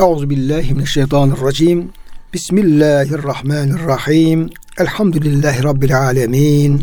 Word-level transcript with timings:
Euzu 0.00 0.30
billahi 0.30 0.74
mineşşeytanirracim. 0.74 1.88
Bismillahirrahmanirrahim. 2.34 4.50
Elhamdülillahi 4.78 5.64
rabbil 5.64 5.98
alamin. 5.98 6.82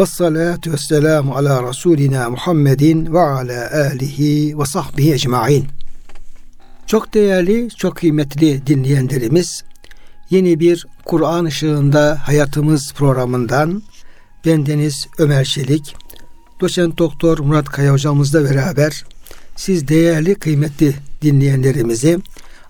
Ves 0.00 0.10
salatu 0.10 0.72
vesselamu 0.72 1.34
ala 1.34 1.62
rasulina 1.62 2.30
Muhammedin 2.30 3.14
ve 3.14 3.20
ala 3.20 3.70
alihi 3.90 4.58
ve 4.58 4.64
sahbihi 4.64 5.12
ecmaîn. 5.12 5.66
Çok 6.86 7.14
değerli, 7.14 7.68
çok 7.70 7.96
kıymetli 7.96 8.66
dinleyenlerimiz, 8.66 9.64
yeni 10.30 10.60
bir 10.60 10.86
Kur'an 11.04 11.44
ışığında 11.44 12.18
hayatımız 12.22 12.92
programından 12.92 13.82
bendeniz 14.46 15.08
Ömer 15.18 15.44
Çelik, 15.44 15.96
doçent 16.60 16.98
doktor 16.98 17.38
Murat 17.38 17.66
Kaya 17.66 17.92
hocamızla 17.92 18.44
beraber 18.44 19.04
siz 19.56 19.88
değerli 19.88 20.34
kıymetli 20.34 20.94
dinleyenlerimizi 21.22 22.18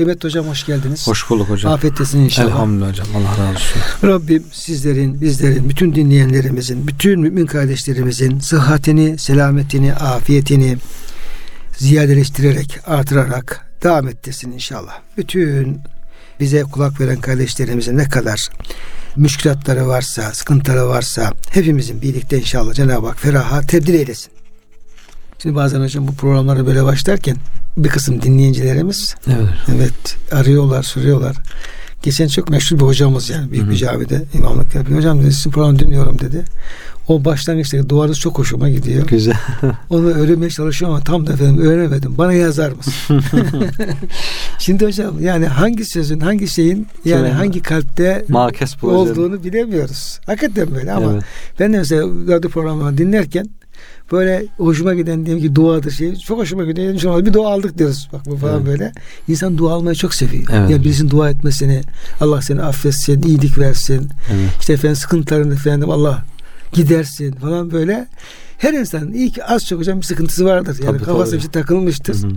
Kıymetli 0.00 0.26
hocam 0.26 0.46
hoş 0.46 0.66
geldiniz. 0.66 1.06
Hoş 1.06 1.30
bulduk 1.30 1.50
hocam. 1.50 1.72
Afiyettesin 1.72 2.18
inşallah. 2.18 2.48
Elhamdülillah 2.48 2.88
hocam. 2.88 3.06
Allah 3.16 3.30
razı 3.30 3.50
olsun. 3.50 4.08
Rabbim 4.08 4.44
sizlerin, 4.52 5.20
bizlerin, 5.20 5.68
bütün 5.68 5.94
dinleyenlerimizin, 5.94 6.86
bütün 6.86 7.20
mümin 7.20 7.46
kardeşlerimizin 7.46 8.38
sıhhatini, 8.38 9.18
selametini, 9.18 9.94
afiyetini 9.94 10.76
ziyadeleştirerek, 11.78 12.78
artırarak 12.86 13.66
devam 13.82 14.08
ettirsin 14.08 14.52
inşallah. 14.52 14.98
Bütün 15.16 15.80
bize 16.40 16.62
kulak 16.62 17.00
veren 17.00 17.20
kardeşlerimizin 17.20 17.98
ne 17.98 18.08
kadar 18.08 18.48
müşkilatları 19.16 19.88
varsa, 19.88 20.34
sıkıntıları 20.34 20.88
varsa 20.88 21.32
hepimizin 21.50 22.02
birlikte 22.02 22.38
inşallah 22.38 22.74
Cenab-ı 22.74 23.06
Hak 23.06 23.20
feraha 23.20 23.60
tebdil 23.60 23.94
eylesin. 23.94 24.32
Şimdi 25.38 25.54
bazen 25.54 25.80
hocam 25.80 26.08
bu 26.08 26.14
programları 26.14 26.66
böyle 26.66 26.84
başlarken 26.84 27.36
bir 27.76 27.88
kısım 27.88 28.22
dinleyicilerimiz 28.22 29.14
Evet. 29.26 29.48
evet 29.76 30.16
arıyorlar, 30.32 30.82
soruyorlar. 30.82 31.36
Geçen 32.02 32.28
çok 32.28 32.50
meşhur 32.50 32.76
bir 32.76 32.82
hocamız 32.82 33.30
yani 33.30 33.52
büyük 33.52 33.70
bir 33.70 33.76
camide 33.76 34.22
imamlık 34.34 34.74
yapıyor. 34.74 34.98
Hocam 34.98 35.22
dedi 35.22 35.32
sizin 35.32 35.50
programı 35.50 35.78
dinliyorum 35.78 36.18
dedi. 36.18 36.44
O 37.08 37.24
başlangıçtaki 37.24 37.88
duvarınız 37.88 38.18
çok 38.18 38.38
hoşuma 38.38 38.68
gidiyor. 38.68 39.06
Güzel. 39.06 39.34
Onu 39.90 40.06
öğrenmeye 40.06 40.50
çalışıyorum 40.50 40.94
ama 40.94 41.04
tam 41.04 41.26
da 41.26 41.32
efendim 41.32 41.62
öğrenemedim. 41.62 42.18
Bana 42.18 42.32
yazar 42.32 42.72
mısın? 42.72 42.94
Şimdi 44.58 44.86
hocam 44.86 45.20
yani 45.20 45.46
hangi 45.46 45.84
sözün, 45.84 46.20
hangi 46.20 46.48
şeyin 46.48 46.86
yani 47.04 47.22
Tabii. 47.28 47.30
hangi 47.30 47.62
kalpte 47.62 48.24
olduğunu 48.82 49.44
bilemiyoruz. 49.44 50.20
Hakikaten 50.26 50.74
böyle 50.74 50.92
ama 50.92 51.12
Evet. 51.12 51.24
ben 51.60 51.72
de 51.72 51.78
mesela 51.78 52.02
radyo 52.02 52.50
programlarını 52.50 52.98
dinlerken 52.98 53.46
böyle 54.12 54.46
hoşuma 54.56 54.94
giden 54.94 55.26
diyelim 55.26 55.42
ki 55.42 55.54
duadır 55.54 55.90
şey 55.90 56.16
çok 56.16 56.38
hoşuma 56.38 56.64
gidiyor. 56.64 56.92
İnşallah 56.94 57.24
bir 57.24 57.32
dua 57.32 57.48
aldık 57.52 57.78
diyoruz. 57.78 58.08
Bak 58.12 58.20
bu 58.26 58.36
falan 58.36 58.56
Evet. 58.56 58.66
böyle. 58.66 58.92
İnsan 59.28 59.58
dua 59.58 59.72
almayı 59.72 59.96
çok 59.96 60.14
seviyor. 60.14 60.44
Evet. 60.52 60.70
Ya 60.70 60.84
birisinin 60.84 61.10
dua 61.10 61.30
etmesini, 61.30 61.82
Allah 62.20 62.42
seni 62.42 62.62
affetsin, 62.62 63.22
iyilik 63.22 63.58
versin. 63.58 64.08
Evet. 64.32 64.50
İşte 64.60 64.72
efendim 64.72 64.96
sıkıntılarını 64.96 65.54
efendim 65.54 65.90
Allah 65.90 66.24
gidersin 66.72 67.32
falan 67.32 67.70
böyle. 67.70 68.08
Her 68.58 68.72
insanın 68.72 69.12
iyi 69.12 69.32
ki 69.32 69.44
az 69.44 69.66
çok 69.66 69.78
hocam 69.80 69.98
bir 69.98 70.06
sıkıntısı 70.06 70.44
vardır. 70.44 70.76
Yani 70.84 70.96
Tabii, 70.96 71.04
kafası 71.04 71.30
tabii. 71.30 71.36
bir 71.36 71.42
şey 71.42 71.50
takılmıştır. 71.50 72.22
Hı 72.22 72.26
hı. 72.26 72.30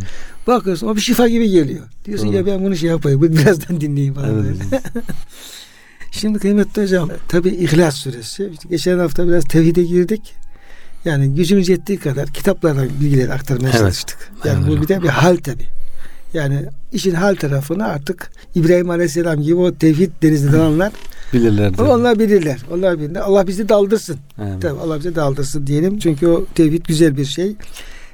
Bakıyorsun 0.47 0.87
o 0.87 0.95
bir 0.95 1.01
şifa 1.01 1.27
gibi 1.27 1.49
geliyor. 1.49 1.85
Diyorsun 2.05 2.27
Doğru. 2.27 2.35
ya 2.35 2.45
ben 2.45 2.63
bunu 2.63 2.75
şey 2.75 2.89
yapayım. 2.89 3.21
Birazdan 3.31 3.81
dinleyeyim 3.81 4.13
falan 4.13 4.29
Evet 4.29 4.43
böyle. 4.43 4.81
Şimdi 6.11 6.39
kıymetli 6.39 6.81
hocam 6.83 7.09
tabi 7.27 7.49
İhlas 7.49 7.95
suresi. 7.95 8.49
İşte 8.53 8.69
geçen 8.69 8.99
hafta 8.99 9.27
biraz 9.27 9.43
tevhide 9.43 9.83
girdik. 9.83 10.33
Yani 11.05 11.35
gücümüz 11.35 11.69
yettiği 11.69 11.99
kadar 11.99 12.27
kitaplardan 12.27 12.87
bilgileri 13.01 13.33
aktarmaya 13.33 13.69
Evet. 13.69 13.79
çalıştık. 13.79 14.17
Yani 14.45 14.63
Evet 14.67 14.77
bu 14.77 14.81
bir 14.81 14.87
de 14.87 15.03
bir 15.03 15.07
hal 15.07 15.37
tabi. 15.37 15.63
Yani 16.33 16.65
işin 16.93 17.13
hal 17.13 17.35
tarafını 17.35 17.85
artık 17.87 18.31
İbrahim 18.55 18.89
Aleyhisselam 18.89 19.41
gibi 19.41 19.55
o 19.55 19.73
tevhid 19.75 20.09
denizde 20.21 20.51
dalanlar 20.53 20.91
Bilirler. 21.33 21.77
de. 21.77 21.81
onlar 21.81 22.19
bilirler. 22.19 22.59
Onlar 22.71 22.99
bilirler. 22.99 23.21
Allah 23.21 23.47
bizi 23.47 23.69
daldırsın. 23.69 24.17
Evet. 24.41 24.61
Tabii 24.61 24.79
Allah 24.79 24.99
bize 24.99 25.15
daldırsın 25.15 25.67
diyelim. 25.67 25.99
Çünkü 25.99 26.27
o 26.27 26.45
tevhid 26.55 26.85
güzel 26.85 27.17
bir 27.17 27.25
şey. 27.25 27.55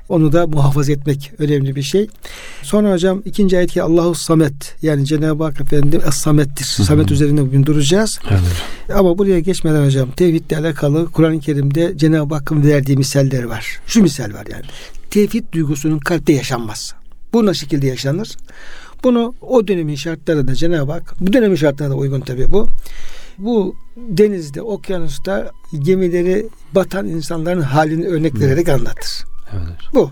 Onu 0.09 0.31
da 0.31 0.47
muhafaza 0.47 0.91
etmek 0.91 1.31
önemli 1.37 1.75
bir 1.75 1.81
şey. 1.81 2.07
Sonra 2.61 2.91
hocam 2.91 3.21
ikinci 3.25 3.57
ayet 3.57 3.71
ki 3.71 3.83
Allahu 3.83 4.15
Samet 4.15 4.75
yani 4.81 5.05
Cenab-ı 5.05 5.43
Hak 5.43 5.61
efendim 5.61 6.01
Es-Samet'tir. 6.07 6.77
hı. 6.77 6.83
Samet 6.83 7.11
üzerinde 7.11 7.41
bugün 7.41 7.65
duracağız. 7.65 8.19
Evet. 8.29 8.93
Ama 8.99 9.17
buraya 9.17 9.39
geçmeden 9.39 9.85
hocam 9.85 10.11
tevhidle 10.11 10.57
alakalı 10.57 11.11
Kur'an-ı 11.11 11.39
Kerim'de 11.39 11.97
Cenab-ı 11.97 12.35
Hakk'ın 12.35 12.63
verdiği 12.63 12.97
misaller 12.97 13.43
var. 13.43 13.79
Şu 13.87 14.01
misal 14.01 14.33
var 14.33 14.45
yani. 14.51 14.65
Tevhid 15.11 15.43
duygusunun 15.51 15.99
kalpte 15.99 16.33
yaşanmaz. 16.33 16.93
Bu 17.33 17.45
nasıl 17.45 17.59
şekilde 17.59 17.87
yaşanır? 17.87 18.37
Bunu 19.03 19.33
o 19.41 19.67
dönemin 19.67 19.95
şartlarında 19.95 20.55
Cenab-ı 20.55 20.91
Hak, 20.91 21.15
bu 21.19 21.33
dönemin 21.33 21.55
şartlarına 21.55 21.93
da 21.93 21.97
uygun 21.97 22.21
tabii 22.21 22.51
bu. 22.51 22.67
Bu 23.37 23.75
denizde, 23.97 24.61
okyanusta 24.61 25.51
gemileri 25.79 26.47
batan 26.75 27.07
insanların 27.07 27.61
halini 27.61 28.07
örnek 28.07 28.39
vererek 28.39 28.69
anlatır. 28.69 29.28
Evet. 29.53 29.93
Bu. 29.93 30.11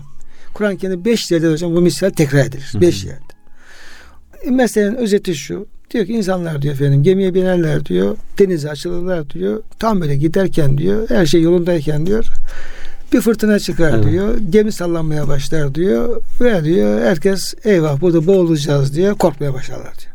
Kur'an-ı 0.54 0.76
Kerim'de 0.76 1.04
beş 1.04 1.30
yerde 1.30 1.52
hocam 1.52 1.74
bu 1.74 1.80
misal 1.80 2.10
tekrar 2.10 2.38
edilir. 2.38 2.68
Hı 2.72 2.78
hı. 2.78 2.82
Beş 2.82 3.04
yerde. 3.04 3.22
E, 4.42 4.50
Meselenin 4.50 4.94
özeti 4.94 5.34
şu. 5.34 5.66
Diyor 5.90 6.06
ki 6.06 6.12
insanlar 6.12 6.62
diyor 6.62 6.74
efendim 6.74 7.02
gemiye 7.02 7.34
binerler 7.34 7.84
diyor. 7.84 8.16
Denize 8.38 8.70
açılırlar 8.70 9.30
diyor. 9.30 9.62
Tam 9.78 10.00
böyle 10.00 10.16
giderken 10.16 10.78
diyor. 10.78 11.08
Her 11.08 11.26
şey 11.26 11.42
yolundayken 11.42 12.06
diyor. 12.06 12.26
Bir 13.12 13.20
fırtına 13.20 13.58
çıkar 13.58 13.94
Evet. 13.94 14.04
diyor. 14.10 14.38
Gemi 14.50 14.72
sallanmaya 14.72 15.28
başlar 15.28 15.74
diyor. 15.74 16.22
Ve 16.40 16.64
diyor 16.64 17.02
herkes 17.02 17.54
eyvah 17.64 18.00
burada 18.00 18.26
boğulacağız 18.26 18.96
diye 18.96 19.14
korkmaya 19.14 19.54
başlarlar 19.54 19.94
diyor. 19.98 20.14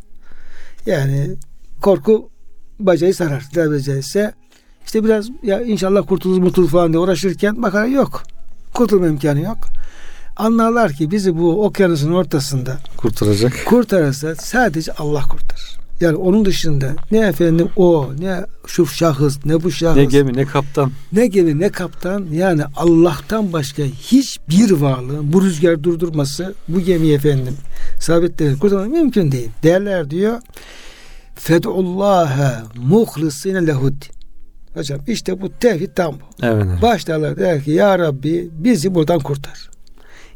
Yani 0.86 1.36
korku 1.82 2.30
bacayı 2.80 3.14
sarar. 3.16 3.44
Tabiri 3.54 3.84
caizse 3.84 4.34
işte 4.86 5.04
biraz 5.04 5.30
ya 5.44 5.62
inşallah 5.62 6.08
kurtulur 6.08 6.42
mutlu 6.42 6.68
falan 6.68 6.94
diye 6.94 7.00
uğraşırken 7.00 7.64
bakar 7.64 7.86
yok. 7.86 8.24
Kurtulma 8.74 9.08
imkanı 9.08 9.42
yok. 9.42 9.58
Anlarlar 10.38 10.94
ki 10.94 11.12
bizi 11.12 11.38
bu 11.38 11.66
okyanusun 11.66 12.12
ortasında 12.12 12.78
Kurtaracak. 12.98 13.54
kurtarırsa 13.66 14.36
sadece 14.36 14.92
Allah 14.94 15.22
kurtarır. 15.22 15.78
Yani 16.02 16.16
onun 16.16 16.46
dışında 16.46 16.92
ne 17.12 17.20
efendim 17.20 17.70
o 17.76 18.10
ne 18.20 18.46
şu 18.68 18.86
şahıs 18.86 19.46
ne 19.46 19.64
bu 19.64 19.72
şahıs 19.72 19.98
Ne 19.98 20.06
gemi 20.06 20.34
ne 20.38 20.46
kaptan. 20.46 20.92
ne 21.14 21.28
gemi 21.28 21.60
ne 21.60 21.70
kaptan 21.70 22.26
yani 22.32 22.64
Allah'tan 22.76 23.54
başka 23.54 23.84
hiçbir 23.84 24.72
varlığın 24.72 25.34
bu 25.34 25.42
rüzgar 25.44 25.84
durdurması 25.84 26.54
bu 26.68 26.80
gemiyi 26.80 27.14
efendim 27.16 27.54
sabitleri 28.00 28.60
kurtarmak 28.60 28.88
mümkün 28.92 29.32
değil. 29.32 29.50
Derler 29.64 30.10
diyor. 30.10 30.40
Fedullaha 31.36 32.64
muhlisine 32.76 33.68
lehud. 33.68 34.02
Hocam 34.74 35.00
işte 35.08 35.42
bu 35.42 35.52
tevhid 35.60 35.90
tam 35.96 36.14
bu. 36.14 36.46
Evet. 36.46 36.82
Başlarlar 36.82 37.38
der 37.38 37.64
ki 37.64 37.72
ya 37.72 38.00
Rabbi 38.00 38.50
bizi 38.52 38.96
buradan 38.96 39.20
kurtar. 39.20 39.70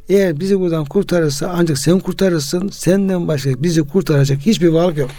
Eğer 0.09 0.39
bizi 0.39 0.59
buradan 0.59 0.85
kurtarırsa 0.85 1.53
ancak 1.57 1.77
sen 1.77 1.99
kurtarırsın. 1.99 2.69
Senden 2.69 3.27
başka 3.27 3.63
bizi 3.63 3.81
kurtaracak 3.81 4.39
hiçbir 4.39 4.67
varlık 4.67 4.97
yok. 4.97 5.09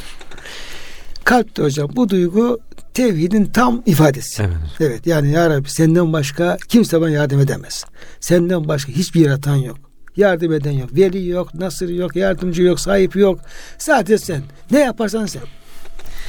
Kalpte 1.24 1.62
hocam 1.62 1.90
bu 1.96 2.08
duygu 2.08 2.60
tevhidin 2.94 3.44
tam 3.44 3.82
ifadesi. 3.86 4.42
Evet. 4.42 4.56
Evet 4.80 5.06
yani 5.06 5.30
ya 5.30 5.50
Rabbi 5.50 5.70
senden 5.70 6.12
başka 6.12 6.56
kimse 6.68 7.00
bana 7.00 7.10
yardım 7.10 7.40
edemez. 7.40 7.84
Senden 8.20 8.68
başka 8.68 8.92
hiçbir 8.92 9.20
yaratan 9.20 9.56
yok. 9.56 9.78
Yardım 10.16 10.52
eden 10.52 10.70
yok. 10.70 10.94
Veli 10.96 11.28
yok, 11.28 11.54
nasır 11.54 11.88
yok, 11.88 12.16
yardımcı 12.16 12.62
yok, 12.62 12.80
sahip 12.80 13.16
yok. 13.16 13.40
Sadece 13.78 14.18
sen. 14.18 14.42
Ne 14.70 14.80
yaparsan 14.80 15.26
sen. 15.26 15.42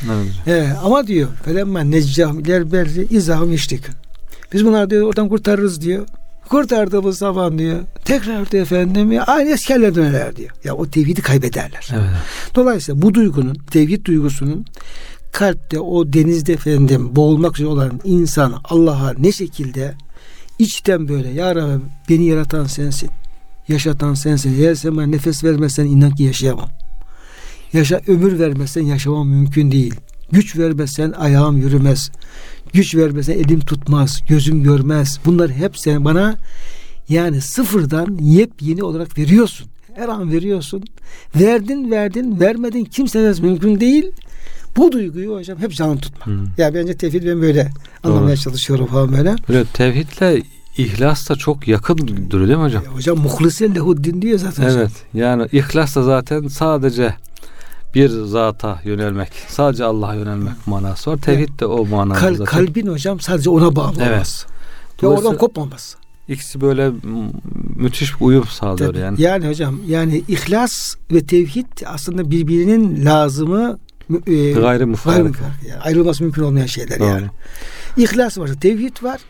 Evet. 0.06 0.32
He, 0.46 0.74
ama 0.84 1.08
diyor 1.08 1.30
felemma 1.46 1.82
neccahum 1.82 2.40
iler 2.40 2.72
berri 2.72 3.08
izahum 3.10 3.54
iştikün. 3.54 3.96
Biz 4.54 4.66
bunları 4.66 4.90
diyor 4.90 5.08
oradan 5.08 5.30
kurtarırız 5.30 5.82
diyor. 5.82 6.08
Kurtardığımız 6.50 7.18
zaman 7.18 7.60
diyor. 7.60 7.80
Tekrar 8.06 8.52
diyor 8.52 8.64
efendim 8.64 9.12
ya, 9.12 9.24
aynı 9.24 9.56
haline 9.68 9.96
dönerler 9.96 10.36
diyor. 10.36 10.50
Ya 10.64 10.76
o 10.76 10.88
tevhidi 10.88 11.22
kaybederler. 11.22 11.90
Evet. 11.94 12.10
Dolayısıyla 12.56 13.02
bu 13.02 13.14
duygunun, 13.14 13.56
tevhid 13.72 14.06
duygusunun 14.06 14.66
kalpte 15.32 15.80
o 15.80 16.14
denizde 16.14 16.54
efendim 16.54 17.16
boğulmak 17.16 17.56
üzere 17.56 17.68
olan 17.68 18.02
insan 18.04 18.62
Allah'a 18.64 19.14
ne 19.14 19.32
şekilde 19.32 19.94
içten 20.60 21.08
böyle 21.08 21.30
ya 21.30 21.56
Rabbi 21.56 21.82
beni 22.10 22.26
yaratan 22.26 22.66
sensin. 22.66 23.10
Yaşatan 23.68 24.14
sensin. 24.14 24.62
Eğer 24.62 24.76
sen 24.76 24.98
bana 24.98 25.06
nefes 25.06 25.44
vermezsen 25.44 25.86
inan 25.86 26.12
ki 26.12 26.24
yaşayamam. 26.24 26.70
Yaşa 27.74 28.02
ömür 28.08 28.40
vermezsen 28.40 28.82
yaşamam 28.82 29.28
mümkün 29.28 29.72
değil. 29.72 29.94
Güç 30.32 30.58
vermezsen 30.58 31.12
ayağım 31.12 31.58
yürümez. 31.58 32.12
güç 32.74 32.96
vermesen 32.96 33.34
elim 33.34 33.60
tutmaz, 33.60 34.22
gözüm 34.30 34.64
görmez. 34.64 35.20
Bunlar 35.26 35.52
hep 35.52 35.78
sen 35.78 36.06
bana 36.06 36.36
yani 37.10 37.42
sıfırdan 37.42 38.18
yepyeni 38.22 38.84
olarak 38.84 39.18
veriyorsun. 39.18 39.68
Her 39.96 40.10
an 40.10 40.32
veriyorsun. 40.32 40.84
Verdin 41.36 41.92
verdin 41.92 42.40
vermedin 42.40 42.86
kimseniz 42.86 43.40
mümkün 43.40 43.80
değil. 43.80 44.12
Bu 44.78 44.92
duyguyu 44.92 45.36
hocam 45.36 45.58
hep 45.58 45.72
canlı 45.72 45.98
tutma. 45.98 46.26
Hmm. 46.26 46.46
Ya 46.58 46.74
bence 46.74 46.98
tevhid 46.98 47.24
ben 47.26 47.42
böyle 47.42 47.72
anlamaya 48.04 48.38
çalışıyorum 48.38 48.86
falan 48.86 49.12
böyle. 49.12 49.36
Böyle 49.50 49.66
tevhidle 49.66 50.42
ihlas 50.78 51.30
da 51.30 51.36
çok 51.36 51.68
yakın 51.68 51.98
duruyor 52.30 52.48
değil 52.48 52.60
mi 52.60 52.66
hocam? 52.66 52.84
Ya 52.84 52.92
hocam 52.92 53.18
muhlisen 53.18 53.76
lehuddin 53.76 54.22
diyor 54.22 54.40
zaten 54.40 54.64
hocam. 54.64 54.80
Evet. 54.80 54.92
Yani 55.14 55.48
ihlas 55.52 55.96
da 55.96 56.04
zaten 56.04 56.48
sadece 56.48 57.16
bir 57.96 58.10
zata 58.10 58.80
yönelmek, 58.84 59.30
sadece 59.48 59.84
Allah'a 59.84 60.16
yönelmek 60.16 60.68
manası 60.68 61.12
var. 61.12 61.18
Tevhid 61.18 61.60
de 61.60 61.66
o 61.66 61.86
manada 61.86 62.20
Kal- 62.20 62.36
zaten. 62.36 62.46
kalbin 62.66 62.88
hocam 62.88 63.20
sadece 63.20 63.50
ona 63.50 63.76
bağlı 63.76 63.96
Evet. 64.00 64.12
olması. 64.14 64.48
Ve 65.04 65.08
oradan 65.08 65.38
kopmaması. 65.38 65.98
İkisi 66.28 66.62
böyle 66.62 66.92
müthiş 67.76 68.20
bir 68.20 68.26
uyum 68.26 68.46
sağlıyor 68.48 68.90
Tabii. 68.90 69.00
yani. 69.00 69.22
Yani 69.22 69.48
hocam 69.48 69.80
yani 69.88 70.24
ihlas 70.28 70.96
ve 71.12 71.26
tevhid 71.26 71.66
aslında 71.86 72.32
birbirinin 72.32 73.06
lazımı 73.06 73.80
e, 74.28 74.52
Gayri 74.52 74.86
mufarık. 74.86 75.40
Yani 75.70 75.82
ayrılması 75.82 76.24
mümkün 76.24 76.44
olmayan 76.44 76.66
şeyler 76.66 77.00
Doğru. 77.00 77.08
yani. 77.08 77.28
İhlas 77.98 78.38
varsa 78.38 78.60
tevhid 78.60 79.04
var. 79.04 79.22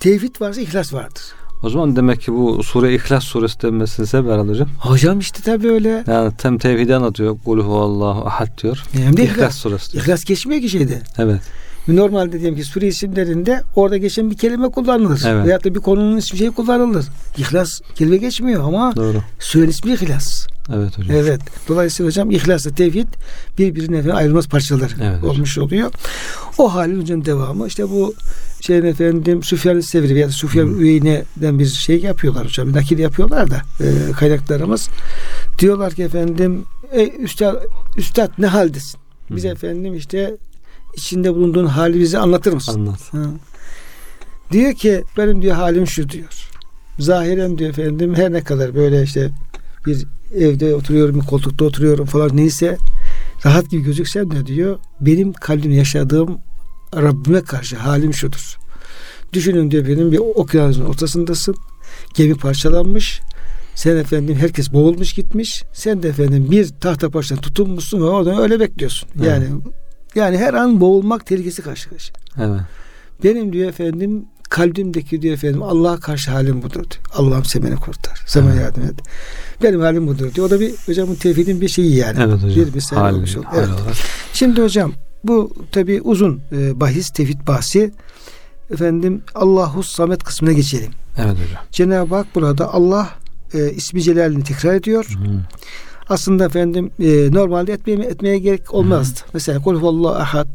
Tevhid 0.00 0.40
varsa 0.40 0.60
ihlas 0.60 0.92
vardır. 0.94 1.22
O 1.62 1.70
zaman 1.70 1.96
demek 1.96 2.20
ki 2.20 2.32
bu 2.32 2.62
sure 2.62 2.94
İhlas 2.94 3.24
suresi 3.24 3.62
denmesinin 3.62 4.06
sebebi 4.06 4.32
herhalde 4.32 4.50
hocam. 4.50 4.68
Hocam 4.78 5.18
işte 5.18 5.38
tabii 5.44 5.68
öyle. 5.68 6.04
Yani 6.06 6.36
tem 6.36 6.58
tevhidi 6.58 6.94
anlatıyor. 6.96 7.36
Kul 7.44 7.60
huvallahu 7.60 8.26
ahad 8.26 8.62
diyor. 8.62 8.84
Hem 8.92 9.16
de 9.16 9.24
İhlas 9.24 9.36
ihlas. 9.38 9.54
suresi 9.56 9.92
diyor. 9.92 10.04
İhlas 10.04 10.24
geçmiyor 10.24 10.60
ki 10.60 10.68
şeyde. 10.68 11.02
Evet. 11.18 11.40
Normalde 11.88 12.40
diyelim 12.40 12.56
ki 12.56 12.64
sure 12.64 12.86
isimlerinde 12.86 13.62
orada 13.76 13.96
geçen 13.96 14.30
bir 14.30 14.36
kelime 14.36 14.68
kullanılır. 14.68 15.22
Evet. 15.26 15.46
Veyahut 15.46 15.64
da 15.64 15.74
bir 15.74 15.80
konunun 15.80 16.16
ismi 16.16 16.38
şey 16.38 16.50
kullanılır. 16.50 17.06
İhlas 17.38 17.80
kelime 17.94 18.16
geçmiyor 18.16 18.64
ama 18.64 18.96
Doğru. 18.96 19.22
surenin 19.38 19.70
ismi 19.70 19.92
ihlas. 19.92 20.46
Evet 20.74 20.98
hocam. 20.98 21.16
Evet. 21.16 21.40
Dolayısıyla 21.68 22.08
hocam 22.10 22.30
ihlasla 22.30 22.70
tevhid 22.70 23.06
birbirine 23.58 24.12
ayrılmaz 24.12 24.48
parçalar 24.48 24.94
Evet 25.02 25.16
hocam. 25.18 25.30
olmuş 25.30 25.58
oluyor. 25.58 25.92
O 26.58 26.74
halin 26.74 27.00
hocam 27.00 27.24
devamı 27.24 27.66
işte 27.66 27.90
bu 27.90 28.14
şeyin 28.60 28.82
efendim 28.84 29.42
Süfyan 29.42 29.80
Sevri 29.80 30.14
veya 30.14 30.28
Süfyan 30.28 30.66
Hı. 30.66 30.78
Üyeyne'den 30.78 31.58
bir 31.58 31.66
şey 31.66 32.00
yapıyorlar 32.00 32.44
hocam. 32.44 32.72
Nakil 32.72 32.98
yapıyorlar 32.98 33.50
da 33.50 33.56
e, 33.80 34.12
kaynaklarımız. 34.12 34.88
Diyorlar 35.58 35.94
ki 35.94 36.02
efendim 36.02 36.64
ey 36.92 37.12
üstad, 37.18 37.56
üstad 37.96 38.30
ne 38.38 38.46
haldesin? 38.46 39.00
Biz 39.30 39.44
Hı. 39.44 39.48
efendim 39.48 39.94
işte 39.94 40.36
içinde 40.96 41.34
bulunduğun 41.34 41.66
hali 41.66 42.00
bize 42.00 42.18
anlatır 42.18 42.52
mısın? 42.52 42.80
Anlat. 42.80 43.12
Ha. 43.12 43.30
Diyor 44.52 44.74
ki 44.74 45.04
benim 45.16 45.42
diyor 45.42 45.56
halim 45.56 45.86
şu 45.86 46.08
diyor. 46.08 46.50
Zahiren 46.98 47.58
diyor 47.58 47.70
efendim 47.70 48.14
her 48.14 48.32
ne 48.32 48.44
kadar 48.44 48.74
böyle 48.74 49.02
işte 49.02 49.30
bir 49.86 50.06
evde 50.34 50.74
oturuyorum, 50.74 51.20
bir 51.20 51.26
koltukta 51.26 51.64
oturuyorum 51.64 52.06
falan 52.06 52.30
neyse 52.36 52.78
rahat 53.46 53.70
gibi 53.70 53.82
gözüksem 53.82 54.30
de 54.30 54.46
diyor 54.46 54.78
benim 55.00 55.32
kalbim 55.32 55.72
yaşadığım 55.72 56.38
Rabbime 56.96 57.40
karşı 57.40 57.76
halim 57.76 58.14
şudur. 58.14 58.56
Düşünün 59.32 59.70
diyor 59.70 59.88
benim 59.88 60.12
bir 60.12 60.18
okyanusun 60.18 60.84
ortasındasın. 60.84 61.56
Gemi 62.14 62.34
parçalanmış. 62.34 63.20
Sen 63.74 63.96
efendim 63.96 64.36
herkes 64.36 64.72
boğulmuş 64.72 65.12
gitmiş. 65.12 65.64
Sen 65.72 66.02
de 66.02 66.08
efendim 66.08 66.50
bir 66.50 66.68
tahta 66.80 67.10
parçasına 67.10 67.40
tutunmuşsun 67.40 68.00
ve 68.00 68.04
oradan 68.04 68.38
öyle 68.38 68.60
bekliyorsun. 68.60 69.08
Yani 69.24 69.46
yani 70.18 70.38
her 70.38 70.54
an 70.54 70.80
boğulmak 70.80 71.26
tehlikesi 71.26 71.62
karşı 71.62 71.90
karşıya. 71.90 72.14
Evet. 72.38 72.60
Benim 73.24 73.52
diyor 73.52 73.68
efendim 73.68 74.24
kalbimdeki 74.50 75.22
diyor 75.22 75.34
efendim 75.34 75.62
Allah'a 75.62 76.00
karşı 76.00 76.30
halim 76.30 76.62
budur 76.62 76.74
diyor. 76.74 77.02
Allah'ım 77.14 77.44
sen 77.44 77.62
beni 77.62 77.76
kurtar. 77.76 78.22
Sen 78.26 78.42
bana 78.44 78.52
Evet. 78.52 78.62
yardım 78.62 78.82
et. 78.82 78.94
Benim 79.62 79.80
halim 79.80 80.06
budur 80.06 80.34
diyor. 80.34 80.46
O 80.46 80.50
da 80.50 80.60
bir 80.60 80.74
hocam 80.86 81.08
bu 81.08 81.16
tevhidin 81.16 81.60
bir 81.60 81.68
şeyi 81.68 81.94
yani. 81.96 82.18
Evet 82.22 82.42
hocam. 82.42 82.50
Bir 82.66 82.74
misal 82.74 82.96
Hal- 82.96 83.14
olmuş 83.14 83.36
oldu. 83.36 83.46
Evet. 83.54 83.68
olarak. 83.68 83.94
Şimdi 84.32 84.62
hocam 84.62 84.92
bu 85.24 85.52
tabi 85.72 86.00
uzun 86.02 86.40
e, 86.52 86.80
bahis 86.80 87.10
tevhid 87.10 87.46
bahsi. 87.46 87.92
Efendim 88.70 89.22
Allahu 89.34 89.82
Samet 89.82 90.24
kısmına 90.24 90.52
geçelim. 90.52 90.90
Evet 91.18 91.30
hocam. 91.32 91.62
Cenab-ı 91.72 92.14
Hak 92.14 92.34
burada 92.34 92.74
Allah 92.74 93.08
e, 93.54 93.70
ismi 93.72 94.02
celalini 94.02 94.44
tekrar 94.44 94.74
ediyor. 94.74 95.04
Hı. 95.04 95.40
Aslında 96.08 96.44
efendim 96.44 96.90
e, 97.00 97.32
normalde 97.32 97.72
etmeye, 97.72 97.94
etmeye 97.94 98.38
gerek 98.38 98.74
olmazdı. 98.74 99.20
Mesela 99.34 99.62
kul 99.62 99.80
huvallahu 99.80 100.14
ahad 100.14 100.48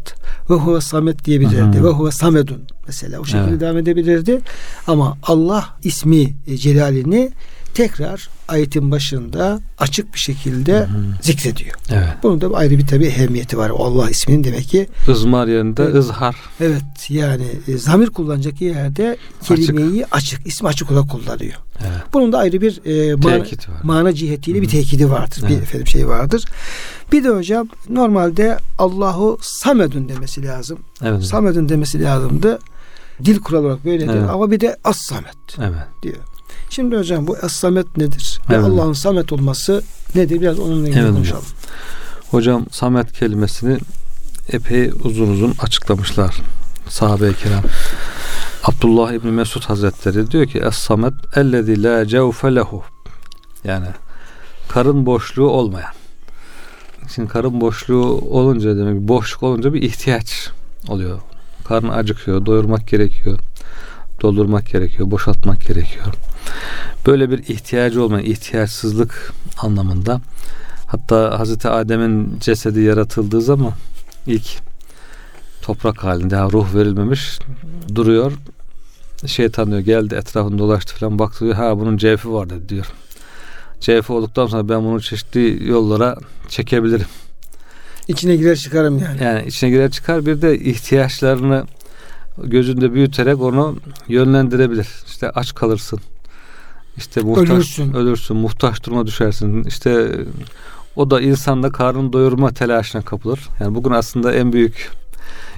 ve 0.49 0.53
huve 0.53 0.81
samet 0.81 1.25
diyebilirdi. 1.25 1.83
Ve 1.83 1.87
huve 1.87 2.11
samedun 2.11 2.61
mesela 2.87 3.19
o 3.19 3.25
şekilde 3.25 3.49
Evet. 3.49 3.61
devam 3.61 3.77
edebilirdi. 3.77 4.39
Ama 4.87 5.17
Allah 5.23 5.65
ismi 5.83 6.35
e, 6.47 6.57
celalini 6.57 7.31
tekrar 7.75 8.29
ayetin 8.47 8.91
başında 8.91 9.59
açık 9.79 10.13
bir 10.13 10.19
şekilde 10.19 10.79
Hı. 10.79 10.87
zikrediyor. 11.21 11.75
Evet. 11.89 12.07
Bunun 12.23 12.41
da 12.41 12.57
ayrı 12.57 12.77
bir 12.77 12.87
tabi 12.87 13.05
ehemmiyeti 13.05 13.57
var. 13.57 13.71
Allah 13.77 14.09
isminin 14.09 14.43
demek 14.43 14.63
ki 14.67 14.87
Izmar 15.07 15.47
yerinde 15.47 15.83
Evet. 15.83 15.95
ızhar. 15.95 16.35
evet 16.61 16.83
yani 17.09 17.47
e, 17.67 17.77
zamir 17.77 18.09
kullanacak 18.09 18.61
yerde 18.61 19.17
kelimeyi 19.43 20.05
açık, 20.11 20.47
ismi 20.47 20.67
açık 20.67 20.91
olarak 20.91 21.09
kullanıyor. 21.09 21.53
Evet. 21.81 22.03
Bunun 22.13 22.31
da 22.33 22.37
ayrı 22.37 22.61
bir 22.61 22.85
e, 22.85 23.15
mana, 23.15 23.43
mana 23.83 24.13
cihetiyle 24.13 24.61
bir 24.61 24.67
Hı. 24.67 24.71
tekidi 24.71 25.09
vardır. 25.11 25.41
Bir 25.47 25.53
Evet. 25.53 25.63
efendim 25.63 25.87
şey 25.87 26.07
vardır. 26.07 26.45
Bir 27.11 27.23
de 27.23 27.29
hocam 27.29 27.67
normalde 27.89 28.57
Allahu 28.79 29.37
Samedun 29.41 30.09
demesi 30.09 30.45
lazım. 30.45 30.79
Evet. 31.03 31.23
Samedun 31.23 31.69
demesi 31.69 32.01
lazımdı. 32.03 32.59
Dil 33.25 33.39
kuralı 33.39 33.67
olarak 33.67 33.85
böyledir 33.85 34.13
Evet. 34.13 34.29
ama 34.29 34.51
bir 34.51 34.59
de 34.59 34.77
As 34.83 34.97
Samet 34.97 35.35
Evet. 35.59 35.73
diyor. 36.03 36.15
Şimdi 36.73 36.97
hocam 36.97 37.27
bu 37.27 37.37
Samet 37.49 37.97
nedir? 37.97 38.39
Ve 38.49 38.55
Evet. 38.55 38.65
Allah'ın 38.65 38.93
Samet 38.93 39.33
olması 39.33 39.83
nedir? 40.15 40.41
Biraz 40.41 40.59
onunla 40.59 40.87
ilgili 40.87 40.99
Evet 40.99 41.03
hocam. 41.09 41.15
konuşalım. 41.15 41.43
Hocam 42.31 42.65
Samet 42.71 43.11
kelimesini 43.13 43.77
epey 44.51 44.91
uzun 45.03 45.29
uzun 45.29 45.53
açıklamışlar 45.59 46.35
sahabe-i 46.89 47.33
kiram. 47.33 47.63
Abdullah 48.63 49.13
İbni 49.13 49.31
Mesud 49.31 49.63
Hazretleri 49.63 50.31
diyor 50.31 50.45
ki 50.45 50.59
Es-Samet 50.59 51.13
ellezî 51.35 51.83
la 51.83 52.07
cevfe 52.07 52.55
lehu 52.55 52.83
yani 53.63 53.87
karın 54.69 55.05
boşluğu 55.05 55.49
olmayan. 55.49 55.93
Şimdi 57.15 57.29
karın 57.29 57.61
boşluğu 57.61 58.05
olunca 58.29 58.77
demek 58.77 59.01
boşluk 59.01 59.43
olunca 59.43 59.73
bir 59.73 59.81
ihtiyaç 59.81 60.49
oluyor. 60.87 61.19
Karın 61.67 61.89
acıkıyor, 61.89 62.45
doyurmak 62.45 62.87
gerekiyor. 62.87 63.39
Doldurmak 64.23 64.71
gerekiyor, 64.71 65.11
boşaltmak 65.11 65.61
gerekiyor. 65.67 66.05
Böyle 67.07 67.29
bir 67.29 67.39
ihtiyacı 67.39 68.03
olmayan, 68.03 68.25
ihtiyaçsızlık 68.25 69.33
anlamında 69.57 70.21
Hatta 70.93 71.39
Hazreti 71.39 71.69
Adem'in 71.69 72.39
cesedi 72.39 72.81
yaratıldığı 72.81 73.41
zaman 73.41 73.71
ilk 74.27 74.45
toprak 75.61 76.03
halinde 76.03 76.29
daha 76.29 76.51
ruh 76.51 76.75
verilmemiş 76.75 77.39
duruyor. 77.95 78.31
Şeytan 79.25 79.67
diyor 79.67 79.79
geldi 79.79 80.15
etrafını 80.15 80.59
dolaştı 80.59 80.95
falan 80.95 81.19
baktı 81.19 81.45
diyor 81.45 81.55
ha 81.55 81.79
bunun 81.79 81.97
cevfi 81.97 82.33
var 82.33 82.49
dedi 82.49 82.69
diyor. 82.69 82.85
Cevfi 83.79 84.13
olduktan 84.13 84.47
sonra 84.47 84.69
ben 84.69 84.83
bunu 84.83 85.01
çeşitli 85.01 85.69
yollara 85.69 86.17
çekebilirim. 86.49 87.07
İçine 88.07 88.35
girer 88.35 88.55
çıkarım 88.55 88.99
yani. 88.99 89.23
Yani 89.23 89.47
içine 89.47 89.69
girer 89.69 89.91
çıkar 89.91 90.25
bir 90.25 90.41
de 90.41 90.59
ihtiyaçlarını 90.59 91.63
gözünde 92.43 92.93
büyüterek 92.93 93.41
onu 93.41 93.75
yönlendirebilir. 94.07 94.87
İşte 95.07 95.29
aç 95.29 95.55
kalırsın. 95.55 95.99
İşte 96.97 97.21
muhtaç, 97.21 97.49
Ölürsün. 97.49 97.93
ölürsün, 97.93 98.37
muhtaç 98.37 98.83
duruma 98.83 99.07
düşersin. 99.07 99.63
İşte 99.63 100.11
o 100.95 101.09
da 101.11 101.21
insanda 101.21 101.69
karnını 101.69 102.13
doyurma 102.13 102.51
telaşına 102.51 103.01
kapılır. 103.01 103.39
Yani 103.59 103.75
bugün 103.75 103.91
aslında 103.91 104.33
en 104.33 104.53
büyük 104.53 104.91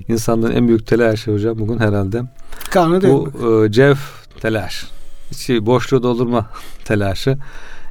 insanların 0.08 0.55
en 0.55 0.67
büyük 0.67 0.88
telaşı 0.88 1.34
hocam 1.34 1.60
bugün 1.60 1.79
herhalde 1.79 2.24
Karnı 2.72 3.01
bu 3.01 3.29
e, 3.65 3.72
cev 3.72 3.96
telaş. 4.41 4.86
İçi 5.32 5.65
boşluğu 5.65 6.03
doldurma 6.03 6.50
telaşı. 6.86 7.38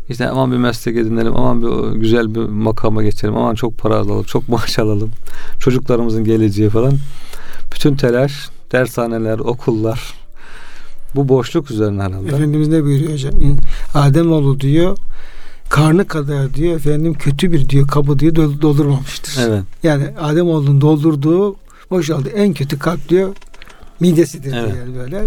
İşte 0.09 0.29
aman 0.29 0.53
bir 0.53 0.57
meslek 0.57 0.97
edinelim, 0.97 1.37
aman 1.37 1.63
bir 1.63 2.01
güzel 2.01 2.35
bir 2.35 2.41
makama 2.41 3.03
geçelim, 3.03 3.37
aman 3.37 3.55
çok 3.55 3.79
para 3.79 3.97
alalım, 3.97 4.23
çok 4.25 4.49
maaş 4.49 4.79
alalım. 4.79 5.11
Çocuklarımızın 5.61 6.25
geleceği 6.25 6.71
falan. 6.71 6.93
Bütün 7.75 7.97
telaş, 7.97 8.49
dershaneler, 8.75 9.39
okullar 9.39 10.15
bu 11.15 11.29
boşluk 11.29 11.71
üzerine 11.71 12.03
herhalde. 12.03 12.29
Efendimiz 12.29 12.69
ne 12.69 12.85
buyuruyor 12.85 13.13
hocam? 13.13 13.33
Ademoğlu 13.95 14.61
diyor 14.61 14.99
karnı 15.69 16.07
kadar 16.07 16.55
diyor 16.55 16.77
efendim 16.77 17.15
kötü 17.15 17.53
bir 17.53 17.69
diyor 17.69 17.89
kabı 17.89 18.19
diyor 18.19 18.35
dol- 18.35 18.63
doldurmamıştır. 18.63 19.39
Evet. 19.49 19.63
Yani 19.83 20.05
Ademoğlu'nun 20.21 20.81
doldurduğu 20.81 21.57
boşaldı 21.91 22.29
en 22.29 22.53
kötü 22.55 22.79
kalp 22.79 23.09
diyor 23.09 23.35
midesidir 24.01 24.51
diyor 24.53 24.65
Evet. 24.65 24.75
yani 24.87 24.97
böyle. 24.97 25.23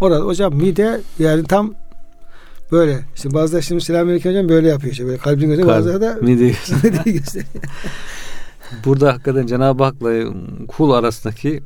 Orada 0.00 0.20
hocam 0.20 0.54
mide 0.54 1.00
yani 1.18 1.44
tam 1.44 1.74
böyle 2.72 2.98
işte 3.14 3.34
bazıları 3.34 3.62
şimdi 3.62 3.80
selamünaleyküm 3.80 4.32
hocam 4.32 4.48
böyle 4.48 4.68
yapıyor 4.68 4.92
işte 4.92 5.06
böyle 5.06 5.18
kalbini 5.18 5.46
gösteriyor 5.46 5.68
Kalp, 5.68 5.78
bazıları 5.78 6.00
da 6.00 6.12
mide- 6.24 6.54
mideyi 6.98 7.16
gösteriyor. 7.18 7.64
Burada 8.84 9.12
hakikaten 9.12 9.46
Cenab-ı 9.46 9.84
Hak'la 9.84 10.12
kul 10.68 10.90
arasındaki 10.90 11.62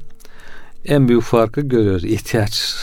en 0.86 1.08
büyük 1.08 1.22
farkı 1.22 1.60
görüyoruz. 1.60 2.04
İhtiyaç 2.04 2.74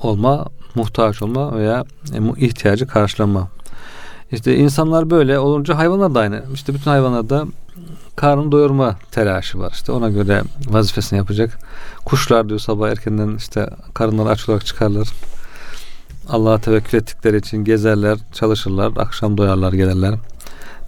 olma, 0.00 0.46
muhtaç 0.74 1.22
olma 1.22 1.58
veya 1.58 1.84
ihtiyacı 2.36 2.86
karşılama. 2.86 3.48
İşte 4.32 4.56
insanlar 4.56 5.10
böyle 5.10 5.38
olunca 5.38 5.78
hayvanlar 5.78 6.14
da 6.14 6.20
aynı. 6.20 6.42
İşte 6.54 6.74
bütün 6.74 6.90
hayvanlarda 6.90 7.46
karnını 8.16 8.52
doyurma 8.52 8.96
telaşı 9.10 9.58
var. 9.58 9.72
İşte 9.72 9.92
ona 9.92 10.10
göre 10.10 10.42
vazifesini 10.66 11.16
yapacak. 11.16 11.58
Kuşlar 12.04 12.48
diyor 12.48 12.60
sabah 12.60 12.88
erkenden 12.88 13.36
işte 13.36 13.70
karınları 13.94 14.28
aç 14.28 14.48
olarak 14.48 14.66
çıkarlar. 14.66 15.08
Allah'a 16.28 16.58
tevekkül 16.58 16.98
ettikleri 16.98 17.36
için 17.36 17.64
gezerler, 17.64 18.18
çalışırlar, 18.32 18.92
akşam 18.96 19.38
doyarlar, 19.38 19.72
gelirler. 19.72 20.14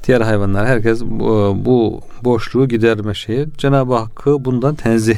Diğer 0.06 0.20
hayvanlar 0.20 0.66
herkes 0.66 1.02
bu, 1.02 1.56
bu 1.64 2.00
boşluğu 2.24 2.68
giderme 2.68 3.14
şeyi 3.14 3.46
Cenab-ı 3.58 3.94
Hakk'ı 3.94 4.44
bundan 4.44 4.74
tenzih 4.74 5.16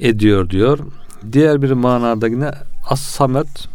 ediyor 0.00 0.50
diyor. 0.50 0.78
Diğer 1.32 1.62
bir 1.62 1.70
manada 1.70 2.28
yine 2.28 2.52
As-Samet 2.84 3.68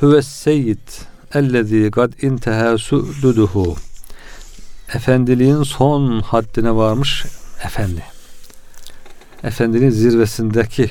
huve 0.00 0.22
seyyid 0.22 0.88
ellezî 1.34 1.90
gad 1.92 2.12
inteha 2.22 2.78
su'duduhu 2.78 3.76
Efendiliğin 4.94 5.62
son 5.62 6.20
haddine 6.20 6.74
varmış 6.74 7.24
efendi. 7.64 8.02
Efendiliğin 9.42 9.90
zirvesindeki 9.90 10.90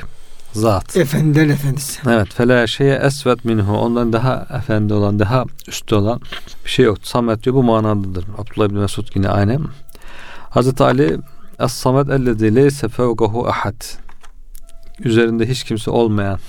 zat. 0.53 0.97
Efendiler 0.97 1.47
efendisi. 1.47 2.01
Evet. 2.07 2.33
Fela 2.33 2.67
şeye 2.67 2.95
esvet 2.95 3.45
minhu. 3.45 3.77
Ondan 3.77 4.13
daha 4.13 4.47
efendi 4.57 4.93
olan, 4.93 5.19
daha 5.19 5.45
üstte 5.67 5.95
olan 5.95 6.21
bir 6.65 6.69
şey 6.69 6.85
yok. 6.85 6.97
Samet 7.03 7.43
diyor 7.43 7.55
bu 7.55 7.63
manadadır. 7.63 8.25
Abdullah 8.37 8.69
bin 8.69 8.77
Mesud 8.77 9.07
yine 9.15 9.29
aynı. 9.29 9.59
Hazreti 10.49 10.83
Ali 10.83 11.17
Es-Samet 11.59 12.13
ellezî 12.13 12.55
leyse 12.55 12.87
fevkahu 12.87 13.47
ahad. 13.47 14.04
Üzerinde 14.99 15.49
hiç 15.49 15.63
kimse 15.63 15.91
olmayan 15.91 16.39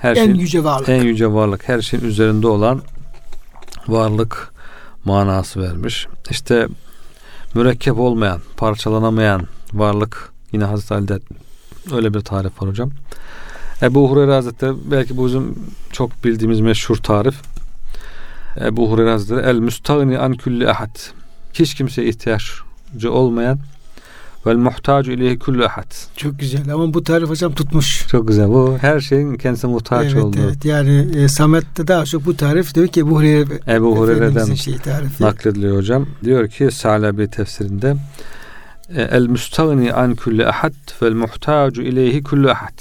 her 0.00 0.16
en 0.16 0.24
şeyin, 0.24 0.34
yüce 0.34 0.64
varlık. 0.64 0.88
En 0.88 1.02
yüce 1.02 1.32
varlık. 1.32 1.68
Her 1.68 1.80
şeyin 1.80 2.04
üzerinde 2.04 2.46
olan 2.46 2.82
varlık 3.88 4.54
manası 5.04 5.62
vermiş. 5.62 6.06
İşte 6.30 6.68
mürekkep 7.54 7.98
olmayan, 7.98 8.40
parçalanamayan 8.56 9.46
varlık 9.72 10.32
yine 10.52 10.64
Hazreti 10.64 10.94
Ali'de 10.94 11.18
öyle 11.92 12.14
bir 12.14 12.20
tarif 12.20 12.62
var 12.62 12.68
hocam. 12.68 12.90
Ebu 13.82 14.10
Hureyre 14.10 14.32
Hazretleri 14.32 14.74
belki 14.90 15.16
bu 15.16 15.26
bizim 15.26 15.54
çok 15.92 16.24
bildiğimiz 16.24 16.60
meşhur 16.60 16.96
tarif. 16.96 17.34
Ebu 18.60 18.90
Hureyre 18.90 19.10
Hazretleri 19.10 19.46
el 19.46 19.58
müstagni 19.58 20.18
an 20.18 20.34
külli 20.34 20.70
ahad. 20.70 20.96
Hiç 21.52 21.74
kimseye 21.74 22.08
ihtiyaçcı 22.08 23.12
olmayan 23.12 23.58
Vel 24.46 24.56
muhtacu 24.56 25.12
ileyhi 25.12 25.38
kullu 25.38 25.64
ahad. 25.64 25.94
Çok 26.16 26.38
güzel 26.38 26.72
ama 26.72 26.94
bu 26.94 27.04
tarif 27.04 27.28
hocam 27.28 27.54
tutmuş. 27.54 28.06
Çok 28.08 28.28
güzel. 28.28 28.48
Bu 28.48 28.76
her 28.80 29.00
şeyin 29.00 29.34
kendisine 29.34 29.70
muhtaç 29.70 30.12
evet, 30.12 30.24
olduğu. 30.24 30.40
Evet 30.40 30.64
yani 30.64 31.18
e, 31.18 31.28
Samet'te 31.28 31.88
daha 31.88 32.04
çok 32.04 32.26
bu 32.26 32.36
tarif 32.36 32.74
diyor 32.74 32.88
ki 32.88 33.00
Ebu 33.00 33.16
Hureyre 33.16 33.60
Ebu 33.68 33.96
Hureyre'den 33.96 34.54
şey 34.54 34.76
naklediliyor 35.20 35.76
hocam. 35.76 36.06
Diyor 36.24 36.48
ki 36.48 36.70
Sa'labi 36.70 37.30
tefsirinde 37.30 37.96
e, 38.96 39.02
El 39.02 39.26
müstagni 39.26 39.92
an 39.92 40.14
kulli 40.14 40.46
ahad 40.46 41.02
vel 41.02 41.12
muhtacu 41.12 41.82
ileyhi 41.82 42.22
kullu 42.22 42.50
ahad. 42.50 42.78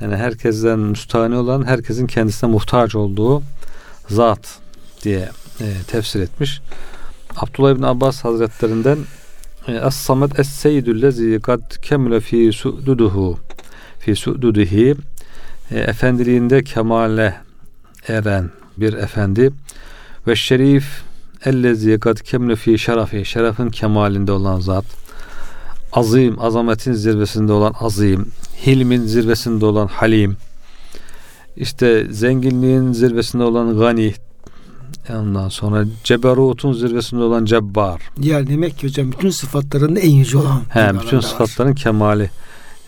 Yani 0.00 0.16
herkesten 0.16 0.78
müstahni 0.78 1.36
olan 1.36 1.66
herkesin 1.66 2.06
kendisine 2.06 2.50
muhtaç 2.50 2.94
olduğu 2.94 3.42
zat 4.08 4.58
diye 5.02 5.28
e, 5.60 5.66
tefsir 5.86 6.20
etmiş. 6.20 6.60
Abdullah 7.36 7.70
ibn 7.70 7.82
Abbas 7.82 8.24
Hazretlerinden 8.24 8.98
Es-Samet 9.68 10.38
es-Seyyidü 10.38 11.02
lezi 11.02 11.40
kad 11.42 11.76
kemle 11.82 12.20
fi 12.20 12.52
su'duduhu. 12.52 13.38
Fi 13.98 14.16
su'dudihi 14.16 14.94
e, 15.70 15.78
efendiliğinde 15.78 16.64
kemale 16.64 17.34
eren 18.08 18.50
bir 18.76 18.92
efendi. 18.92 19.50
Ve 20.26 20.36
şerif 20.36 21.02
ellezi 21.44 22.00
kad 22.00 22.16
kemle 22.20 22.56
fi 22.56 22.78
şerafi 22.78 23.24
şerefin 23.24 23.68
kemalinde 23.68 24.32
olan 24.32 24.60
zat. 24.60 24.84
Azim 25.92 26.40
azametin 26.40 26.92
zirvesinde 26.92 27.52
olan 27.52 27.74
azim 27.80 28.32
hilmin 28.66 29.06
zirvesinde 29.06 29.66
olan 29.66 29.86
halim. 29.86 30.36
İşte 31.56 32.06
zenginliğin 32.10 32.92
zirvesinde 32.92 33.44
olan 33.44 33.78
gani 33.78 34.14
Ondan 35.14 35.48
sonra 35.48 35.84
ceberutun 36.04 36.72
zirvesinde 36.72 37.22
olan 37.22 37.44
cebbar. 37.44 38.02
Yani 38.20 38.46
demek 38.46 38.78
ki 38.78 38.86
hocam 38.86 39.12
bütün 39.12 39.30
sıfatların 39.30 39.96
en 39.96 40.10
yüce 40.10 40.38
olan. 40.38 40.62
He, 40.68 41.00
bütün 41.02 41.20
sıfatların 41.20 41.70
var. 41.70 41.76
kemali. 41.76 42.30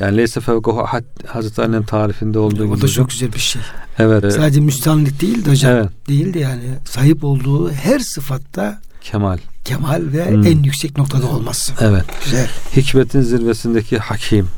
Yani 0.00 0.16
leyse 0.16 0.40
fevkahu 0.40 0.80
ahad 0.80 1.04
Hazreti 1.26 1.62
Ali'nin 1.62 1.82
tarifinde 1.82 2.38
olduğu 2.38 2.64
gibi. 2.64 2.74
O 2.74 2.80
da 2.80 2.88
çok 2.88 3.10
güzel 3.10 3.32
bir 3.32 3.38
şey. 3.38 3.62
Evet. 3.98 4.32
Sadece 4.32 4.60
müstenlik 4.60 5.20
değil 5.20 5.44
de 5.44 5.50
hocam. 5.50 5.72
Evet. 5.72 5.88
Değil 6.08 6.34
de 6.34 6.38
yani 6.38 6.62
sahip 6.84 7.24
olduğu 7.24 7.70
her 7.70 7.98
sıfatta 7.98 8.80
kemal. 9.00 9.38
Kemal 9.64 10.02
ve 10.12 10.30
hmm. 10.30 10.46
en 10.46 10.62
yüksek 10.62 10.98
noktada 10.98 11.26
olması. 11.26 11.72
Evet. 11.80 12.04
Güzel. 12.24 12.48
Hikmetin 12.76 13.20
zirvesindeki 13.20 13.98
hakim. 13.98 14.48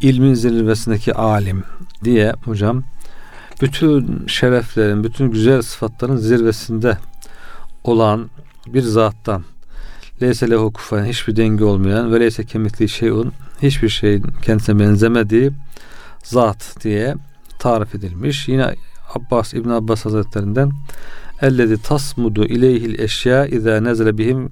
ilmin 0.00 0.34
zirvesindeki 0.34 1.14
alim 1.14 1.64
diye 2.04 2.32
hocam 2.44 2.84
bütün 3.60 4.26
şereflerin, 4.26 5.04
bütün 5.04 5.30
güzel 5.30 5.62
sıfatların 5.62 6.16
zirvesinde 6.16 6.98
olan 7.84 8.30
bir 8.66 8.82
zattan 8.82 9.44
leyse 10.22 10.50
lehu 10.50 10.72
kufen 10.72 11.04
hiçbir 11.04 11.36
denge 11.36 11.64
olmayan 11.64 12.12
ve 12.12 12.20
leyse 12.20 12.44
kemikli 12.44 12.88
şeyun 12.88 13.32
hiçbir 13.62 13.88
şeyin 13.88 14.22
kendisine 14.42 14.78
benzemediği 14.78 15.50
zat 16.22 16.76
diye 16.84 17.14
tarif 17.58 17.94
edilmiş. 17.94 18.48
Yine 18.48 18.74
Abbas 19.14 19.54
İbn 19.54 19.68
Abbas 19.68 20.04
Hazretlerinden 20.04 20.70
ellezi 21.42 21.82
tasmudu 21.82 22.44
ileyhil 22.44 22.98
eşya 22.98 23.46
izâ 23.46 23.80
nezle 23.80 24.18
bihim 24.18 24.50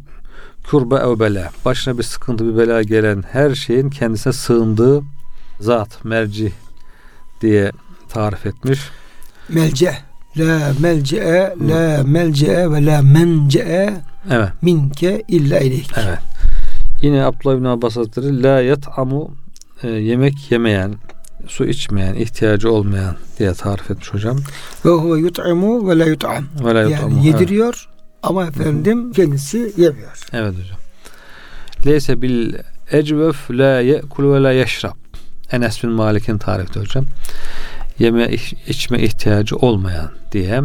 kurbe 0.71 0.95
ev 0.95 1.19
bela. 1.19 1.51
Başına 1.65 1.99
bir 1.99 2.03
sıkıntı 2.03 2.47
bir 2.47 2.59
bela 2.59 2.83
gelen 2.83 3.25
her 3.33 3.55
şeyin 3.55 3.91
kendisine 3.91 4.33
sığındığı 4.33 5.03
zat, 5.61 6.05
merci 6.05 6.53
diye 7.41 7.73
tarif 8.14 8.47
etmiş. 8.47 8.80
Melce. 9.49 9.99
La 10.37 10.73
melce'e, 10.80 11.54
la 11.68 12.02
melce'e 12.04 12.73
ve 12.73 12.87
la 12.87 13.02
mence'e 13.02 13.94
evet. 14.30 14.49
minke 14.62 15.23
illa 15.28 15.59
ileyk. 15.59 15.90
Evet. 15.97 16.18
Yine 17.02 17.25
Abdullah 17.25 17.56
bin 17.56 17.64
Abbas 17.64 17.97
Hazretleri 17.97 18.42
la 18.42 18.61
yat'amu 18.61 19.30
e, 19.83 19.88
yemek 19.88 20.50
yemeyen, 20.50 20.94
su 21.47 21.64
içmeyen, 21.64 22.14
ihtiyacı 22.14 22.73
olmayan 22.73 23.16
diye 23.38 23.54
tarif 23.54 23.90
etmiş 23.90 24.14
hocam. 24.14 24.38
Ve 24.85 24.90
huve 24.90 25.18
yut'imu 25.18 25.88
ve 25.88 25.99
la 25.99 26.04
yut'am. 26.04 26.44
Ve 26.64 26.75
la 26.75 26.83
yut'amu. 26.83 27.16
Yani 27.16 27.26
yediriyor 27.26 27.75
evet. 27.75 28.18
ama 28.23 28.47
efendim 28.47 29.12
kendisi 29.12 29.73
yemiyor. 29.76 30.26
Evet 30.33 30.54
hocam. 30.54 30.78
Leyse 31.87 32.23
bil 32.23 32.54
ecvef 32.90 33.50
la 33.50 33.80
ye'kul 33.80 34.35
ve 34.35 34.42
la 34.42 34.52
yeşrab. 34.52 34.94
Enes 35.52 35.85
bin 35.85 35.90
Malik'in 35.90 36.38
tarifte 36.38 36.80
hocam 36.80 37.04
yeme 37.99 38.31
içme 38.67 38.99
ihtiyacı 38.99 39.57
olmayan 39.57 40.11
diye 40.33 40.63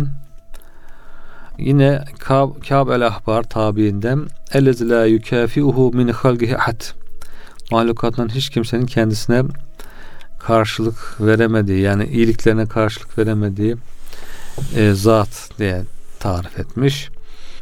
yine 1.58 2.04
Kab, 2.20 2.50
Kab 2.70 2.90
el 2.90 3.08
Ahbar 3.08 3.44
tabiinden 3.44 4.28
ellezi 4.54 4.90
la 4.90 5.06
yukafiuhu 5.06 5.92
min 5.94 6.08
halgihi 6.08 6.58
ahad 6.58 6.82
mahlukattan 7.72 8.30
hiç 8.30 8.50
kimsenin 8.50 8.86
kendisine 8.86 9.44
karşılık 10.40 11.22
veremediği 11.22 11.82
yani 11.82 12.06
iyiliklerine 12.06 12.66
karşılık 12.66 13.18
veremediği 13.18 13.76
e, 14.76 14.94
zat 14.94 15.50
diye 15.60 15.84
tarif 16.20 16.60
etmiş. 16.60 17.10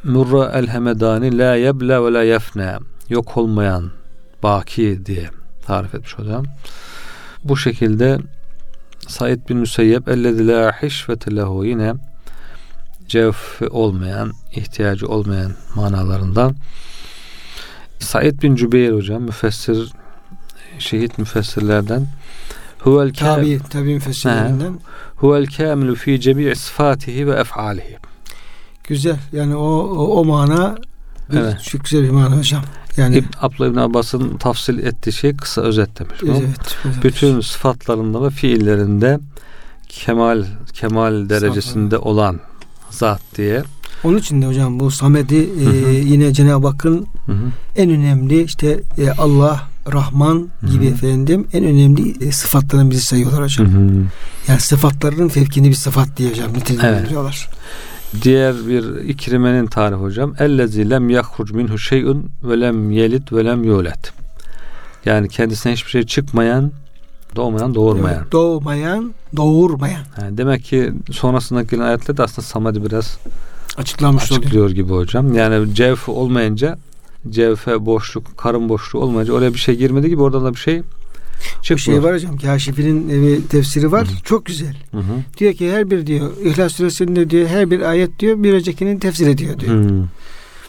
Murra 0.04 0.52
el 0.54 0.68
Hemedani 0.68 1.38
la 1.38 1.56
yebla 1.56 2.06
ve 2.06 2.14
la 2.14 2.24
yefne 2.24 2.78
yok 3.10 3.38
olmayan 3.38 3.92
baki 4.44 5.06
diye 5.06 5.30
tarif 5.66 5.96
etmiş 5.96 6.18
hocam. 6.18 6.46
Bu 7.44 7.58
şekilde 7.58 8.18
Said 9.08 9.50
bin 9.50 9.58
Müseyyep 9.58 10.08
ellezi 10.08 10.48
la 10.48 10.72
hişvete 10.82 11.36
lehu 11.36 11.66
yine 11.66 11.94
cevf 13.08 13.62
olmayan, 13.70 14.34
ihtiyacı 14.52 15.08
olmayan 15.08 15.52
manalarından. 15.76 16.56
Said 18.00 18.42
bin 18.42 18.56
Cübeyr 18.56 18.94
hocam 18.94 19.22
müfessir 19.22 19.92
şehit 20.80 21.18
müfessirlerden 21.18 22.08
huvel 22.80 23.14
tabi 23.14 23.60
tabi 23.70 23.94
müfessirlerinden 23.94 24.80
huvel 25.16 25.46
kamilu 25.46 25.96
fi 25.96 26.22
cemi' 26.22 26.56
sıfatihi 26.56 27.28
ve 27.28 27.32
ef'alihi. 27.32 27.98
Güzel. 28.84 29.20
Yani 29.32 29.56
o 29.56 29.68
o, 29.80 30.20
o 30.20 30.26
mana 30.26 30.76
evet. 31.34 31.64
çok 31.64 31.84
güzel 31.84 32.04
bir 32.04 32.10
mana 32.10 32.38
hocam. 32.38 32.64
Yani 32.98 33.18
İbn, 33.18 33.28
Abdullah 33.42 33.70
İbn 33.70 33.78
Abbas'ın 33.78 34.38
tafsil 34.38 34.80
ettiği 34.80 35.14
şey 35.14 35.38
kısa 35.38 35.62
özet 35.62 36.00
demiş. 36.00 36.16
Evet, 36.24 36.78
Bütün 37.04 37.42
sıfatlarında 37.42 38.24
ve 38.24 38.30
fiillerinde 38.30 39.20
kemal 39.90 40.46
kemal 40.74 41.30
derecesinde 41.30 41.96
Sıfat. 41.96 42.08
olan 42.08 42.40
zat 42.90 43.22
diye. 43.38 43.64
Onun 44.04 44.18
için 44.18 44.42
de 44.42 44.46
hocam 44.46 44.80
bu 44.80 44.92
Samed'i 44.92 45.36
e, 45.36 45.94
yine 45.94 46.34
Cenab-ı 46.34 46.68
Hakk'ın 46.68 47.08
en 47.76 47.90
önemli 47.90 48.44
işte 48.44 48.82
e, 48.98 49.10
Allah 49.10 49.68
Rahman 49.94 50.50
gibi 50.72 50.86
Hı-hı. 50.86 50.94
efendim 50.94 51.48
en 51.54 51.64
önemli 51.64 52.26
e, 52.28 52.32
sıfatlarını 52.32 52.92
bizi 52.92 53.02
sayıyorlar 53.02 53.44
hocam. 53.44 53.68
Hı-hı. 53.68 54.04
Yani 54.48 54.60
sıfatlarının 54.60 55.28
fevkini 55.30 55.70
bir 55.70 55.76
sıfat 55.76 56.18
diye 56.18 56.30
hocam 56.30 56.54
nitelendiriyorlar. 56.54 57.50
Evet. 57.50 57.58
Diğer 58.22 58.68
bir 58.68 58.96
ikrimenin 58.96 59.66
tarifi 59.66 60.02
hocam. 60.02 60.34
Ellezi 60.40 60.90
lem 60.90 61.10
yahruc 61.10 61.54
minhu 61.54 61.78
şey'un 61.78 62.30
ve 62.44 62.62
lem 62.62 62.92
yelid 62.92 63.32
ve 63.32 63.46
lem 63.46 63.64
yulet. 63.64 64.14
Yani 65.06 65.30
kendisine 65.30 65.74
hiçbir 65.74 65.90
şey 65.90 66.04
çıkmayan, 66.04 66.72
doğmayan, 67.36 67.76
doğurmayan. 67.76 68.18
Evet, 68.22 68.32
doğmayan, 68.32 69.14
doğurmayan. 69.36 70.02
Yani 70.22 70.38
demek 70.38 70.64
ki 70.64 70.94
sonrasındaki 71.12 71.70
gelen 71.70 71.84
ayetler 71.84 72.18
de 72.18 72.24
aslında 72.24 72.48
Samad'i 72.48 72.86
biraz 72.86 73.18
açıklamış 73.78 74.24
açıklıyor 74.24 74.66
oluyor. 74.66 74.70
gibi 74.70 74.94
hocam. 74.94 75.36
Yani 75.36 75.76
cevf 75.76 76.10
olmayınca 76.10 76.78
cevfe 77.30 77.86
boşluk, 77.86 78.38
karın 78.38 78.70
boşluğu 78.70 79.00
olmayınca 79.00 79.34
oraya 79.34 79.54
bir 79.54 79.60
şey 79.60 79.76
girmedi 79.76 80.10
gibi 80.10 80.22
oradan 80.22 80.46
da 80.46 80.54
bir 80.54 80.60
şey 80.60 80.82
çıkmıyor. 81.62 82.02
Şey 82.02 82.04
var 82.04 82.16
hocam. 82.16 82.38
Kaşifinin 82.38 83.10
bir 83.10 83.48
tefsiri 83.48 83.92
var. 83.92 84.08
Hı-hı. 84.08 84.24
Çok 84.24 84.46
güzel. 84.46 84.76
Hı-hı. 84.92 85.04
Diyor 85.38 85.54
ki 85.54 85.72
her 85.72 85.92
bir 85.92 86.08
diyor 86.08 86.32
İhlas 86.44 86.72
suresinde 86.72 87.30
diyor 87.30 87.48
her 87.48 87.72
bir 87.72 87.82
ayet 87.82 88.20
diyor 88.20 88.44
bir 88.44 88.54
öncekinin 88.54 89.00
tefsir 89.00 89.28
ediyor 89.28 89.60
diyor. 89.60 90.04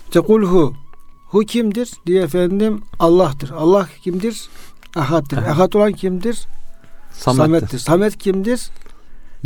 İşte 0.06 0.20
kulhu 0.20 0.75
Hu 1.28 1.40
kimdir? 1.40 1.90
diye 2.06 2.22
efendim 2.22 2.80
Allah'tır. 2.98 3.50
Allah 3.50 3.88
kimdir? 4.02 4.48
Ahad'dır. 4.96 5.37
Ahad 5.37 5.72
olan 5.72 5.92
kimdir? 5.92 6.38
Samet'tir. 7.12 7.46
Samet'tir. 7.46 7.78
Samet 7.78 8.18
kimdir? 8.18 8.70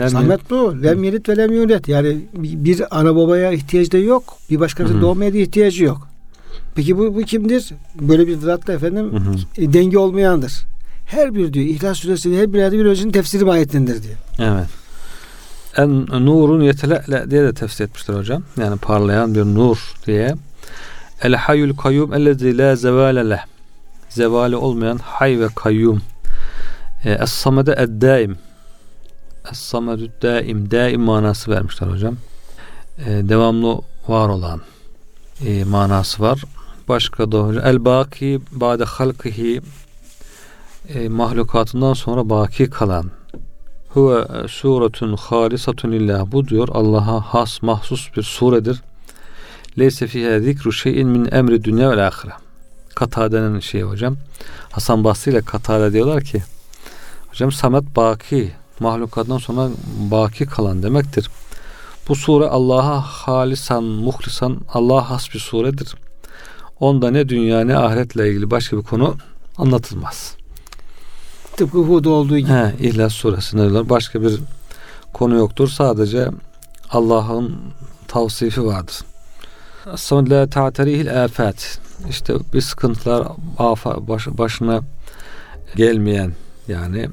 Lem 0.00 0.08
Samet 0.08 0.50
bu. 0.50 0.82
Lem 0.82 1.04
yelit 1.04 1.28
ve 1.28 1.36
lem 1.36 1.52
yulet. 1.52 1.88
Yani 1.88 2.16
bir 2.34 2.98
ana 2.98 3.16
babaya 3.16 3.52
ihtiyacı 3.52 3.92
da 3.92 3.98
yok. 3.98 4.36
Bir 4.50 4.60
başkası 4.60 5.00
doğmaya 5.00 5.32
da 5.32 5.38
ihtiyacı 5.38 5.84
yok. 5.84 6.08
Peki 6.74 6.98
bu, 6.98 7.14
bu 7.14 7.20
kimdir? 7.20 7.72
Böyle 8.00 8.26
bir 8.26 8.38
zatla 8.38 8.72
efendim 8.72 9.12
hı 9.12 9.62
e, 9.62 9.72
denge 9.72 9.98
olmayandır. 9.98 10.52
Her 11.12 11.34
bir 11.34 11.52
diyor 11.52 11.66
İhlas 11.66 11.98
Suresi'nin 11.98 12.38
her 12.38 12.52
bir 12.52 12.58
ayeti 12.58 12.78
bir 12.78 12.84
öncünün 12.84 13.12
tefsiri 13.12 13.50
ayetindir 13.50 14.02
diyor. 14.02 14.16
Evet. 14.38 14.66
En 15.76 16.06
nurun 16.06 16.60
yetelele 16.60 17.30
diye 17.30 17.42
de 17.42 17.54
tefsir 17.54 17.84
etmişler 17.84 18.14
hocam. 18.14 18.42
Yani 18.56 18.76
parlayan 18.78 19.34
bir 19.34 19.44
nur 19.44 19.94
diye. 20.06 20.34
El 21.22 21.34
hayyul 21.34 21.76
kayyum 21.76 22.14
ellezî 22.14 22.58
la 22.58 22.76
zevâle 22.76 23.30
leh. 23.30 23.44
Zevali 24.08 24.56
olmayan 24.56 24.98
hay 25.02 25.40
ve 25.40 25.48
kayyum. 25.56 26.02
E, 27.04 27.12
Es-samede 27.12 27.72
ed-daim. 27.72 28.36
Es-samedü 29.50 30.10
daim. 30.22 30.70
Daim 30.70 31.00
manası 31.00 31.50
vermişler 31.50 31.88
hocam. 31.88 32.16
E, 32.98 33.28
devamlı 33.28 33.80
var 34.08 34.28
olan 34.28 34.60
e, 35.46 35.64
manası 35.64 36.22
var. 36.22 36.44
Başka 36.88 37.32
da 37.32 37.38
hocam. 37.38 37.66
El-baki 37.66 38.40
ba'de 38.52 38.84
halkihi 38.84 39.60
e, 40.94 41.08
mahlukatından 41.08 41.94
sonra 41.94 42.30
baki 42.30 42.70
kalan. 42.70 43.10
Huve 43.88 44.48
suretun 44.48 45.16
halisatun 45.16 45.92
lillah. 45.92 46.32
Bu 46.32 46.48
diyor 46.48 46.68
Allah'a 46.72 47.20
has 47.20 47.62
mahsus 47.62 48.16
bir 48.16 48.22
suredir. 48.22 48.82
Leyse 49.78 50.06
fiha 50.06 50.40
zikru 50.40 50.72
şeyin 50.72 51.08
min 51.08 51.28
emri 51.32 51.64
dünya 51.64 51.96
ve 51.96 52.02
ahire 52.02 52.32
Katade'nin 52.94 53.60
şeyi 53.60 53.84
hocam. 53.84 54.16
Hasan 54.70 55.04
Basri 55.04 55.32
ile 55.32 55.40
Katade 55.40 55.92
diyorlar 55.92 56.24
ki 56.24 56.42
hocam 57.30 57.52
Samet 57.52 57.96
baki 57.96 58.52
mahlukattan 58.80 59.38
sonra 59.38 59.70
baki 60.10 60.46
kalan 60.46 60.82
demektir. 60.82 61.30
Bu 62.08 62.16
sure 62.16 62.46
Allah'a 62.46 63.00
halisan 63.00 63.84
muhlisan 63.84 64.58
Allah'a 64.74 65.10
has 65.10 65.34
bir 65.34 65.38
suredir. 65.38 65.94
Onda 66.80 67.10
ne 67.10 67.28
dünya 67.28 67.64
ne 67.64 67.76
ahiretle 67.76 68.28
ilgili 68.28 68.50
başka 68.50 68.76
bir 68.76 68.82
konu 68.82 69.16
anlatılmaz 69.58 70.41
Tıpkı 71.56 71.78
Hud 71.78 72.04
olduğu 72.04 72.38
gibi. 72.38 72.50
He, 72.50 72.74
İhlas 72.80 73.12
suresinde. 73.12 73.88
Başka 73.88 74.22
bir 74.22 74.40
konu 75.12 75.36
yoktur. 75.36 75.68
Sadece 75.68 76.28
Allah'ın 76.90 77.56
tavsifi 78.08 78.64
vardır. 78.64 78.96
Sonra 79.96 80.30
la 80.30 80.46
ta'terihil 80.46 81.24
afat. 81.24 81.78
İşte 82.08 82.34
bir 82.54 82.60
sıkıntılar 82.60 83.28
baş, 84.08 84.26
başına 84.26 84.80
gelmeyen 85.76 86.32
yani 86.68 87.08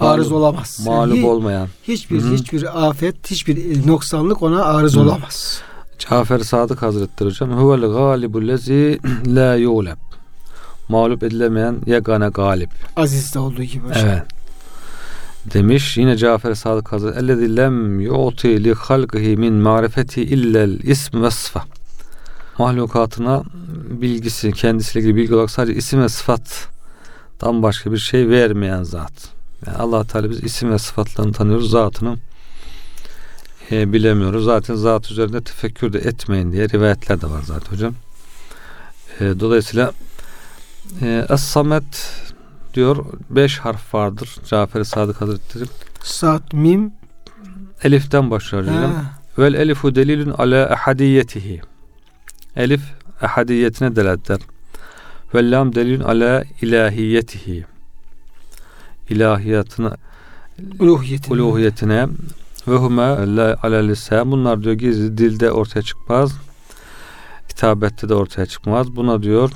arız 0.00 0.32
olamaz. 0.32 0.80
Mağlup 0.86 1.24
olmayan. 1.24 1.68
Hiçbir 1.82 2.22
Hı-hı. 2.22 2.34
hiçbir 2.34 2.88
afet, 2.88 3.30
hiçbir 3.30 3.86
noksanlık 3.86 4.42
ona 4.42 4.64
arız 4.64 4.94
Hı-hı. 4.94 5.02
olamaz. 5.02 5.62
Cafer 5.98 6.38
Sadık 6.38 6.82
Hazretleri 6.82 7.28
hocam 7.28 7.50
huvel 7.50 7.80
galibul 7.80 8.48
lezi 8.48 9.00
la 9.26 9.54
yuleb 9.54 10.09
mağlup 10.90 11.22
edilemeyen 11.22 11.76
yegane 11.86 12.28
galip. 12.28 12.70
Aziz'de 12.96 13.38
olduğu 13.38 13.62
gibi 13.62 13.88
hocam. 13.88 14.08
Evet. 14.08 14.22
Demiş 15.54 15.96
yine 15.96 16.16
Cafer 16.16 16.54
Sadık 16.54 16.92
Hazretleri 16.92 17.24
ellezî 17.24 17.56
lem 17.56 18.00
yu'ti 18.00 18.64
li 18.64 18.74
halqihi 18.74 19.36
min 19.36 19.54
marifeti 19.54 20.22
illel 20.22 20.80
ism 20.80 21.22
ve 21.22 21.30
sıfa. 21.30 21.64
Mahlukatına 22.58 23.42
bilgisi, 23.90 24.52
kendisiyle 24.52 25.00
ilgili 25.00 25.16
bilgi 25.16 25.34
olarak 25.34 25.50
sadece 25.50 25.78
isim 25.78 26.02
ve 26.02 26.08
sıfattan 26.08 27.62
başka 27.62 27.92
bir 27.92 27.98
şey 27.98 28.28
vermeyen 28.28 28.82
zat. 28.82 29.12
Yani 29.66 29.76
Allah 29.76 30.04
Teala 30.04 30.30
biz 30.30 30.44
isim 30.44 30.70
ve 30.70 30.78
sıfatlarını 30.78 31.32
tanıyoruz, 31.32 31.70
zatını 31.70 32.16
e, 33.70 33.92
bilemiyoruz. 33.92 34.44
Zaten 34.44 34.74
zat 34.74 35.10
üzerinde 35.10 35.40
tefekkür 35.40 35.92
de 35.92 35.98
etmeyin 35.98 36.52
diye 36.52 36.68
rivayetler 36.68 37.20
de 37.20 37.30
var 37.30 37.42
zaten 37.44 37.72
hocam. 37.72 37.94
E, 39.20 39.40
dolayısıyla 39.40 39.92
e, 41.02 41.26
Es-Samet 41.28 42.22
diyor 42.74 43.06
beş 43.30 43.58
harf 43.58 43.94
vardır. 43.94 44.36
Cafer 44.48 44.84
Sadık 44.84 45.20
Hazretleri. 45.20 45.64
Sad, 46.02 46.52
mim. 46.52 46.92
Elif'ten 47.82 48.30
başlıyor 48.30 48.64
hocam. 48.64 48.92
Vel 49.38 49.54
elifu 49.54 49.94
delilun 49.94 50.30
ala 50.30 50.68
ehadiyetihi. 50.68 51.60
Elif 52.56 52.80
ehadiyetine 53.22 53.96
delalet 53.96 54.30
eder. 54.30 54.40
Ve 55.34 55.50
lam 55.50 55.74
delilun 55.74 56.04
ala 56.04 56.44
ilahiyetihi. 56.62 57.64
İlahiyatına 59.08 59.96
uluhiyetine, 60.78 61.42
uluhiyetine 61.42 62.08
ve 62.68 62.76
hume 62.76 63.02
ala 63.02 63.76
lisan. 63.76 64.30
Bunlar 64.30 64.62
diyor 64.62 64.74
gizli 64.74 65.18
dilde 65.18 65.52
ortaya 65.52 65.82
çıkmaz. 65.82 66.32
Kitabette 67.48 68.08
de 68.08 68.14
ortaya 68.14 68.46
çıkmaz. 68.46 68.96
Buna 68.96 69.22
diyor 69.22 69.50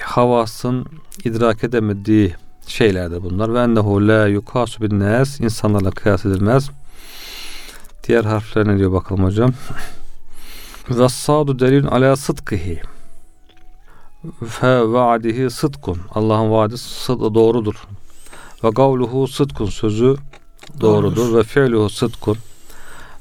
havasın 0.00 0.86
idrak 1.24 1.64
edemediği 1.64 2.34
şeylerdir 2.66 3.22
bunlar. 3.22 3.54
Ve 3.54 3.60
ennehu 3.60 4.08
la 4.08 4.26
yukasu 4.26 4.82
bin 4.82 5.00
nas 5.00 5.40
insanlarla 5.40 5.90
kıyas 5.90 6.26
edilmez. 6.26 6.70
Diğer 8.08 8.24
harfler 8.24 8.68
ne 8.68 8.78
diyor 8.78 8.92
bakalım 8.92 9.24
hocam. 9.24 9.52
Ve 10.90 11.08
sadu 11.08 11.58
delilun 11.58 11.86
ala 11.86 12.16
sıdkıhi. 12.16 12.80
Fe 14.48 14.92
vaadihi 14.92 15.50
sıdkun. 15.50 15.98
Allah'ın 16.14 16.50
vaadi 16.50 16.78
sıd 16.78 17.34
doğrudur. 17.34 17.86
Ve 18.64 18.70
kavluhu 18.70 19.28
sıdkun 19.28 19.66
sözü 19.66 20.16
doğrudur. 20.80 21.16
doğrudur. 21.16 21.38
Ve 21.38 21.42
fi'luhu 21.42 21.90
sıdkun. 21.90 22.36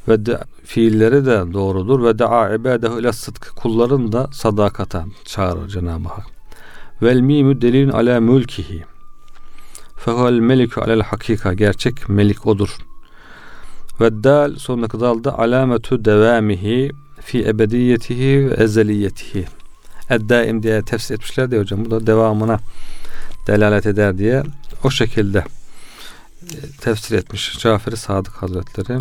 Ve 0.07 0.25
de, 0.25 0.39
fiilleri 0.63 1.25
de 1.25 1.53
doğrudur. 1.53 2.03
Ve 2.03 2.19
da'a 2.19 2.55
ibadehu 2.55 2.99
ile 2.99 3.13
sıdkı. 3.13 3.55
Kulların 3.55 4.11
da 4.11 4.27
sadakata 4.31 5.05
çağırır 5.25 5.67
Cenab-ı 5.67 6.09
Hak. 6.09 6.34
Vel 7.01 7.19
mimu 7.19 7.61
delilin 7.61 7.89
ala 7.89 8.19
mülkihi. 8.19 8.83
Fehuvel 9.97 10.39
melikü 10.39 10.81
alel 10.81 11.01
hakika. 11.01 11.53
Gerçek 11.53 12.09
melik 12.09 12.47
odur. 12.47 12.77
Ve 14.01 14.23
dal 14.23 14.55
sonraki 14.55 14.99
dalda 14.99 15.39
alametu 15.39 16.05
devamihi 16.05 16.91
fi 17.21 17.47
ebediyetihi 17.47 18.49
ve 18.49 18.53
ezeliyetihi. 18.63 19.45
Eddaim 20.09 20.63
diye 20.63 20.81
tefsir 20.81 21.15
etmişler 21.15 21.51
diye 21.51 21.61
hocam. 21.61 21.85
Bu 21.85 21.91
da 21.91 22.07
devamına 22.07 22.59
delalet 23.47 23.85
eder 23.85 24.17
diye 24.17 24.43
o 24.83 24.89
şekilde 24.89 25.43
e, 26.43 26.57
tefsir 26.81 27.17
etmiş 27.17 27.59
Cafer-i 27.59 27.97
Sadık 27.97 28.33
Hazretleri. 28.33 28.99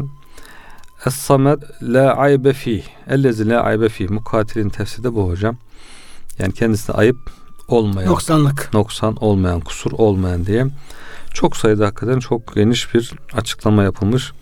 Es-samed 1.07 1.63
la 1.83 2.17
aybe 2.17 2.53
fi. 2.53 2.85
Ellezi 3.09 3.49
la 3.49 3.63
aybe 3.63 3.89
fi. 3.89 4.09
Mukatilin 4.09 4.69
tefsiri 4.69 5.05
de 5.05 5.15
bu 5.15 5.29
hocam. 5.29 5.57
Yani 6.39 6.53
kendisine 6.53 6.97
ayıp 6.97 7.17
olmayan 7.69 8.11
noksanlık 8.11 8.71
noksan 8.75 9.17
olmayan 9.17 9.61
kusur 9.61 9.93
olmayan 9.93 10.47
diye 10.47 10.67
çok 11.35 11.57
sayıda 11.57 11.87
hakikaten 11.87 12.19
çok 12.19 12.55
geniş 12.55 12.95
bir 12.95 13.13
açıklama 13.33 13.83
yapılmış. 13.83 14.33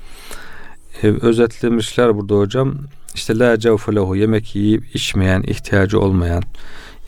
Ee, 1.02 1.06
özetlemişler 1.06 2.16
burada 2.16 2.34
hocam. 2.34 2.74
İşte 3.14 3.38
la 3.38 3.58
cevfelehu 3.58 4.16
yemek 4.16 4.54
yiyip 4.56 4.96
içmeyen, 4.96 5.42
ihtiyacı 5.42 6.00
olmayan. 6.00 6.42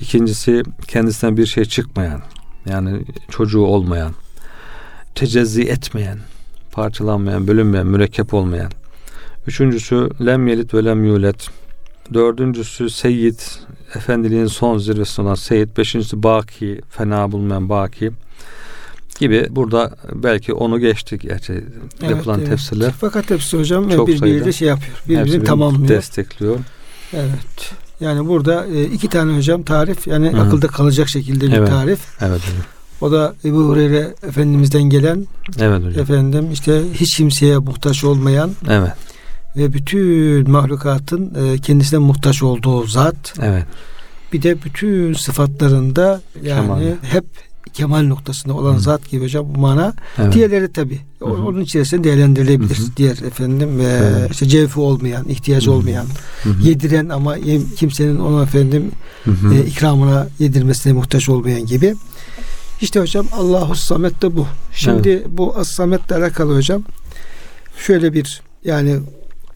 İkincisi 0.01 0.63
kendisinden 0.89 1.37
bir 1.37 1.47
şey 1.47 1.65
çıkmayan. 1.65 2.23
Yani 2.67 3.05
çocuğu 3.31 3.61
olmayan. 3.61 4.13
Tecezzi 5.15 5.63
etmeyen, 5.63 6.19
parçalanmayan, 6.73 7.49
bölünmeyen, 7.49 7.87
mürekkep 7.87 8.35
olmayan. 8.35 8.71
Üçüncüsü 9.47 10.09
lem 10.27 10.49
yelit 10.49 10.75
ve 10.75 10.85
lem 10.85 11.05
yulet. 11.05 11.49
dördüncüsü 12.15 12.91
Seyyid, 12.91 13.41
efendiliğin 13.97 14.47
son 14.47 14.79
zirvesi 14.79 15.23
olan 15.23 15.35
Seyyid, 15.35 15.77
beşincisi 15.77 16.23
Baki, 16.23 16.81
fena 16.91 17.33
bulmayan 17.33 17.69
Baki 17.69 18.11
gibi 19.19 19.47
burada 19.51 19.97
belki 20.15 20.53
onu 20.53 20.81
geçtik 20.81 21.23
gerçi 21.23 21.53
evet, 21.53 22.11
yapılan 22.11 22.39
evet. 22.39 22.49
tefsirler. 22.49 22.93
Fakat 23.01 23.31
hepsi 23.31 23.59
hocam 23.59 23.89
Çok 23.89 24.09
birbiriyle 24.09 24.53
şey 24.53 24.69
yapıyor. 24.69 24.97
Birbirini 25.09 25.45
tamamlıyor. 25.45 25.89
Destekliyor. 25.89 26.59
Evet. 27.13 27.73
Yani 28.01 28.29
burada 28.29 28.67
e, 28.67 28.85
iki 28.85 29.09
tane 29.09 29.37
hocam 29.37 29.63
tarif 29.63 30.07
yani 30.07 30.33
Hı. 30.33 30.41
akılda 30.41 30.67
kalacak 30.67 31.09
şekilde 31.09 31.47
bir 31.47 31.53
evet. 31.53 31.69
tarif. 31.69 32.01
Evet 32.21 32.41
hocam. 32.41 32.63
O 33.01 33.13
da 33.13 33.35
Ebu 33.45 33.59
Hureyre 33.59 34.15
Efendimiz'den 34.29 34.83
gelen 34.83 35.27
evet 35.61 35.85
hocam. 35.85 36.03
efendim 36.03 36.53
işte 36.53 36.83
hiç 36.95 37.17
kimseye 37.17 37.59
muhtaç 37.59 38.05
olmayan 38.05 38.51
evet. 38.69 38.93
Ve 39.57 39.73
bütün 39.73 40.51
mahlukatın 40.51 41.35
e, 41.35 41.59
kendisine 41.59 41.99
muhtaç 41.99 42.43
olduğu 42.43 42.87
zat. 42.87 43.35
Evet. 43.43 43.65
Bir 44.33 44.43
de 44.43 44.63
bütün 44.63 45.13
sıfatlarında 45.13 46.21
yani 46.43 46.61
Kemal. 46.61 46.83
hep 47.03 47.25
kemal 47.73 48.03
noktasında 48.03 48.55
olan 48.55 48.75
Hı. 48.75 48.81
zat 48.81 49.11
gibi 49.11 49.25
hocam 49.25 49.55
bu 49.55 49.59
mana. 49.59 49.95
Evet. 50.19 50.35
Diğerleri 50.35 50.73
tabi 50.73 51.01
onun 51.21 51.61
içerisinde 51.61 52.05
değerlendirilebilir. 52.05 52.79
Hı. 52.79 52.83
Diğer 52.97 53.17
efendim 53.17 53.79
ve 53.79 53.85
evet. 53.85 54.31
işte 54.31 54.47
cevfi 54.49 54.81
olmayan, 54.81 55.29
ihtiyacı 55.29 55.71
Hı. 55.71 55.75
olmayan, 55.75 56.07
Hı. 56.43 56.49
yediren 56.63 57.09
ama 57.09 57.37
kimsenin 57.77 58.19
ona 58.19 58.43
efendim 58.43 58.91
Hı. 59.25 59.55
E, 59.55 59.67
ikramına 59.67 60.29
yedirmesine 60.39 60.93
muhtaç 60.93 61.29
olmayan 61.29 61.67
gibi. 61.67 61.95
İşte 62.81 63.01
hocam 63.01 63.27
Allahu 63.33 63.75
Samet 63.75 64.23
de 64.23 64.37
bu. 64.37 64.47
Şimdi 64.73 65.09
evet. 65.09 65.27
bu 65.29 65.57
As 65.57 65.69
Samet'le 65.69 66.13
alakalı 66.13 66.57
hocam 66.57 66.83
şöyle 67.79 68.13
bir 68.13 68.43
yani 68.65 68.99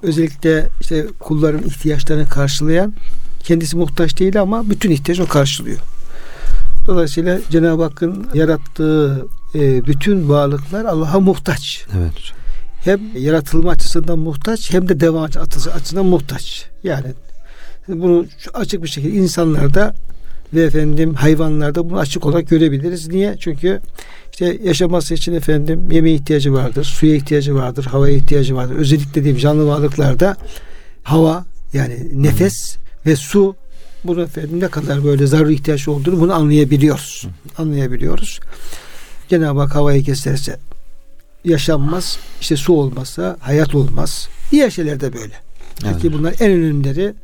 özellikle 0.03 0.69
işte 0.81 1.07
kulların 1.21 1.63
ihtiyaçlarını 1.63 2.29
karşılayan 2.29 2.93
kendisi 3.45 3.77
muhtaç 3.77 4.19
değil 4.19 4.41
ama 4.41 4.71
bütün 4.71 4.91
ihtiyacı 4.91 5.25
o 5.25 5.27
karşılıyor. 5.27 5.79
Dolayısıyla 6.87 7.39
Cenab-ı 7.51 7.83
Hakk'ın 7.83 8.27
yarattığı 8.35 9.27
e, 9.55 9.85
bütün 9.85 10.29
varlıklar 10.29 10.85
Allah'a 10.85 11.21
muhtaç. 11.21 11.87
Evet. 11.99 12.13
Hem 12.85 13.01
yaratılma 13.17 13.71
açısından 13.71 14.19
muhtaç 14.19 14.73
hem 14.73 14.89
de 14.89 15.01
devam 15.01 15.23
açısından 15.23 16.07
muhtaç. 16.07 16.67
Yani 16.83 17.07
bunu 17.89 18.27
açık 18.55 18.83
bir 18.83 18.89
şekilde 18.89 19.17
insanlarda 19.17 19.95
ve 20.55 20.63
efendim 20.63 21.15
hayvanlarda 21.15 21.91
bunu 21.91 21.99
açık 21.99 22.27
olarak 22.27 22.49
görebiliriz. 22.49 23.09
Niye? 23.09 23.37
Çünkü 23.41 23.81
işte 24.33 24.59
yaşaması 24.65 25.15
için 25.15 25.35
efendim 25.35 25.91
yemeğe 25.91 26.15
ihtiyacı 26.15 26.53
vardır, 26.53 26.85
suya 26.85 27.15
ihtiyacı 27.15 27.55
vardır, 27.55 27.85
havaya 27.85 28.17
ihtiyacı 28.17 28.57
vardır. 28.57 28.77
Özellikle 28.77 29.15
diyeyim 29.15 29.39
canlı 29.39 29.67
varlıklarda 29.67 30.37
hava 31.03 31.45
yani 31.73 32.09
nefes 32.13 32.77
ve 33.07 33.17
su 33.17 33.57
bunu 34.05 34.23
efendim 34.23 34.61
ne 34.61 34.69
kadar 34.69 35.05
böyle 35.05 35.27
zaruri 35.27 35.55
ihtiyaç 35.55 35.89
olduğunu 35.89 36.21
bunu 36.21 36.35
anlayabiliyoruz. 36.35 37.27
Anlayabiliyoruz. 37.59 38.41
Cenab-ı 39.29 39.61
Hak 39.61 39.75
havayı 39.75 40.05
keserse 40.05 40.59
yaşanmaz. 41.45 42.19
İşte 42.41 42.57
su 42.57 42.73
olmazsa 42.73 43.37
hayat 43.41 43.75
olmaz. 43.75 44.29
Diğer 44.51 44.71
şeyler 44.71 45.01
de 45.01 45.13
böyle. 45.13 45.35
Evet. 45.85 45.95
Peki 45.95 46.13
bunlar 46.13 46.35
en 46.41 46.53
önemlileri 46.53 47.15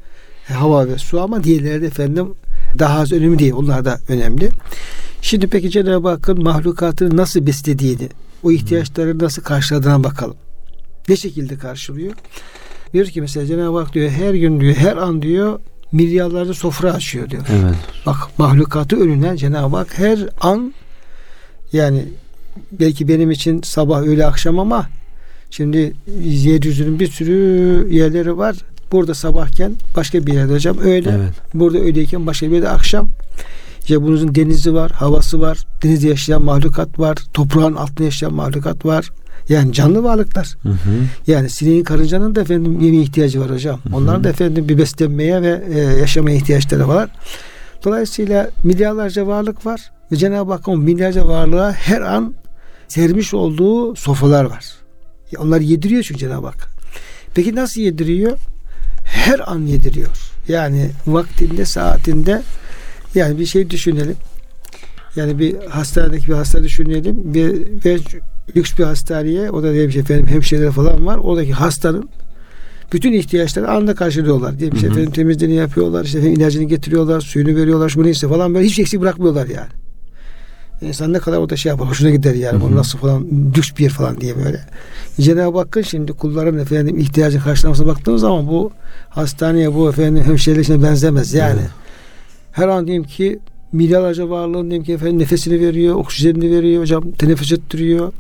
hava 0.48 0.88
ve 0.88 0.98
su 0.98 1.20
ama 1.20 1.44
diğerleri 1.44 1.82
de 1.82 1.86
efendim 1.86 2.34
daha 2.78 3.00
az 3.00 3.12
önemli 3.12 3.38
değil. 3.38 3.52
Onlar 3.52 3.84
da 3.84 3.98
önemli. 4.08 4.50
Şimdi 5.22 5.46
peki 5.46 5.70
Cenab-ı 5.70 6.08
Hakk'ın 6.08 6.42
mahlukatını 6.42 7.16
nasıl 7.16 7.46
beslediğini, 7.46 8.08
o 8.42 8.52
ihtiyaçları 8.52 9.18
nasıl 9.18 9.42
karşıladığına 9.42 10.04
bakalım. 10.04 10.36
Ne 11.08 11.16
şekilde 11.16 11.58
karşılıyor? 11.58 12.12
Diyor 12.92 13.06
ki 13.06 13.20
mesela 13.20 13.46
Cenab-ı 13.46 13.78
Hak 13.78 13.94
diyor 13.94 14.10
her 14.10 14.34
gün 14.34 14.60
diyor 14.60 14.74
her 14.74 14.96
an 14.96 15.22
diyor 15.22 15.60
milyarlarda 15.92 16.54
sofra 16.54 16.92
açıyor 16.92 17.30
diyor. 17.30 17.42
Evet. 17.52 17.74
Bak 18.06 18.16
mahlukatı 18.38 18.96
önünden 18.96 19.36
Cenab-ı 19.36 19.76
Hak 19.76 19.98
her 19.98 20.18
an 20.40 20.74
yani 21.72 22.04
belki 22.72 23.08
benim 23.08 23.30
için 23.30 23.62
sabah 23.62 24.02
öğle 24.02 24.26
akşam 24.26 24.58
ama 24.58 24.88
şimdi 25.50 25.94
yeryüzünün 26.24 27.00
bir 27.00 27.08
sürü 27.08 27.86
yerleri 27.90 28.38
var. 28.38 28.56
Burada 28.94 29.14
sabahken 29.14 29.72
başka 29.96 30.26
bir 30.26 30.32
yerde 30.32 30.52
hocam 30.52 30.78
öyle. 30.78 31.10
Evet. 31.10 31.34
Burada 31.54 31.78
öğleyken 31.78 32.26
başka 32.26 32.46
bir 32.46 32.52
yerde 32.52 32.68
akşam. 32.68 33.08
İşte 33.80 34.02
bunun 34.02 34.34
denizi 34.34 34.74
var, 34.74 34.90
havası 34.90 35.40
var, 35.40 35.58
denizde 35.82 36.08
yaşayan 36.08 36.42
mahlukat 36.42 36.98
var, 36.98 37.16
toprağın 37.32 37.74
altında 37.74 38.04
yaşayan 38.04 38.34
mahlukat 38.34 38.86
var. 38.86 39.10
Yani 39.48 39.72
canlı 39.72 40.02
varlıklar. 40.02 40.56
Hı 40.62 40.68
hı. 40.68 40.74
Yani 41.26 41.50
sineğin 41.50 41.84
karıncanın 41.84 42.34
da 42.34 42.40
efendim 42.40 42.80
yeme 42.80 42.96
ihtiyacı 42.96 43.40
var 43.40 43.50
hocam. 43.50 43.80
Hı 43.82 43.88
hı. 43.88 43.96
Onların 43.96 44.24
da 44.24 44.28
efendim 44.28 44.68
bir 44.68 44.78
beslenmeye 44.78 45.42
ve 45.42 45.62
e, 45.74 45.78
yaşamaya 45.78 46.36
ihtiyaçları 46.36 46.88
var. 46.88 47.10
Dolayısıyla 47.84 48.50
milyarlarca 48.64 49.26
varlık 49.26 49.66
var 49.66 49.92
ve 50.12 50.16
Cenab-ı 50.16 50.52
Hakk'ın 50.52 50.80
milyarca 50.80 51.28
varlığa 51.28 51.72
her 51.72 52.00
an 52.00 52.34
sermiş 52.88 53.34
olduğu 53.34 53.96
sofralar 53.96 54.44
var. 54.44 54.64
Onlar 55.38 55.60
yediriyor 55.60 56.02
çünkü 56.02 56.20
Cenab-ı 56.20 56.46
Hak. 56.46 56.68
Peki 57.34 57.54
nasıl 57.54 57.80
yediriyor? 57.80 58.38
Her 59.04 59.52
an 59.52 59.60
yediriyor. 59.60 60.16
Yani 60.48 60.90
vaktinde, 61.06 61.64
saatinde 61.64 62.42
yani 63.14 63.38
bir 63.38 63.46
şey 63.46 63.70
düşünelim. 63.70 64.16
Yani 65.16 65.38
bir 65.38 65.56
hastanedeki 65.68 66.28
bir 66.28 66.32
hasta 66.32 66.62
düşünelim. 66.62 67.34
Bir, 67.34 67.52
ve 67.84 67.98
lüks 68.56 68.78
bir 68.78 68.84
hastaneye 68.84 69.50
o 69.50 69.62
da 69.62 69.72
diyelim 69.72 69.90
ki 69.90 69.98
efendim 69.98 70.26
hemşireler 70.26 70.70
falan 70.70 71.06
var. 71.06 71.18
Oradaki 71.18 71.52
hastanın 71.52 72.08
bütün 72.92 73.12
ihtiyaçları 73.12 73.70
anında 73.70 73.94
karşılıyorlar. 73.94 74.58
Diyelim 74.58 74.78
ki 74.78 74.86
efendim 74.86 75.10
temizliğini 75.10 75.54
yapıyorlar, 75.54 76.04
işte 76.04 76.18
efendim 76.18 76.40
ilacını 76.40 76.64
getiriyorlar, 76.64 77.20
suyunu 77.20 77.56
veriyorlar, 77.56 77.88
şu 77.88 78.02
neyse 78.02 78.28
falan 78.28 78.54
böyle 78.54 78.66
hiç 78.66 78.78
eksik 78.78 79.00
bırakmıyorlar 79.00 79.46
yani. 79.46 79.83
İnsan 80.80 81.12
ne 81.12 81.18
kadar 81.18 81.36
orada 81.36 81.56
şey 81.56 81.70
yapar, 81.70 81.88
hoşuna 81.88 82.10
gider 82.10 82.34
yani. 82.34 82.64
Hı. 82.64 82.76
nasıl 82.76 82.98
falan, 82.98 83.26
lüks 83.56 83.70
bir 83.78 83.82
yer 83.82 83.90
falan 83.90 84.20
diye 84.20 84.36
böyle. 84.36 84.60
Cenab-ı 85.20 85.58
Hakk'ın 85.58 85.82
şimdi 85.82 86.12
kulların 86.12 86.58
efendim 86.58 86.98
ihtiyacını 86.98 87.42
karşılamasına 87.42 87.86
baktığımız 87.86 88.20
zaman 88.20 88.48
bu 88.48 88.70
hastaneye 89.08 89.74
bu 89.74 89.90
efendim 89.90 90.24
hemşireler 90.24 90.82
benzemez 90.82 91.34
yani. 91.34 91.60
Hı. 91.60 91.66
Her 92.52 92.68
an 92.68 92.86
diyeyim 92.86 93.04
ki 93.04 93.38
milyarlarca 93.72 94.30
varlığın 94.30 94.70
diyelim 94.70 94.84
ki 94.84 94.92
efendim 94.92 95.18
nefesini 95.18 95.60
veriyor, 95.60 95.94
oksijenini 95.94 96.50
veriyor 96.56 96.82
hocam, 96.82 97.10
teneffüs 97.10 97.52
ettiriyor. 97.52 98.12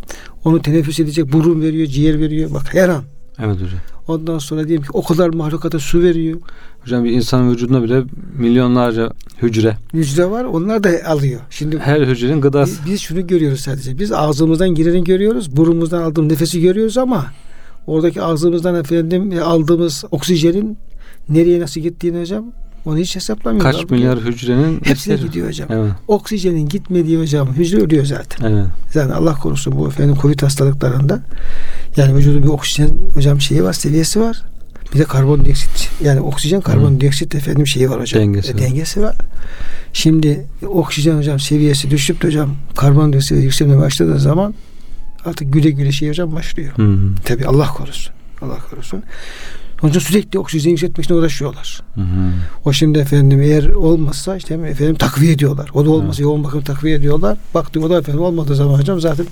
Onu 0.44 0.62
teneffüs 0.62 1.00
edecek 1.00 1.32
burun 1.32 1.62
veriyor, 1.62 1.86
ciğer 1.86 2.20
veriyor. 2.20 2.54
Bak 2.54 2.74
her 2.74 2.88
an. 2.88 3.02
Evet 3.38 3.54
hocam. 3.54 3.78
Ondan 4.08 4.38
sonra 4.38 4.68
diyelim 4.68 4.82
ki 4.84 4.90
o 4.92 5.02
kadar 5.04 5.28
mahlukata 5.28 5.78
su 5.78 6.02
veriyor. 6.02 6.40
Hocam 6.84 7.04
bir 7.04 7.10
insanın 7.10 7.52
vücudunda 7.52 7.82
bile 7.82 8.02
milyonlarca 8.38 9.12
hücre. 9.42 9.76
Hücre 9.94 10.30
var. 10.30 10.44
Onlar 10.44 10.84
da 10.84 10.90
alıyor. 11.06 11.40
Şimdi 11.50 11.78
her 11.78 12.00
hücrenin 12.00 12.40
gıdası. 12.40 12.72
Biz, 12.84 12.92
biz 12.92 13.00
şunu 13.00 13.26
görüyoruz 13.26 13.60
sadece. 13.60 13.98
Biz 13.98 14.12
ağzımızdan 14.12 14.74
gireni 14.74 15.04
görüyoruz. 15.04 15.56
Burunumuzdan 15.56 16.02
aldığımız 16.02 16.32
nefesi 16.32 16.60
görüyoruz 16.60 16.98
ama 16.98 17.26
oradaki 17.86 18.22
ağzımızdan 18.22 18.74
efendim 18.74 19.32
aldığımız 19.44 20.04
oksijenin 20.10 20.78
nereye 21.28 21.60
nasıl 21.60 21.80
gittiğini 21.80 22.20
hocam 22.20 22.44
onu 22.86 22.98
hiç 22.98 23.16
hesaplamıyorlar. 23.16 23.72
Kaç 23.72 23.90
milyar 23.90 24.18
hücrenin 24.20 24.80
hepsine 24.84 25.16
gidiyor 25.16 25.48
hocam. 25.48 25.68
Evet. 25.72 25.92
Oksijenin 26.08 26.68
gitmediği 26.68 27.18
hocam 27.18 27.48
hücre 27.52 27.80
ölüyor 27.80 28.04
zaten. 28.04 28.52
Evet. 28.52 28.66
Zaten 28.92 29.10
Allah 29.10 29.34
korusun 29.34 29.76
bu 29.76 29.88
efendim 29.88 30.16
Covid 30.22 30.42
hastalıklarında 30.42 31.22
yani 31.96 32.16
vücudun 32.16 32.42
bir 32.42 32.48
oksijen 32.48 32.98
hocam 33.14 33.40
şeyi 33.40 33.64
var, 33.64 33.72
seviyesi 33.72 34.20
var. 34.20 34.42
Bir 34.94 34.98
de 34.98 35.04
karbondioksit 35.04 35.90
yani 36.04 36.20
oksijen 36.20 36.60
karbondioksit 36.60 37.34
efendim 37.34 37.66
şeyi 37.66 37.90
var 37.90 38.00
hocam. 38.00 38.22
Dengesi, 38.22 38.52
e, 38.52 38.58
dengesi 38.58 39.02
var. 39.02 39.16
Şimdi 39.92 40.46
oksijen 40.66 41.16
hocam 41.18 41.40
seviyesi 41.40 41.90
düşüp 41.90 42.22
de 42.22 42.26
hocam 42.26 42.56
karbondioksit 42.76 43.42
yükselmeye 43.42 43.78
başladığı 43.78 44.18
zaman 44.18 44.54
artık 45.24 45.52
güle 45.52 45.70
güle 45.70 45.92
şey 45.92 46.08
hocam 46.08 46.34
başlıyor. 46.34 46.72
Hı 46.76 46.98
Tabi 47.24 47.46
Allah 47.46 47.66
korusun. 47.66 48.14
Allah 48.42 48.58
korusun. 48.70 49.02
Onun 49.82 49.90
için 49.90 50.00
sürekli 50.00 50.38
oksijen 50.38 50.70
yükseltmek 50.70 51.04
için 51.04 51.14
uğraşıyorlar. 51.14 51.82
Hı 51.94 52.00
hı. 52.00 52.32
O 52.64 52.72
şimdi 52.72 52.98
efendim 52.98 53.40
eğer 53.40 53.68
olmazsa 53.68 54.36
işte 54.36 54.54
efendim 54.54 54.94
takviye 54.94 55.32
ediyorlar. 55.32 55.70
O 55.74 55.84
da 55.84 55.90
olmazsa 55.90 56.16
evet. 56.16 56.20
yoğun 56.20 56.44
bakım 56.44 56.62
takviye 56.62 56.96
ediyorlar. 56.96 57.38
Baktı 57.54 57.80
o 57.80 57.90
da 57.90 57.98
efendim 57.98 58.22
olmadığı 58.22 58.54
zaman 58.54 58.78
hocam 58.78 59.00
zaten 59.00 59.26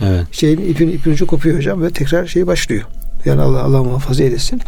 evet. 0.00 0.26
şeyin 0.32 0.70
ipin, 0.70 0.88
ipin 0.88 1.12
ucu 1.12 1.26
kopuyor 1.26 1.56
hocam 1.56 1.82
ve 1.82 1.90
tekrar 1.90 2.26
şey 2.26 2.46
başlıyor. 2.46 2.82
Yani 3.24 3.40
Allah 3.40 3.62
Allah 3.62 3.82
muhafaza 3.82 4.22
eylesin. 4.22 4.60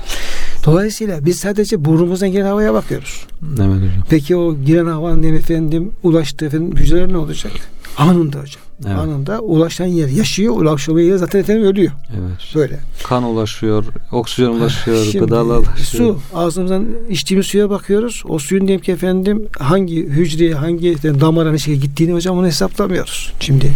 Dolayısıyla 0.66 1.26
biz 1.26 1.38
sadece 1.38 1.84
burnumuzdan 1.84 2.32
giren 2.32 2.46
havaya 2.46 2.74
bakıyoruz. 2.74 3.26
Evet 3.42 3.58
hocam. 3.58 4.04
Peki 4.10 4.36
o 4.36 4.56
giren 4.56 4.86
havanın 4.86 5.22
efendim 5.22 5.92
ulaştığı 6.02 6.46
efendim 6.46 6.76
hücreler 6.76 7.12
ne 7.12 7.16
olacak? 7.16 7.52
Anında 7.98 8.38
hocam. 8.38 8.62
Evet. 8.86 8.98
Anında 8.98 9.40
ulaşan 9.40 9.86
yer 9.86 10.08
yaşıyor, 10.08 10.56
ulaşamayan 10.56 11.06
yer 11.06 11.16
zaten 11.16 11.40
efendim 11.40 11.64
ölüyor. 11.64 11.92
Evet. 12.10 12.54
Böyle. 12.54 12.78
Kan 13.04 13.22
ulaşıyor, 13.22 13.84
oksijen 14.12 14.48
ulaşıyor, 14.48 15.04
Şimdi, 15.04 15.18
gıdalar 15.24 15.58
ulaşıyor. 15.58 16.14
Su, 16.14 16.20
ağzımızdan 16.34 16.86
içtiğimiz 17.10 17.46
suya 17.46 17.70
bakıyoruz. 17.70 18.22
O 18.28 18.38
suyun 18.38 18.66
diyelim 18.68 18.84
ki 18.84 18.92
efendim 18.92 19.46
hangi 19.58 19.96
hücreye, 19.96 20.54
hangi 20.54 21.02
damara 21.02 21.52
ne 21.52 21.58
şekilde 21.58 21.86
gittiğini 21.86 22.12
hocam 22.12 22.38
onu 22.38 22.46
hesaplamıyoruz. 22.46 23.32
Şimdi 23.40 23.72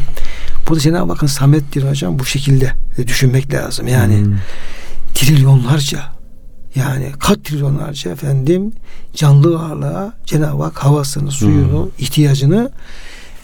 burada 0.68 0.80
Cenab-ı 0.80 1.12
Hakk'ın 1.12 1.26
samettir 1.26 1.88
hocam 1.88 2.18
bu 2.18 2.24
şekilde 2.24 2.74
düşünmek 3.06 3.54
lazım. 3.54 3.88
Yani 3.88 4.16
hmm. 4.16 4.36
trilyonlarca 5.14 6.02
yani 6.74 7.12
kat 7.18 7.44
trilyonlarca 7.44 8.10
efendim 8.10 8.72
canlı 9.14 9.54
varlığa 9.54 10.12
Cenab-ı 10.26 10.62
Hak 10.62 10.78
havasını, 10.78 11.30
suyunu, 11.30 11.82
Hmm. 11.84 11.90
ihtiyacını 11.98 12.70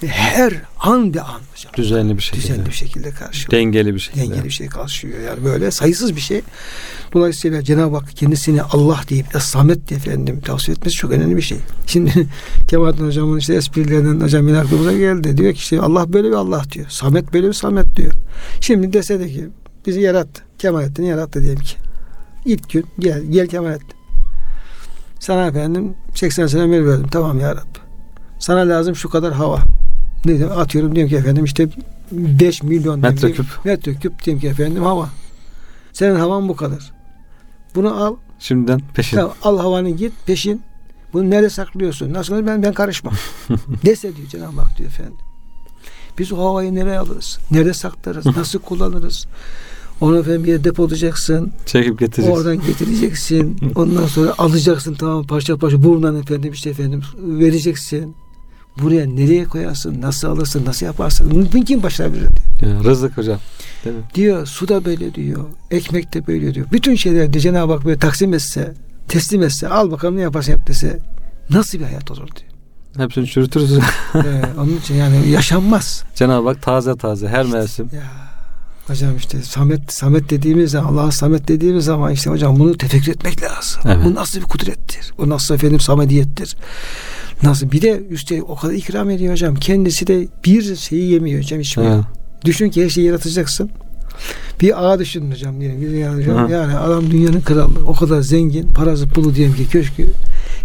her 0.06 0.52
an 0.80 1.14
be 1.14 1.20
an 1.20 1.40
hocam. 1.68 1.84
Düzenli 1.84 2.16
bir 2.16 2.22
şekilde. 2.22 2.42
Düzenli 2.42 2.66
bir 2.66 2.72
şekilde 2.72 3.10
karşılıyor. 3.10 3.62
Dengeli 3.62 3.94
bir 3.94 4.00
şekilde. 4.00 4.24
Dengeli 4.24 4.44
bir 4.44 4.50
şey 4.50 4.66
karşılıyor. 4.66 5.20
Yani 5.20 5.44
böyle 5.44 5.70
sayısız 5.70 6.16
bir 6.16 6.20
şey. 6.20 6.40
Dolayısıyla 7.12 7.62
Cenab-ı 7.62 7.96
Hak 7.96 8.16
kendisini 8.16 8.62
Allah 8.62 9.00
deyip 9.10 9.34
Es-Samet 9.34 9.88
diye 9.88 9.98
efendim 9.98 10.40
tavsiye 10.40 10.76
etmesi 10.76 10.96
çok 10.96 11.12
önemli 11.12 11.36
bir 11.36 11.42
şey. 11.42 11.58
Şimdi 11.86 12.12
Kemalettin 12.68 13.06
Hocam'ın 13.06 13.38
işte 13.38 13.54
esprilerinden 13.54 14.24
hocam 14.24 14.48
yine 14.48 14.58
aklımıza 14.58 14.92
geldi. 14.92 15.36
Diyor 15.36 15.52
ki 15.52 15.58
işte 15.58 15.80
Allah 15.80 16.12
böyle 16.12 16.28
bir 16.28 16.34
Allah 16.34 16.62
diyor. 16.72 16.86
Samet 16.88 17.32
böyle 17.32 17.48
bir 17.48 17.52
Samet 17.52 17.96
diyor. 17.96 18.12
Şimdi 18.60 18.92
dese 18.92 19.20
de 19.20 19.28
ki 19.28 19.48
bizi 19.86 20.00
yarattı. 20.00 20.42
Kemalettin'i 20.58 21.06
yarattı 21.06 21.42
diyelim 21.42 21.62
ki. 21.62 21.76
İlk 22.44 22.70
gün 22.70 22.86
gel, 22.98 23.22
gel 23.22 23.46
Kemalettin. 23.46 23.94
Sana 25.20 25.46
efendim 25.46 25.94
80 26.14 26.46
sene 26.46 26.62
ömür 26.62 26.86
verdim. 26.86 27.06
Tamam 27.10 27.40
ya 27.40 27.50
Rabbi. 27.50 27.78
Sana 28.38 28.60
lazım 28.60 28.96
şu 28.96 29.08
kadar 29.08 29.32
hava. 29.32 29.60
Diyorum? 30.24 30.58
Atıyorum 30.58 30.94
diyorum 30.94 31.10
ki 31.10 31.16
efendim 31.16 31.44
işte 31.44 31.68
5 32.12 32.62
milyon 32.62 33.00
Metreküp. 33.00 33.46
metreküp 33.64 34.24
diyelim 34.24 34.40
ki 34.40 34.48
efendim 34.48 34.82
hava. 34.82 35.08
Senin 35.92 36.14
havan 36.14 36.48
bu 36.48 36.56
kadar. 36.56 36.92
Bunu 37.74 38.04
al. 38.04 38.16
Şimdiden 38.38 38.80
peşin. 38.94 39.16
Tamam, 39.16 39.34
al 39.42 39.58
havanı 39.58 39.90
git 39.90 40.12
peşin. 40.26 40.62
Bunu 41.12 41.30
nerede 41.30 41.50
saklıyorsun? 41.50 42.12
Nasıl 42.12 42.46
ben 42.46 42.62
ben 42.62 42.72
karışmam. 42.72 43.14
Dese 43.84 44.16
diyor 44.16 44.28
Cenab-ı 44.28 44.60
Hak 44.60 44.78
diyor 44.78 44.88
efendim. 44.90 45.16
Biz 46.18 46.32
o 46.32 46.36
havayı 46.36 46.74
nereye 46.74 46.98
alırız? 46.98 47.38
Nerede 47.50 47.74
saklarız? 47.74 48.26
Nasıl 48.36 48.58
kullanırız? 48.58 49.26
Onu 50.00 50.18
efendim 50.18 50.44
bir 50.44 50.48
yere 50.48 50.64
depolayacaksın. 50.64 51.52
Çekip 51.66 51.98
getireceksin. 51.98 52.36
Oradan 52.40 52.56
getireceksin. 52.66 53.56
Ondan 53.74 54.06
sonra 54.06 54.34
alacaksın 54.38 54.94
tamam 54.94 55.26
parça 55.26 55.56
parça 55.56 55.82
buradan 55.82 56.16
efendim 56.16 56.52
işte 56.52 56.70
efendim 56.70 57.02
vereceksin. 57.18 58.14
Buraya 58.82 59.06
nereye 59.06 59.44
koyarsın? 59.44 60.00
Nasıl 60.00 60.28
alırsın? 60.28 60.64
Nasıl 60.64 60.86
yaparsın? 60.86 61.30
Bunu 61.30 61.64
kim 61.64 61.82
başarabilir 61.82 62.28
diyor. 62.60 62.72
Ya, 62.72 62.84
rızık 62.84 63.16
hocam. 63.16 63.38
Değil 63.84 63.96
mi? 63.96 64.02
Diyor 64.14 64.46
su 64.46 64.68
da 64.68 64.84
böyle 64.84 65.14
diyor. 65.14 65.44
Ekmek 65.70 66.14
de 66.14 66.26
böyle 66.26 66.54
diyor. 66.54 66.66
Bütün 66.72 66.94
şeyler 66.94 67.32
de 67.32 67.40
Cenab-ı 67.40 67.72
Hak 67.72 67.84
böyle 67.84 67.98
taksim 67.98 68.34
etse, 68.34 68.74
teslim 69.08 69.42
etse, 69.42 69.68
al 69.68 69.90
bakalım 69.90 70.16
ne 70.16 70.20
yaparsan 70.20 70.52
yap 70.52 70.66
dese 70.66 70.98
nasıl 71.50 71.78
bir 71.78 71.84
hayat 71.84 72.10
olur 72.10 72.28
diyor. 72.36 72.50
Hepsini 72.96 73.26
çürütürüz. 73.26 73.72
Ee, 73.72 73.80
onun 74.58 74.76
için 74.76 74.94
yani 74.94 75.28
yaşanmaz. 75.28 76.04
Cenab-ı 76.14 76.48
Hak 76.48 76.62
taze 76.62 76.96
taze 76.96 77.28
her 77.28 77.46
mevsim. 77.46 77.90
Ya 77.92 78.02
hocam 78.86 79.16
işte 79.16 79.42
Samet 79.42 79.92
Samet 79.92 80.30
dediğimiz 80.30 80.70
zaman 80.70 80.92
Allah'a 80.92 81.12
Samet 81.12 81.48
dediğimiz 81.48 81.84
zaman 81.84 82.12
işte 82.12 82.30
hocam 82.30 82.58
bunu 82.58 82.76
tefekkür 82.78 83.12
etmek 83.12 83.42
lazım. 83.42 83.82
Evet. 83.84 84.04
Bu 84.04 84.14
nasıl 84.14 84.40
bir 84.40 84.44
kudrettir? 84.44 85.12
Bu 85.18 85.28
nasıl 85.28 85.54
efendim 85.54 85.80
samediyettir? 85.80 86.56
Nasıl? 87.44 87.70
Bir 87.70 87.82
de 87.82 88.02
üstelik 88.10 88.50
o 88.50 88.56
kadar 88.56 88.74
ikram 88.74 89.10
ediyor 89.10 89.32
hocam. 89.32 89.54
Kendisi 89.54 90.06
de 90.06 90.28
bir 90.44 90.76
şeyi 90.76 91.12
yemiyor 91.12 91.42
hocam 91.42 91.60
içmiyor. 91.60 91.94
Evet. 91.94 92.04
Düşün 92.44 92.70
ki 92.70 92.84
her 92.84 92.88
şeyi 92.88 93.06
yaratacaksın. 93.06 93.70
Bir 94.60 94.84
ağa 94.84 94.98
düşünün 94.98 95.30
hocam 95.30 95.60
diyelim. 95.60 95.80
Bir 95.80 95.90
yani, 95.90 96.22
hocam, 96.22 96.48
yani 96.48 96.76
adam 96.76 97.10
dünyanın 97.10 97.40
kralı. 97.40 97.72
O 97.86 97.94
kadar 97.94 98.20
zengin. 98.20 98.68
Parası 98.68 99.08
pulu 99.08 99.34
diyelim 99.34 99.54
ki 99.54 99.68
köşkü. 99.68 100.10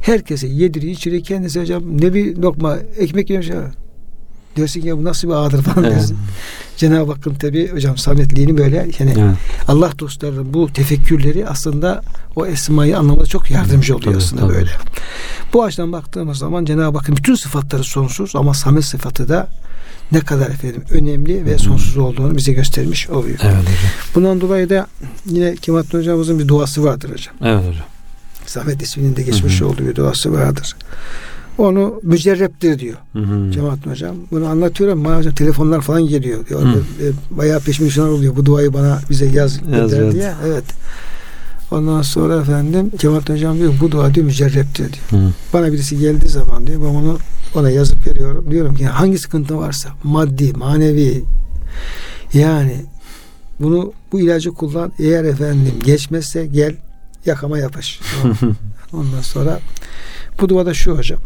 Herkese 0.01 0.47
yediriyor 0.47 0.93
içiriyor. 0.93 1.23
Kendisi 1.23 1.61
hocam 1.61 1.83
ne 2.01 2.13
bir 2.13 2.37
lokma 2.37 2.77
ekmek 2.97 3.29
yemiş. 3.29 3.49
Diyorsun 4.59 4.81
ki 4.81 4.97
bu 4.97 5.03
nasıl 5.03 5.27
bir 5.27 5.33
ağdır 5.33 5.61
falan 5.63 5.83
Evet. 5.83 5.95
diyorsun. 5.95 6.17
Cenab-ı 6.77 7.11
Hakk'ın 7.11 7.33
tabi 7.33 7.71
hocam 7.71 7.97
sametliğini 7.97 8.57
böyle 8.57 8.75
yani 8.75 9.13
Evet. 9.19 9.35
Allah 9.67 9.91
dostlarının 9.99 10.53
bu 10.53 10.73
tefekkürleri 10.73 11.47
aslında 11.47 12.01
o 12.35 12.45
esmayı 12.45 12.97
anlamada 12.97 13.25
çok 13.25 13.51
yardımcı 13.51 13.95
oluyor 13.95 14.11
Tabii, 14.13 14.23
aslında 14.23 14.41
tabii. 14.41 14.53
böyle. 14.53 14.69
Bu 15.53 15.63
açıdan 15.63 15.91
baktığımız 15.91 16.37
zaman 16.37 16.65
Cenab-ı 16.65 16.97
Hakk'ın 16.97 17.15
bütün 17.15 17.35
sıfatları 17.35 17.83
sonsuz 17.83 18.35
ama 18.35 18.53
samet 18.53 18.85
sıfatı 18.85 19.29
da 19.29 19.47
ne 20.11 20.19
kadar 20.19 20.49
efendim 20.49 20.83
önemli 20.91 21.45
ve 21.45 21.57
sonsuz 21.57 21.97
olduğunu 21.97 22.37
bize 22.37 22.53
göstermiş 22.53 23.09
oluyor. 23.09 23.37
Evet 23.43 23.55
hocam. 23.61 23.75
Bundan 24.15 24.41
dolayı 24.41 24.69
da 24.69 24.87
yine 25.25 25.55
Kemalettin 25.55 25.97
hocamızın 25.97 26.39
bir 26.39 26.47
duası 26.47 26.83
vardır 26.83 27.09
hocam. 27.11 27.35
Evet 27.43 27.59
hocam. 27.69 27.85
Samet 28.45 28.81
isminin 28.81 29.15
de 29.15 29.21
geçmiş 29.23 29.61
Hı 29.61 29.65
hı. 29.65 29.69
olduğu 29.69 29.85
bir 29.87 29.95
duası 29.95 30.33
vardır. 30.33 30.75
Onu 31.59 31.99
mücerreptir 32.03 32.79
diyor 32.79 32.97
Hı 33.13 33.19
hı. 33.19 33.51
Cemalettin 33.51 33.91
hocam. 33.91 34.15
Bunu 34.31 34.47
anlatıyorum. 34.47 35.05
Bana 35.05 35.17
hocam 35.17 35.33
telefonlar 35.33 35.81
falan 35.81 36.07
geliyor. 36.07 36.47
Diyor. 36.47 36.61
E, 36.61 37.37
Bayağı 37.37 37.59
peşmişler 37.59 38.03
oluyor. 38.03 38.35
Bu 38.35 38.45
duayı 38.45 38.73
bana 38.73 38.99
bize 39.09 39.25
yaz, 39.25 39.59
Yaz, 39.71 39.93
evet. 39.93 40.13
diye. 40.13 40.33
Evet. 40.47 40.63
Ondan 41.71 42.01
sonra 42.01 42.41
efendim 42.41 42.91
Cemalettin 42.97 43.33
hocam 43.33 43.57
diyor 43.57 43.73
bu 43.81 43.91
dua 43.91 44.13
diyor 44.13 44.25
mücerreptir 44.25 44.93
diyor. 44.93 45.23
Hı. 45.23 45.31
Bana 45.53 45.71
birisi 45.71 45.97
geldiği 45.97 46.27
zaman 46.27 46.67
diyor 46.67 46.81
ben 46.81 46.95
onu 46.95 47.17
ona 47.55 47.69
yazıp 47.69 48.07
veriyorum. 48.07 48.51
Diyorum 48.51 48.75
ki 48.75 48.85
hangi 48.85 49.17
sıkıntı 49.17 49.57
varsa 49.57 49.89
maddi, 50.03 50.53
manevi 50.53 51.23
yani 52.33 52.85
bunu 53.59 53.93
bu 54.11 54.19
ilacı 54.19 54.51
kullan. 54.51 54.91
Eğer 54.99 55.23
efendim 55.23 55.73
geçmezse 55.85 56.45
gel 56.45 56.75
yakama 57.25 57.57
yapış. 57.57 57.99
Ondan 58.93 59.21
sonra 59.21 59.59
bu 60.41 60.49
duada 60.49 60.73
şu 60.73 60.97
hocam. 60.97 61.19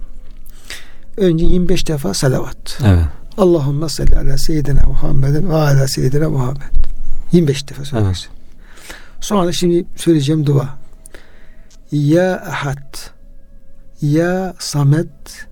Önce 1.17 1.45
25 1.45 1.87
defa 1.87 2.13
salavat. 2.13 2.79
Evet. 2.85 3.05
Allahümme 3.37 3.89
salli 3.89 4.15
ala 4.15 4.37
seyyidina 4.37 4.85
Muhammedin 4.87 5.49
ve 5.49 5.53
ala 5.53 5.87
seyyidina 5.87 6.29
Muhammed. 6.29 6.85
25 7.31 7.69
defa 7.69 7.85
söylüyorsun. 7.85 8.31
Sonra 9.21 9.51
şimdi 9.51 9.85
söyleyeceğim 9.95 10.45
dua. 10.45 10.69
Ya 11.91 12.35
ahad. 12.35 12.97
Ya 14.01 14.55
samet. 14.59 15.47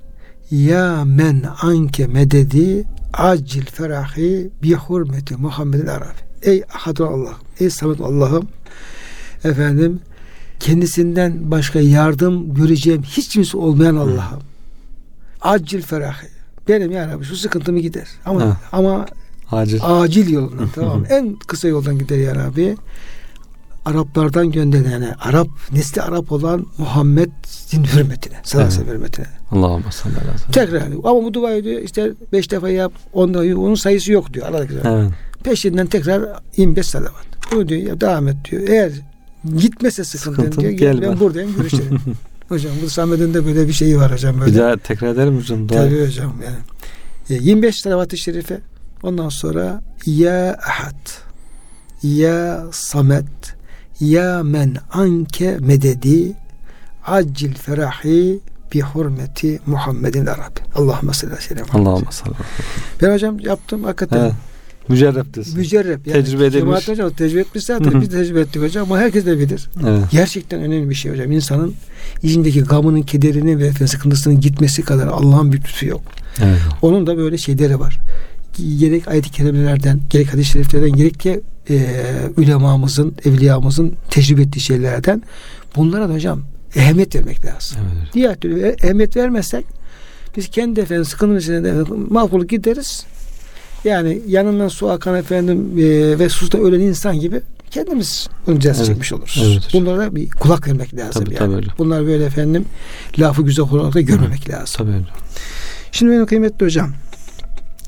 Ya 0.52 1.06
men 1.06 1.44
anke 1.62 2.08
mededi 2.08 2.84
acil 3.14 3.66
ferahi 3.66 4.50
bi 4.64 4.74
hurmeti 4.74 5.36
Muhammedin 5.36 5.88
Arabi. 5.88 6.20
Ey 6.42 6.64
ahad 6.74 6.98
Allah. 6.98 7.34
Ey 7.60 7.70
samet 7.70 8.02
Allah'ım. 8.02 8.48
Efendim 9.44 10.00
kendisinden 10.60 11.52
başka 11.52 11.80
yardım 11.80 12.54
göreceğim 12.54 13.04
hiç 13.04 13.30
kimse 13.30 13.58
olmayan 13.58 13.96
Allah'ım. 13.96 14.42
Acil 15.42 15.82
ferahi. 15.82 16.28
Benim 16.68 16.92
ya 16.92 17.08
Rabbi 17.08 17.26
şu 17.26 17.36
sıkıntımı 17.36 17.80
gider. 17.80 18.08
Ama 18.26 18.44
Evet. 18.44 18.54
ama 18.72 19.06
Acil. 19.52 19.80
acil 19.84 20.30
yoldan 20.34 20.70
tamam 20.76 21.04
en 21.10 21.36
kısa 21.36 21.68
yoldan 21.68 22.00
gider 22.00 22.18
ya 22.18 22.36
Rabbi. 22.36 22.76
Araplardan 23.86 24.52
gönderilen 24.52 24.92
yani 24.92 25.14
Arap 25.20 25.48
nesli 25.72 26.02
Arap 26.02 26.32
olan 26.32 26.66
Muhammed'in 26.78 27.84
hürmetine, 27.84 28.36
sallallahu 28.44 28.72
sellem 28.72 28.88
hürmetine. 28.94 29.26
Allahümme 29.52 29.92
seyyidina. 29.92 30.22
Tekrar 30.52 30.82
ama 31.04 31.24
bu 31.24 31.34
duayı 31.34 31.64
diyor 31.64 31.82
işte 31.82 32.12
beş 32.32 32.52
defa 32.52 32.70
yap, 32.70 32.94
on 33.14 33.34
defa 33.34 33.44
yap, 33.46 33.58
onun 33.58 33.76
sayısı 33.76 34.12
yok 34.12 34.34
diyor. 34.34 34.48
Allah. 34.48 34.66
Evet. 34.84 35.12
Peşinden 35.44 35.88
tekrar 35.88 36.42
25 36.58 36.88
salavat. 36.88 37.26
Bunu 37.52 37.68
diyor 37.70 37.82
ya 37.82 38.02
devam 38.02 38.28
et 38.28 38.36
diyor. 38.52 38.62
Eğer 38.68 38.92
gitmese 39.58 40.04
sıkıntı 40.04 40.36
Sıkıntı, 40.42 40.62
diyor. 40.62 40.72
gel 40.72 40.94
Gel, 40.98 41.02
ben 41.02 41.20
buradayım 41.20 41.56
görüşelim. 41.56 42.00
hocam 42.52 42.72
bu 42.84 42.90
Samet'in 42.90 43.34
de 43.34 43.46
böyle 43.46 43.68
bir 43.68 43.74
şeyi 43.74 43.98
var 43.98 44.12
hocam. 44.12 44.40
Böyle. 44.40 44.52
Bir 44.52 44.60
daha 44.60 44.78
tekrar 44.78 45.08
edelim 45.08 45.38
hocam? 45.38 45.70
Dua. 45.70 45.78
Tabii 45.78 46.06
hocam 46.06 46.34
yani. 46.46 46.58
E, 47.30 47.44
25 47.44 47.80
salavat-ı 47.80 48.18
şerife 48.18 48.60
ondan 49.04 49.30
sonra 49.30 49.82
ya 50.06 50.60
ahad 50.68 51.10
ya 52.04 52.64
samet 52.72 53.56
ya 54.00 54.44
men 54.44 54.78
anke 54.92 55.58
mededi 55.60 56.34
acil 57.06 57.54
ferahi 57.54 58.40
bi 58.74 58.82
hurmeti 58.82 59.60
Muhammedin 59.66 60.26
Arabi. 60.26 60.60
Allahümme 60.76 61.14
salli 61.14 61.34
aleyhi 61.34 61.50
ve 61.50 61.56
sellem. 61.56 61.66
Allahümme 61.74 62.12
salli. 62.12 62.34
Ben 63.02 63.14
hocam 63.14 63.40
yaptım 63.40 63.84
hakikaten. 63.84 64.20
Evet. 64.20 64.34
Mücerrep 64.88 65.34
diyorsun. 65.34 65.58
Mücerrep. 65.58 66.08
Yani 66.08 66.24
Tecrübe 66.24 66.46
edilmiş. 66.46 66.60
Cemaat 66.60 66.88
hocam 66.88 67.10
tecrübe 67.10 67.40
etmiş 67.40 67.64
zaten. 67.64 68.02
Biz 68.02 68.12
de 68.12 68.18
tecrübe 68.18 68.40
ettik 68.40 68.62
hocam 68.62 68.84
ama 68.84 69.00
herkes 69.00 69.26
de 69.26 69.40
bilir. 69.40 69.70
Evet. 69.88 70.04
Gerçekten 70.12 70.62
önemli 70.62 70.90
bir 70.90 70.96
şey 70.96 71.12
hocam. 71.12 71.32
İnsanın 71.32 71.74
içindeki 72.24 72.62
gamının, 72.64 73.02
kederini 73.02 73.60
ve 73.60 73.88
sıkıntısının 73.88 74.42
gitmesi 74.42 74.82
kadar 74.82 75.08
Allah'ın 75.08 75.52
bir 75.52 75.58
lütfu 75.58 75.86
yok. 75.86 76.02
Evet. 76.44 76.60
Onun 76.82 77.08
da 77.08 77.18
böyle 77.18 77.38
şeyleri 77.38 77.80
var. 77.80 78.00
Gerek 78.80 79.08
ayet-i 79.08 79.32
kerimelerden, 79.32 80.00
gerek 80.10 80.34
hadis-i 80.34 80.52
şeriflerden, 80.52 80.94
gerek 80.94 81.24
de 81.24 81.42
e, 81.70 81.86
ulemamızın, 82.38 83.16
evliyamızın 83.26 83.94
tecrübe 84.10 84.42
ettiği 84.42 84.60
şeylerden 84.60 85.24
bunlara 85.76 86.10
da 86.10 86.14
hocam 86.14 86.42
ehemmiyet 86.76 87.16
vermek 87.16 87.46
lazım. 87.46 87.78
Evet. 87.82 88.14
Diğer 88.14 88.36
türlü 88.36 88.60
ehemmiyet 88.60 89.18
vermezsek 89.18 89.66
biz 90.38 90.50
kendi 90.50 90.80
efendim 90.80 91.06
sıkıntımız 91.06 91.44
içinde 91.44 91.74
mahvolup 92.10 92.50
gideriz. 92.50 93.06
Yani 93.84 94.22
yanından 94.28 94.68
su 94.68 94.90
akan 94.90 95.16
efendim 95.16 95.72
e, 95.78 96.20
ve 96.20 96.30
susuzda 96.30 96.58
ölen 96.58 96.80
insan 96.80 97.20
gibi 97.20 97.42
kendimiz 97.72 98.28
bunu 98.48 98.60
cezası 98.60 98.82
Evet. 98.82 98.88
çekmiş 98.88 99.14
oluruz. 99.14 99.42
Evet 99.46 99.66
hocam. 99.66 99.82
Bunlara 99.82 100.16
bir 100.16 100.30
kulak 100.30 100.68
vermek 100.68 100.96
lazım 100.96 101.24
Tabii, 101.26 101.36
yani. 101.36 101.56
tabii. 101.62 101.68
Bunlar 101.78 102.06
böyle 102.06 102.26
efendim 102.26 102.66
lafı 103.20 103.42
güzel 103.42 103.66
olarak 103.66 103.94
da 103.94 104.02
görmemek 104.02 104.50
lazım. 104.50 104.76
Tabii. 104.78 105.06
Şimdi 105.92 106.12
benim 106.12 106.26
kıymetli 106.26 106.66
hocam 106.66 106.94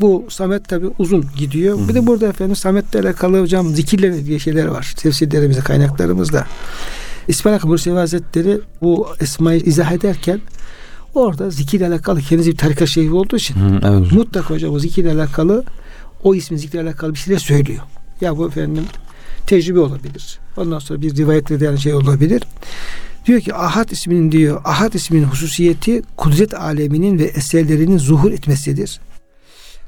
bu 0.02 0.26
Samet 0.30 0.68
tabi 0.70 0.86
uzun 1.00 1.26
gidiyor. 1.38 1.80
Hı. 1.80 1.88
Bir 1.90 1.94
de 1.94 2.08
burada 2.08 2.28
efendim 2.28 2.56
Samet'le 2.56 2.96
alakalı 2.96 3.42
hocam 3.42 3.76
zikirle 3.76 4.08
ilgili 4.08 4.40
şeyler 4.40 4.66
var. 4.66 4.94
Tefsirlerimizde, 4.98 5.62
kaynaklarımızda. 5.62 6.48
İsmail 7.28 7.54
Hakkı 7.56 7.68
Bursevi 7.68 7.96
Hazretleri 7.96 8.60
bu 8.82 9.08
esmayı 9.20 9.60
izah 9.60 9.92
ederken 9.92 10.42
orada 11.14 11.50
zikirle 11.50 11.88
alakalı 11.88 12.22
kendisi 12.22 12.52
bir 12.52 12.58
tarikat 12.58 12.88
şeyhi 12.88 13.12
olduğu 13.12 13.36
için 13.36 13.56
Hı, 13.56 13.80
evet. 13.84 14.12
mutlaka 14.12 14.54
hocam 14.54 14.74
o 14.74 14.80
zikirle 14.80 15.12
alakalı 15.12 15.64
o 16.24 16.36
ismin 16.36 16.58
zikirle 16.58 16.82
alakalı 16.82 17.14
bir 17.14 17.20
şeyler 17.20 17.40
söylüyor. 17.40 17.84
Ya 18.22 18.38
bu 18.38 18.48
efendim 18.48 18.84
tecrübe 19.48 19.80
olabilir. 19.80 20.40
Ondan 20.58 20.80
sonra 20.80 21.02
bir 21.02 21.16
rivayetle 21.18 21.60
de 21.60 21.66
yani 21.66 21.80
şey 21.80 21.94
olabilir. 21.94 22.44
Diyor 23.26 23.42
ki 23.42 23.54
Ahad 23.54 23.90
isminin 23.90 24.32
diyor 24.32 24.62
Ahad 24.64 24.94
isminin 24.94 25.24
hususiyeti 25.24 26.02
kudret 26.18 26.54
aleminin 26.54 27.20
ve 27.20 27.24
eserlerinin 27.24 27.98
zuhur 27.98 28.32
etmesidir. 28.32 29.00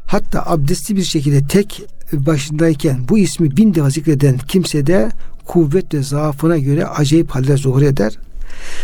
Hatta 0.08 0.46
abdestli 0.46 0.96
bir 0.96 1.04
şekilde 1.04 1.48
tek 1.48 1.84
başındayken 2.14 3.00
bu 3.10 3.18
ismi 3.18 3.58
bin 3.58 3.74
defa 3.74 3.90
zikreden 3.90 4.38
kimse 4.38 4.88
de 4.88 5.12
kuvvet 5.46 5.94
ve 5.94 6.04
zaafına 6.04 6.58
göre 6.58 6.88
acayip 6.88 7.32
haller 7.32 7.58
zuhur 7.58 7.82
eder. 7.82 8.18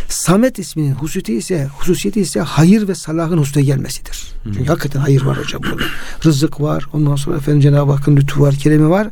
Samet 0.09 0.59
isminin 0.59 0.93
hususiyeti 0.93 1.33
ise 1.33 1.69
hususiyeti 1.77 2.21
ise 2.21 2.39
hayır 2.39 2.87
ve 2.87 2.95
salahın 2.95 3.37
husna 3.37 3.61
gelmesidir. 3.61 4.33
Çünkü 4.43 4.65
hakikaten 4.65 4.99
hayır 4.99 5.21
var 5.21 5.37
hocam 5.37 5.61
burada. 5.63 5.83
Rızık 6.25 6.61
var. 6.61 6.85
Ondan 6.93 7.15
sonra 7.15 7.37
efendim 7.37 7.61
Cenab-ı 7.61 7.91
Hakk'ın 7.91 8.17
lütfu 8.17 8.41
var, 8.41 8.55
keremi 8.55 8.89
var. 8.89 9.07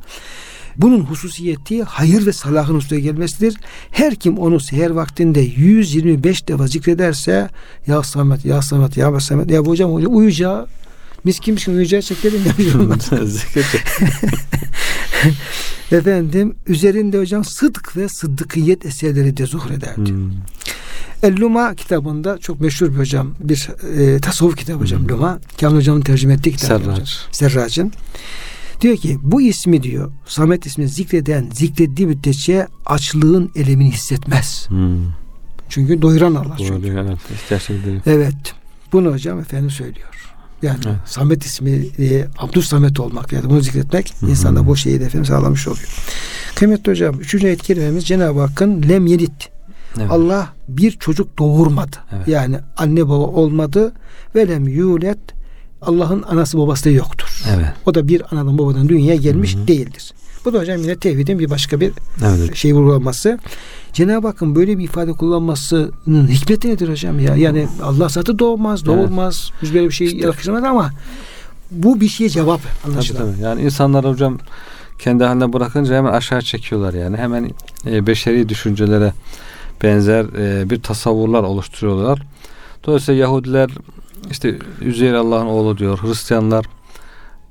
Bunun 0.77 1.01
hususiyeti 1.01 1.83
hayır 1.83 2.25
ve 2.25 2.33
salahın 2.33 2.75
husna 2.75 2.97
gelmesidir. 2.97 3.57
Her 3.91 4.15
kim 4.15 4.37
onu 4.37 4.59
seher 4.59 4.89
vaktinde 4.89 5.39
125 5.39 6.47
defa 6.47 6.67
zikrederse 6.67 7.49
ya 7.87 8.03
Samet, 8.03 8.45
ya 8.45 8.61
Samet, 8.61 8.97
ya 8.97 9.19
Samet, 9.19 9.51
ya 9.51 9.65
bu 9.65 9.69
hocam, 9.69 9.93
hocam 9.93 10.17
uyuyacağı 10.17 10.67
mis 11.23 11.39
kimmiş 11.39 11.67
uyuyacağı 11.67 12.01
çekelim 12.01 12.41
ya. 12.45 12.53
Efendim 15.91 16.55
üzerinde 16.67 17.19
hocam 17.19 17.43
sıdk 17.45 17.97
ve 17.97 18.09
sıddıkiyet 18.09 18.85
eserleri 18.85 19.37
de 19.37 19.45
zuhur 19.45 19.71
ederdi. 19.71 20.09
Hmm. 20.09 20.31
El-Luma 21.23 21.75
kitabında 21.75 22.37
çok 22.37 22.61
meşhur 22.61 22.91
bir 22.93 22.97
hocam 22.97 23.35
bir 23.39 23.69
e, 23.97 24.19
tasavvuf 24.19 24.57
kitabı 24.57 24.79
hocam 24.79 25.09
Luma. 25.09 25.39
Kamil 25.59 25.75
hocamın 25.77 26.01
tercüme 26.01 26.33
ettiği 26.33 26.51
kitap. 26.51 26.81
hocam. 26.81 26.95
Serraç. 26.95 27.19
Serrac'ın. 27.31 27.91
Diyor 28.81 28.97
ki 28.97 29.17
bu 29.21 29.41
ismi 29.41 29.83
diyor 29.83 30.11
Samet 30.25 30.65
ismini 30.65 30.87
zikreden 30.89 31.49
zikrettiği 31.53 32.07
müddetçe 32.07 32.67
açlığın 32.85 33.51
elemini 33.55 33.91
hissetmez. 33.91 34.65
Hmm. 34.69 34.97
Çünkü 35.69 36.01
doyuran 36.01 36.35
Allah 36.35 36.55
Doğru, 36.59 36.67
çünkü. 36.67 36.87
evet. 36.87 37.17
Evet. 38.05 38.53
Bunu 38.91 39.11
hocam 39.13 39.39
efendim 39.39 39.69
söylüyor. 39.69 40.09
Yani 40.61 40.79
Evet. 40.85 40.95
Samet 41.05 41.45
ismi 41.45 41.71
e, 41.99 42.25
Abdus 42.37 42.67
Samet 42.67 42.99
olmak 42.99 43.33
yani 43.33 43.49
bunu 43.49 43.61
zikretmek 43.61 44.13
Hı 44.19 44.25
hı. 44.25 44.29
insanda 44.29 44.67
bu 44.67 44.75
şeyi 44.75 44.99
de 44.99 45.05
efendim 45.05 45.25
sağlamış 45.25 45.67
oluyor. 45.67 45.95
Kıymetli 46.55 46.91
hocam 46.91 47.19
üçüncü 47.19 47.47
ayet 47.47 47.63
kerimemiz 47.63 48.05
Cenab-ı 48.07 48.39
Hakk'ın 48.39 48.83
lem 48.89 49.07
yelit 49.07 49.49
Evet. 49.99 50.11
Allah 50.11 50.49
bir 50.67 50.91
çocuk 50.91 51.37
doğurmadı. 51.37 51.95
Evet. 52.15 52.27
Yani 52.27 52.57
anne 52.77 53.05
baba 53.07 53.13
olmadı 53.13 53.93
ve 54.35 54.47
lem 54.47 54.67
yulet 54.67 55.17
Allah'ın 55.81 56.23
anası 56.23 56.57
babası 56.57 56.85
da 56.85 56.89
yoktur. 56.89 57.43
Evet. 57.55 57.65
O 57.85 57.95
da 57.95 58.07
bir 58.07 58.21
anadan 58.31 58.57
babadan 58.57 58.89
dünyaya 58.89 59.15
gelmiş 59.15 59.55
Hı 59.55 59.59
hı. 59.59 59.67
değildir. 59.67 60.13
Bu 60.45 60.53
da 60.53 60.59
hocam 60.59 60.81
yine 60.81 60.95
tevhidin 60.95 61.39
bir 61.39 61.49
başka 61.49 61.79
bir 61.79 61.91
Evet. 62.25 62.55
şey 62.55 62.73
vurgulaması. 62.73 63.39
Cenab-ı 63.93 64.27
Hakk'ın 64.27 64.55
böyle 64.55 64.77
bir 64.77 64.83
ifade 64.83 65.13
kullanmasının 65.13 66.27
hikmeti 66.27 66.69
nedir 66.69 66.89
hocam 66.89 67.19
ya? 67.19 67.35
Yani 67.35 67.67
Allah 67.83 68.09
zaten 68.09 68.39
doğmaz, 68.39 68.85
doğurmaz. 68.85 69.51
Biz 69.61 69.73
böyle 69.73 69.87
bir 69.87 69.93
şey 69.93 70.17
yakışmaz 70.17 70.63
ama 70.63 70.91
bu 71.71 72.01
bir 72.01 72.07
şeye 72.07 72.29
cevap 72.29 72.61
Tabii, 72.83 72.93
anlaşılan. 72.93 73.31
tabii. 73.31 73.43
Yani 73.43 73.61
insanlar 73.61 74.05
hocam 74.05 74.37
kendi 74.99 75.23
haline 75.23 75.53
bırakınca 75.53 75.95
hemen 75.95 76.13
aşağı 76.13 76.41
çekiyorlar 76.41 76.93
yani. 76.93 77.17
Hemen 77.17 77.51
e, 77.85 78.07
beşeri 78.07 78.49
düşüncelere 78.49 79.13
benzer 79.83 80.25
e, 80.25 80.69
bir 80.69 80.81
tasavvurlar 80.81 81.43
oluşturuyorlar. 81.43 82.21
Dolayısıyla 82.85 83.21
Yahudiler 83.21 83.69
işte 84.31 84.59
Üzeyir 84.81 85.13
Allah'ın 85.13 85.45
oğlu 85.45 85.77
diyor. 85.77 85.99
Hristiyanlar 86.01 86.65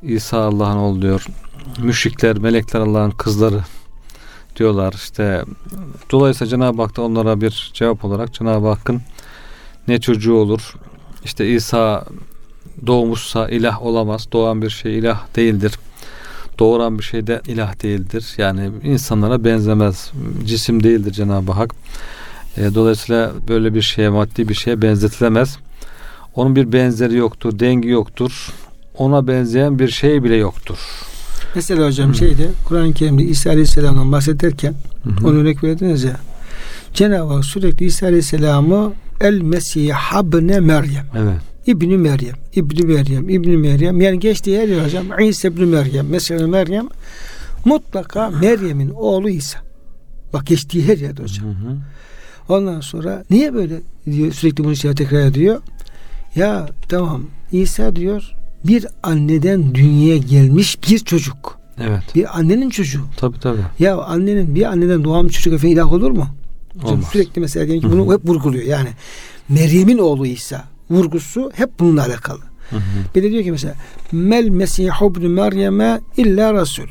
İsa 0.02 0.38
Allah'ın 0.38 0.76
oğlu 0.76 1.02
diyor. 1.02 1.26
Müşrikler, 1.82 2.38
melekler 2.38 2.80
Allah'ın 2.80 3.10
kızları 3.10 3.60
diyorlar. 4.58 4.92
İşte 4.92 5.44
dolayısıyla 6.10 6.50
Cenab-ı 6.50 6.82
Hak 6.82 6.96
da 6.96 7.02
onlara 7.02 7.40
bir 7.40 7.70
cevap 7.74 8.04
olarak 8.04 8.34
Cenab-ı 8.34 8.68
Hakk'ın 8.68 9.00
ne 9.88 10.00
çocuğu 10.00 10.34
olur? 10.34 10.74
İşte 11.24 11.48
İsa 11.48 12.04
doğmuşsa 12.86 13.48
ilah 13.48 13.82
olamaz. 13.82 14.28
Doğan 14.32 14.62
bir 14.62 14.70
şey 14.70 14.98
ilah 14.98 15.36
değildir. 15.36 15.78
Doğuran 16.58 16.98
bir 16.98 17.04
şey 17.04 17.26
de 17.26 17.40
ilah 17.46 17.82
değildir. 17.82 18.34
Yani 18.38 18.70
insanlara 18.84 19.44
benzemez. 19.44 20.12
Cisim 20.46 20.82
değildir 20.82 21.12
Cenab-ı 21.12 21.52
Hak. 21.52 21.74
E, 22.56 22.74
dolayısıyla 22.74 23.32
böyle 23.48 23.74
bir 23.74 23.82
şeye 23.82 24.08
maddi 24.08 24.48
bir 24.48 24.54
şeye 24.54 24.82
benzetilemez. 24.82 25.58
Onun 26.34 26.56
bir 26.56 26.72
benzeri 26.72 27.16
yoktur, 27.16 27.58
dengi 27.58 27.88
yoktur. 27.88 28.52
Ona 28.96 29.26
benzeyen 29.26 29.78
bir 29.78 29.88
şey 29.88 30.24
bile 30.24 30.36
yoktur. 30.36 30.78
Mesela 31.54 31.86
hocam 31.86 32.10
Hı. 32.10 32.14
şeyde 32.14 32.48
Kur'an-ı 32.64 32.92
Kerim'de 32.92 33.22
İsa 33.22 33.50
Aleyhisselam'dan 33.50 34.12
bahsederken 34.12 34.74
Hı 35.02 35.26
onu 35.28 35.38
örnek 35.38 35.64
verdiniz 35.64 36.04
ya. 36.04 36.16
Cenab-ı 36.94 37.32
Hak 37.32 37.44
sürekli 37.44 37.86
İsa 37.86 38.06
Aleyhisselam'ı 38.06 38.92
El 39.20 39.40
Mesih 39.40 39.92
Habne 39.92 40.60
Meryem 40.60 41.06
Evet. 41.16 41.40
İbni 41.66 41.98
Meryem, 41.98 42.34
İbni 42.54 42.86
Meryem, 42.86 43.28
İbni 43.28 43.56
Meryem. 43.56 44.00
Yani 44.00 44.18
geçtiği 44.20 44.58
her 44.58 44.68
yer 44.68 44.84
hocam 44.84 45.06
İsa 45.20 45.48
İbni 45.48 45.66
Meryem, 45.66 46.06
mesela 46.10 46.46
Meryem 46.46 46.88
mutlaka 47.64 48.30
Meryem'in 48.30 48.90
oğlu 48.90 49.30
İsa. 49.30 49.58
Bak 50.32 50.46
geçtiği 50.46 50.88
her 50.88 50.98
yerde 50.98 51.22
hocam. 51.22 51.46
Hı 51.46 51.50
hı. 51.50 51.76
Ondan 52.48 52.80
sonra 52.80 53.24
niye 53.30 53.54
böyle 53.54 53.80
diyor 54.06 54.32
sürekli 54.32 54.64
bunu 54.64 54.76
şey 54.76 54.94
tekrar 54.94 55.20
ediyor. 55.20 55.62
Ya 56.34 56.68
tamam 56.88 57.22
İsa 57.52 57.96
diyor 57.96 58.32
bir 58.64 58.86
anneden 59.02 59.74
dünyaya 59.74 60.16
gelmiş 60.16 60.78
bir 60.90 60.98
çocuk. 60.98 61.58
Evet. 61.80 62.02
Bir 62.14 62.38
annenin 62.38 62.70
çocuğu. 62.70 63.04
Tabii 63.16 63.40
tabii. 63.40 63.60
Ya 63.78 63.96
annenin 63.96 64.54
bir 64.54 64.62
anneden 64.62 65.04
doğan 65.04 65.28
bir 65.28 65.32
çocuk 65.32 65.52
efendim 65.52 65.76
ilah 65.76 65.92
olur 65.92 66.10
mu? 66.10 66.26
Olmaz. 66.84 67.04
sürekli 67.12 67.40
mesela 67.40 67.66
diyelim 67.66 67.90
ki 67.90 67.96
bunu 67.96 68.14
hep 68.14 68.28
vurguluyor. 68.28 68.64
Yani 68.64 68.88
Meryem'in 69.48 69.98
oğlu 69.98 70.26
İsa 70.26 70.64
vurgusu 70.90 71.50
hep 71.54 71.78
bununla 71.78 72.04
alakalı. 72.04 72.40
Hı 72.70 72.76
hı. 72.76 72.80
Bir 73.14 73.22
de 73.22 73.30
diyor 73.30 73.44
ki 73.44 73.50
mesela 73.50 73.74
Mel 74.12 74.48
Mesih 74.48 75.02
ibn 75.02 75.26
Meryem'e 75.26 76.00
illa 76.16 76.54
Resul. 76.54 76.88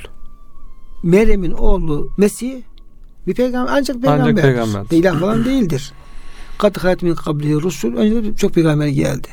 Meryem'in 1.04 1.52
oğlu 1.52 2.12
Mesih 2.18 2.62
bir 3.28 3.34
peygamber 3.34 3.74
ancak 3.74 4.02
peygamber. 4.02 4.36
peygamber. 4.36 4.98
İlah 4.98 5.20
falan 5.20 5.46
değildir. 5.46 5.94
Kad 6.58 6.78
hayat 6.78 7.02
min 7.02 7.16
kablihi 7.16 7.54
rusul. 7.54 7.96
Önce 7.96 8.24
de 8.24 8.36
çok 8.36 8.54
peygamber 8.54 8.88
geldi. 8.88 9.28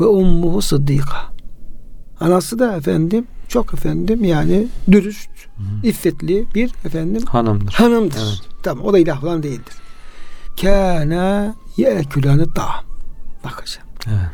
Ve 0.00 0.04
ummuhu 0.04 0.62
sıddika. 0.62 1.16
Anası 2.20 2.58
da 2.58 2.76
efendim 2.76 3.26
çok 3.48 3.74
efendim 3.74 4.24
yani 4.24 4.68
dürüst, 4.90 5.30
iffetli 5.82 6.46
bir 6.54 6.70
efendim 6.84 7.22
Hanımdır. 7.26 7.72
hanımdır. 7.72 8.18
Evet. 8.18 8.62
Tamam 8.62 8.84
o 8.84 8.92
da 8.92 8.98
ilah 8.98 9.20
falan 9.20 9.42
değildir. 9.42 9.74
Kâne 10.60 11.54
ye'külâne 11.76 12.44
ta'am. 12.54 12.84
Bak 13.44 13.62
hocam. 13.62 13.84
Evet. 14.06 14.30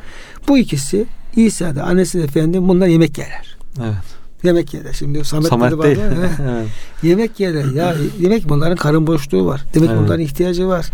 Bu 0.48 0.58
ikisi 0.58 1.06
İsa 1.36 1.76
da 1.76 1.84
annesi 1.84 2.18
de 2.18 2.22
efendim 2.24 2.68
bunlar 2.68 2.86
yemek 2.86 3.18
yerler. 3.18 3.56
Evet. 3.80 4.16
Yemek 4.42 4.74
yerler. 4.74 4.92
Şimdi 4.92 5.24
Samet, 5.24 5.48
Samet 5.48 5.72
dedi 5.72 5.82
değil. 5.82 5.98
evet. 6.42 6.68
yemek 7.02 7.40
yerler. 7.40 7.64
Ya 7.64 7.94
demek 8.22 8.48
bunların 8.48 8.76
karın 8.76 9.06
boşluğu 9.06 9.46
var. 9.46 9.64
Demek 9.74 9.90
Evet. 9.90 10.00
bunların 10.00 10.20
ihtiyacı 10.20 10.68
var. 10.68 10.86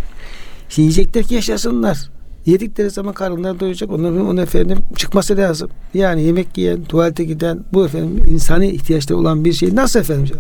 Şimdi 0.68 0.82
yiyecekler 0.86 1.24
ki 1.24 1.34
yaşasınlar. 1.34 2.10
Yedikleri 2.46 2.90
zaman 2.90 3.14
karınları 3.14 3.60
doyacak. 3.60 3.90
Onların 3.90 4.26
onun 4.26 4.36
efendim 4.36 4.78
çıkması 4.96 5.36
lazım. 5.36 5.70
Yani 5.94 6.22
yemek 6.22 6.58
yiyen, 6.58 6.84
tuvalete 6.84 7.24
giden 7.24 7.64
bu 7.72 7.86
efendim 7.86 8.22
insani 8.26 8.70
ihtiyaçları 8.70 9.18
olan 9.18 9.44
bir 9.44 9.52
şey 9.52 9.74
nasıl 9.74 10.00
efendim? 10.00 10.36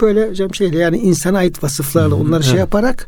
Böyle 0.00 0.28
hocam 0.30 0.54
şeyle 0.54 0.78
yani 0.78 0.98
insana 0.98 1.38
ait 1.38 1.64
vasıflarla 1.64 2.16
Hı 2.16 2.20
hı, 2.20 2.24
onları 2.24 2.42
şey 2.42 2.52
evet. 2.52 2.60
yaparak 2.60 3.06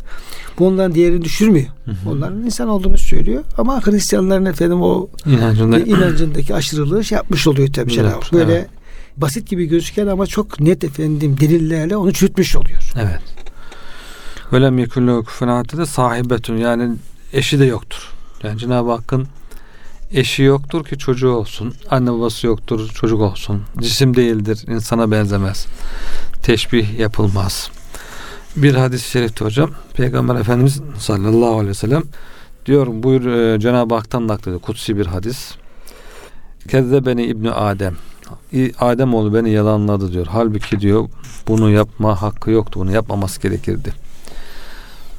bunların 0.59 0.94
değerini 0.94 1.25
düşürmüyor. 1.25 1.66
Hı 1.85 1.90
hı. 1.90 2.11
Onların 2.11 2.44
insan 2.44 2.68
olduğunu 2.68 2.99
söylüyor. 2.99 3.44
Ama 3.59 3.87
Hristiyanların 3.87 4.44
efendim 4.44 4.83
o 4.83 5.09
İnancında 5.27 5.79
inancındaki 5.79 6.55
aşırılığı 6.55 7.05
şey 7.05 7.16
yapmış 7.16 7.46
oluyor 7.46 7.68
tabii 7.68 7.81
Evet, 7.81 7.94
Cenab-ı 7.94 8.14
Hak. 8.14 8.32
Böyle 8.32 8.53
evet. 8.55 8.68
basit 9.16 9.49
gibi 9.49 9.66
gözüken 9.66 10.07
ama 10.07 10.26
çok 10.26 10.61
net 10.61 10.84
efendim 10.84 11.37
delillerle 11.41 11.97
onu 11.97 12.12
çürütmüş 12.12 12.57
oluyor. 12.57 12.93
Evet. 12.97 13.20
Öyle 14.53 14.70
mekülü 14.70 15.24
küfenatı 15.24 15.78
da 15.78 15.87
sahibetün 15.87 16.57
yani 16.57 16.95
eşi 17.32 17.59
de 17.59 17.64
yoktur. 17.64 18.16
Yani 18.43 18.59
Cenab-ı 18.59 18.91
Hakk'ın 18.91 19.26
eşi 20.12 20.43
yoktur 20.43 20.84
ki 20.84 20.99
çocuğu 20.99 21.30
olsun. 21.30 21.74
Anne 21.91 22.12
babası 22.12 22.47
yoktur 22.47 22.89
çocuk 22.89 23.20
olsun. 23.20 23.62
Cisim 23.80 24.16
değildir. 24.16 24.64
insana 24.68 25.11
benzemez. 25.11 25.66
Teşbih 26.43 26.99
yapılmaz. 26.99 27.70
Bir 28.57 28.74
hadis-i 28.74 29.11
şerifte 29.11 29.45
hocam 29.45 29.70
Peygamber 29.95 30.34
Efendimiz 30.34 30.80
sallallahu 30.99 31.53
aleyhi 31.53 31.68
ve 31.68 31.74
sellem 31.74 32.03
diyor 32.66 32.87
buyur 32.91 33.26
e, 33.26 33.61
Cenab-ı 33.61 33.95
Hak'tan 33.95 34.28
naklediyor. 34.28 34.61
Kutsi 34.61 34.97
bir 34.97 35.07
hadis. 35.07 35.55
Kezde 36.68 37.07
beni 37.07 37.24
İbni 37.26 37.51
Adem. 37.51 37.97
Adem 38.78 39.14
oğlu 39.14 39.34
beni 39.34 39.51
yalanladı 39.51 40.12
diyor. 40.12 40.26
Halbuki 40.30 40.80
diyor 40.80 41.09
bunu 41.49 41.70
yapma 41.70 42.22
hakkı 42.22 42.51
yoktu. 42.51 42.80
Bunu 42.80 42.93
yapmaması 42.93 43.41
gerekirdi. 43.41 43.93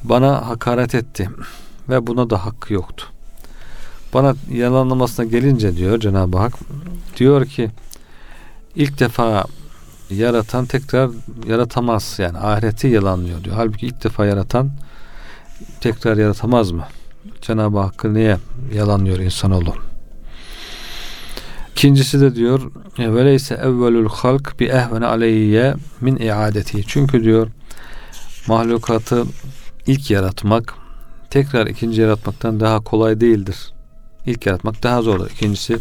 bana 0.03 0.47
hakaret 0.47 0.95
etti 0.95 1.29
ve 1.89 2.07
buna 2.07 2.29
da 2.29 2.45
hakkı 2.45 2.73
yoktu. 2.73 3.05
Bana 4.13 4.35
yalanlamasına 4.51 5.25
gelince 5.25 5.77
diyor 5.77 5.99
Cenab-ı 5.99 6.37
Hak 6.37 6.53
diyor 7.17 7.45
ki 7.45 7.69
ilk 8.75 8.99
defa 8.99 9.45
yaratan 10.09 10.65
tekrar 10.65 11.09
yaratamaz 11.47 12.15
yani 12.19 12.37
ahireti 12.37 12.87
yalanlıyor 12.87 13.43
diyor. 13.43 13.55
Halbuki 13.55 13.85
ilk 13.85 14.03
defa 14.03 14.25
yaratan 14.25 14.71
tekrar 15.81 16.17
yaratamaz 16.17 16.71
mı? 16.71 16.83
Cenab-ı 17.41 17.79
Hakk'ı 17.79 18.13
niye 18.13 18.37
yalanlıyor 18.73 19.19
insanoğlu? 19.19 19.73
İkincisi 21.71 22.21
de 22.21 22.35
diyor 22.35 22.71
veleyse 22.99 23.55
evvelul 23.55 24.09
halk 24.09 24.59
bi 24.59 24.65
ehvene 24.65 25.05
aleyye 25.05 25.75
min 26.01 26.15
iadeti. 26.15 26.83
Çünkü 26.87 27.23
diyor 27.23 27.47
mahlukatı 28.47 29.23
ilk 29.87 30.11
yaratmak 30.11 30.73
tekrar 31.29 31.67
ikinci 31.67 32.01
yaratmaktan 32.01 32.59
daha 32.59 32.79
kolay 32.79 33.21
değildir. 33.21 33.71
İlk 34.25 34.45
yaratmak 34.45 34.83
daha 34.83 35.01
zordur. 35.01 35.29
İkincisi 35.29 35.77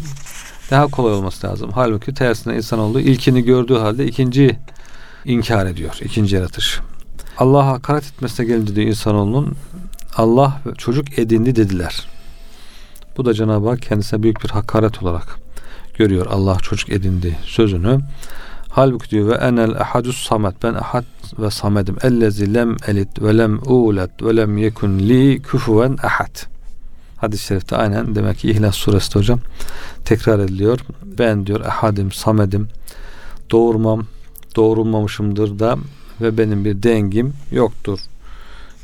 daha 0.71 0.87
kolay 0.87 1.13
olması 1.13 1.47
lazım. 1.47 1.71
Halbuki 1.73 2.13
tersine 2.13 2.55
insanoğlu 2.55 2.99
ilkini 2.99 3.43
gördüğü 3.43 3.75
halde 3.75 4.05
ikinciyi 4.05 4.59
inkar 5.25 5.65
ediyor. 5.65 5.99
ikinci 6.01 6.35
yaratış. 6.35 6.79
Allah'a 7.37 7.67
hakaret 7.67 8.03
etmesine 8.03 8.45
gelince 8.45 8.75
diyor 8.75 8.87
insanoğlunun 8.87 9.55
Allah 10.15 10.61
çocuk 10.77 11.19
edindi 11.19 11.55
dediler. 11.55 12.07
Bu 13.17 13.25
da 13.25 13.33
Cenab-ı 13.33 13.69
Hak 13.69 13.81
kendisine 13.81 14.23
büyük 14.23 14.43
bir 14.43 14.49
hakaret 14.49 15.03
olarak 15.03 15.39
görüyor. 15.93 16.27
Allah 16.29 16.57
çocuk 16.61 16.89
edindi 16.89 17.37
sözünü. 17.45 17.99
Halbuki 18.77 19.09
diyor 19.09 19.29
ve 19.29 19.35
enel 19.35 19.81
ahadus 19.81 20.27
samet 20.27 20.63
ben 20.63 20.73
ahad 20.73 21.05
ve 21.39 21.51
samedim 21.51 21.95
ellezi 22.03 22.53
lem 22.53 22.77
elit 22.87 23.21
ve 23.21 23.37
lem 23.37 23.59
ulet 23.65 24.23
ve 24.23 24.35
lem 24.35 24.57
yekun 24.57 24.99
li 24.99 25.41
küfuven 25.41 25.97
ahad. 26.03 26.37
Hadis-i 27.17 27.45
şerifte 27.45 27.75
aynen 27.75 28.15
demek 28.15 28.37
ki 28.37 28.51
İhlas 28.51 28.75
suresi 28.75 29.15
hocam 29.15 29.39
tekrar 30.05 30.39
ediliyor. 30.39 30.79
Ben 31.03 31.45
diyor 31.47 31.61
ahadim 31.61 32.11
samedim 32.11 32.67
doğurmam 33.51 34.05
doğurulmamışımdır 34.55 35.59
da 35.59 35.77
ve 36.21 36.37
benim 36.37 36.65
bir 36.65 36.83
dengim 36.83 37.33
yoktur. 37.51 37.99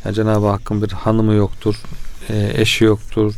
Yani 0.05 0.15
Cenab-ı 0.15 0.47
Hakk'ın 0.47 0.81
bir 0.81 0.91
hanımı 0.91 1.33
yoktur, 1.33 1.75
e, 2.29 2.51
eşi 2.61 2.85
yoktur, 2.85 3.33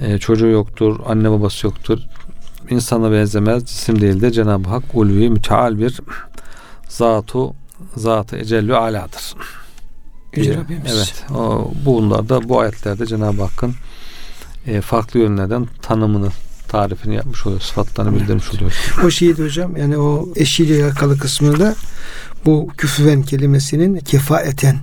e, 0.00 0.18
çocuğu 0.18 0.46
yoktur, 0.46 1.00
anne 1.06 1.30
babası 1.30 1.66
yoktur. 1.66 1.98
İnsana 2.70 3.12
benzemez, 3.12 3.64
cisim 3.64 4.00
değil 4.00 4.20
de 4.20 4.30
Cenab-ı 4.30 4.68
Hak 4.68 4.84
ulvi 4.94 5.30
müteal 5.30 5.78
bir 5.78 6.00
zatu 6.88 7.54
zatı 7.96 8.36
ecellü 8.36 8.76
aladır. 8.76 9.34
Yüce 10.36 10.56
Rabbimiz. 10.56 10.92
Evet. 10.96 11.24
O, 11.34 11.72
bunlarda 11.84 12.48
bu 12.48 12.60
ayetlerde 12.60 13.06
Cenab-ı 13.06 13.42
Hakk'ın 13.42 13.74
e, 14.66 14.80
farklı 14.80 15.20
yönlerden 15.20 15.66
tanımını 15.82 16.28
tarifini 16.68 17.14
yapmış 17.14 17.46
oluyor. 17.46 17.60
Sıfatlarını 17.60 18.14
bildirmiş 18.14 18.54
oluyor. 18.54 18.72
O 19.04 19.10
şeydi 19.10 19.44
hocam 19.44 19.76
yani 19.76 19.98
o 19.98 20.28
eşiyle 20.36 20.84
alakalı 20.84 21.18
kısmında 21.18 21.74
bu 22.44 22.68
küfüven 22.76 23.22
kelimesinin 23.22 23.98
kefaeten 23.98 24.76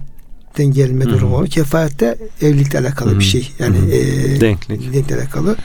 den 0.58 0.66
gelme 0.66 1.06
Hı 1.06 1.10
hı. 1.10 1.14
durumu. 1.14 1.44
Kefaette 1.46 2.18
evlilikle 2.42 2.80
alakalı 2.80 3.12
Hı 3.12 3.20
bir 3.20 3.24
şey. 3.24 3.52
Yani 3.60 3.78
Hı 3.78 3.82
hı. 3.82 3.92
e, 3.92 4.42
Denklik. 4.42 4.94
denkle 4.94 5.16
alakalı. 5.16 5.56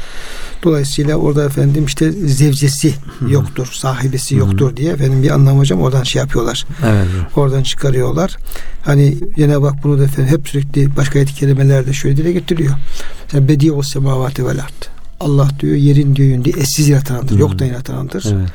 Dolayısıyla 0.62 1.16
orada 1.16 1.44
efendim 1.44 1.84
işte 1.86 2.12
zevcesi 2.12 2.94
hı. 3.18 3.30
yoktur, 3.30 3.68
sahibesi 3.72 4.34
Hı 4.34 4.38
yoktur 4.38 4.76
diye 4.76 4.92
efendim 4.92 5.22
bir 5.22 5.30
anlam 5.30 5.58
hocam 5.58 5.80
oradan 5.80 6.02
şey 6.02 6.20
yapıyorlar. 6.20 6.66
Evet. 6.86 7.06
Oradan 7.36 7.62
çıkarıyorlar. 7.62 8.36
Hani 8.82 9.16
Cenab-ı 9.36 9.66
Hak 9.66 9.84
bunu 9.84 9.98
da 9.98 10.04
efendim 10.04 10.32
hep 10.38 10.48
sürekli 10.48 10.96
başka 10.96 11.18
ayet 11.18 11.32
kelimelerde 11.34 11.92
şöyle 11.92 12.16
dile 12.16 12.32
getiriyor. 12.32 12.74
Mesela 13.24 13.48
bedi 13.48 13.72
o 13.72 13.82
semavati 13.82 14.46
vel 14.46 14.60
ard. 14.60 14.84
Allah 15.20 15.48
diyor 15.60 15.76
yerin 15.76 16.14
göğün 16.14 16.44
diye 16.44 16.54
eşsiz 16.58 16.88
yaratandır. 16.88 17.34
Hı. 17.36 17.40
Yoktan 17.40 17.66
yaratandır. 17.66 18.24
Evet. 18.32 18.48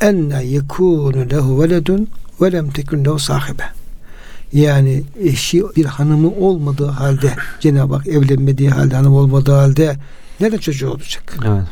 enne 0.00 0.44
yekunu 0.44 1.30
lehu 1.30 1.62
veledun 1.62 2.08
ve 2.40 2.52
lem 2.52 2.70
tekun 2.70 3.04
lehu 3.04 3.18
sahibe. 3.18 3.62
Yani 4.52 5.02
eşi 5.20 5.62
bir 5.76 5.84
hanımı 5.84 6.30
olmadığı 6.30 6.86
halde 6.86 7.32
Cenab-ı 7.60 7.94
Hak 7.94 8.06
evlenmediği 8.06 8.70
halde 8.70 8.96
hanım 8.96 9.14
olmadığı 9.14 9.52
halde 9.52 9.96
nerede 10.40 10.58
çocuğu 10.58 10.90
olacak? 10.90 11.36
Evet. 11.46 11.62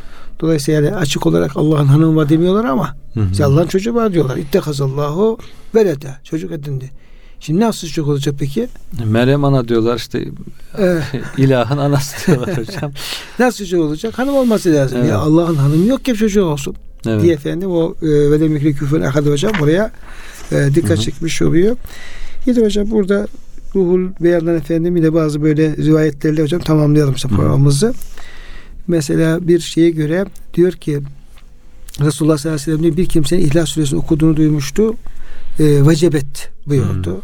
Dolayısıyla 0.40 0.80
yani 0.80 0.96
açık 0.96 1.26
olarak 1.26 1.56
Allah'ın 1.56 1.86
hanımı 1.86 2.16
var 2.16 2.28
demiyorlar 2.28 2.64
ama 2.64 2.96
işte 3.32 3.44
Allah'ın 3.44 3.66
çocuğu 3.66 3.94
var 3.94 4.12
diyorlar. 4.12 4.36
İttekazallahu 4.36 5.38
velede. 5.74 6.14
Çocuk 6.24 6.52
edindi. 6.52 6.90
Şimdi 7.40 7.60
nasıl 7.60 7.88
çocuk 7.88 8.08
olacak 8.08 8.34
peki? 8.38 8.68
Meryem 9.04 9.44
ana 9.44 9.68
diyorlar 9.68 9.96
işte 9.96 10.24
ilahın 11.38 11.78
anası 11.78 12.26
diyorlar 12.26 12.58
hocam. 12.58 12.92
nasıl 13.38 13.64
çocuk 13.64 13.80
olacak? 13.80 14.18
Hanım 14.18 14.34
olması 14.34 14.72
lazım. 14.72 14.98
Evet. 14.98 15.10
Ya 15.10 15.18
Allah'ın 15.18 15.56
hanımı 15.56 15.86
yok 15.86 16.04
ki 16.04 16.14
çocuğu 16.14 16.44
olsun. 16.44 16.76
Evet. 17.06 17.22
diye 17.22 17.34
efendim 17.34 17.70
o 17.70 17.94
e, 18.02 18.30
ve 18.30 18.72
küfür 18.72 19.00
akadı 19.00 19.32
hocam 19.32 19.52
buraya 19.60 19.90
e, 20.52 20.68
dikkat 20.74 20.90
Hı 20.90 20.94
hı. 20.94 21.00
çekmiş 21.00 21.42
oluyor. 21.42 21.76
Yine 22.47 22.64
hocam 22.64 22.91
burada 22.91 23.26
ruhul 23.74 24.09
beyandan 24.20 24.57
efendim 24.57 24.97
yine 24.97 25.14
bazı 25.14 25.43
böyle 25.43 25.76
rivayetlerle 25.76 26.43
hocam 26.43 26.61
tamamlayalım 26.61 27.14
işte 27.14 27.28
Hı 27.28 27.32
hı. 27.32 27.36
programımızı. 27.36 27.95
Mesela 28.86 29.49
bir 29.49 29.61
şeye 29.61 29.91
göre 29.91 30.24
diyor 30.55 30.72
ki 30.72 31.01
Resulullah 32.01 32.38
sallallahu 32.38 32.62
aleyhi 32.62 32.70
ve 32.70 32.76
sellem 32.76 32.82
diyor, 32.82 32.97
bir 32.97 33.07
kimsenin 33.07 33.41
İhlas 33.41 33.68
Suresini 33.68 33.99
okuduğunu 33.99 34.36
duymuştu. 34.36 34.95
E, 35.59 35.86
vecebet 35.88 36.51
buyurdu. 36.66 37.22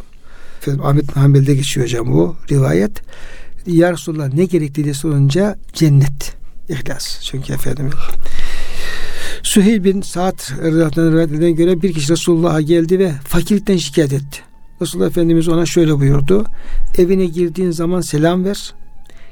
Efendim, 0.58 0.84
Ahmet 0.84 1.16
Hanbel'de 1.16 1.54
geçiyor 1.54 1.86
hocam 1.86 2.12
bu 2.12 2.36
rivayet. 2.50 3.02
Ya 3.66 3.92
Resulullah 3.92 4.32
ne 4.34 4.44
gerekli 4.44 4.84
diye 4.84 4.94
sorunca 4.94 5.58
cennet. 5.72 6.36
İhlas. 6.68 7.20
Çünkü 7.22 7.52
efendim 7.52 7.90
Süheyl 9.42 9.84
bin 9.84 10.00
Sa'd 10.00 10.38
radıyallahu 10.62 11.00
anh 11.00 11.12
rivayet 11.12 11.30
edilen 11.30 11.54
göre 11.54 11.82
bir 11.82 11.92
kişi 11.92 12.12
Resulullah'a 12.12 12.60
geldi 12.60 12.98
ve 12.98 13.12
fakirlikten 13.24 13.76
şikayet 13.76 14.12
etti. 14.12 14.40
Resulullah 14.82 15.06
Efendimiz 15.08 15.48
ona 15.48 15.66
şöyle 15.66 15.98
buyurdu. 15.98 16.44
Evine 16.98 17.26
girdiğin 17.26 17.70
zaman 17.70 18.00
selam 18.00 18.44
ver. 18.44 18.74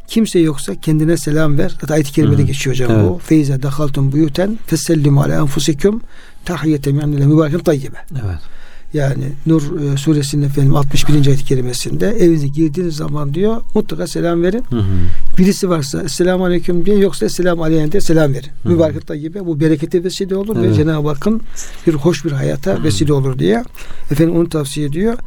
Kimse 0.06 0.38
yoksa 0.38 0.74
kendine 0.74 1.16
selam 1.16 1.58
ver. 1.58 1.68
Zaten 1.80 1.94
ayet-i 1.94 2.12
kerimede 2.12 2.42
Hı. 2.42 2.46
geçiyor 2.46 2.76
hocam 2.76 2.90
Evet. 2.92 3.10
bu. 3.10 3.18
Feyze 3.18 3.62
dehaltum 3.62 4.12
buyuten 4.12 4.58
fesellimu 4.66 5.22
ala 5.22 5.34
enfusikum 5.34 6.00
tahiyyeten 6.44 6.94
minallah 6.94 7.26
mübarekem 7.26 7.60
tayyibe. 7.60 7.96
Evet. 8.12 8.38
Yani 8.94 9.24
Nur 9.46 9.62
e, 9.92 9.96
suresinin 9.96 10.42
efendim 10.46 10.76
61. 10.76 11.26
ayet-i 11.26 11.44
kerimesinde 11.44 12.08
evinize 12.08 12.46
girdiğiniz 12.46 12.96
zaman 12.96 13.34
diyor 13.34 13.62
mutlaka 13.74 14.06
selam 14.06 14.42
verin. 14.42 14.62
Hı 14.70 14.76
hı. 14.76 14.84
Birisi 15.38 15.70
varsa 15.70 16.02
Esselamu 16.02 16.44
Aleyküm 16.44 16.86
diye 16.86 16.98
yoksa 16.98 17.26
Esselamu 17.26 17.62
Aleyhem 17.62 17.92
diye 17.92 18.00
selam 18.00 18.32
verin. 18.34 18.48
Hı. 18.62 18.68
Mübarek 18.68 19.22
gibi 19.22 19.46
bu 19.46 19.60
berekete 19.60 20.04
vesile 20.04 20.36
olur 20.36 20.56
ve 20.62 20.66
Evet. 20.66 20.76
Cenab-ı 20.76 21.08
Hakk'ın 21.08 21.40
bir 21.86 21.94
hoş 21.94 22.24
bir 22.24 22.32
hayata 22.32 22.82
vesile 22.82 23.12
olur 23.12 23.38
diye. 23.38 23.62
Efendim 24.10 24.36
onu 24.36 24.48
tavsiye 24.48 24.86
ediyor. 24.86 25.18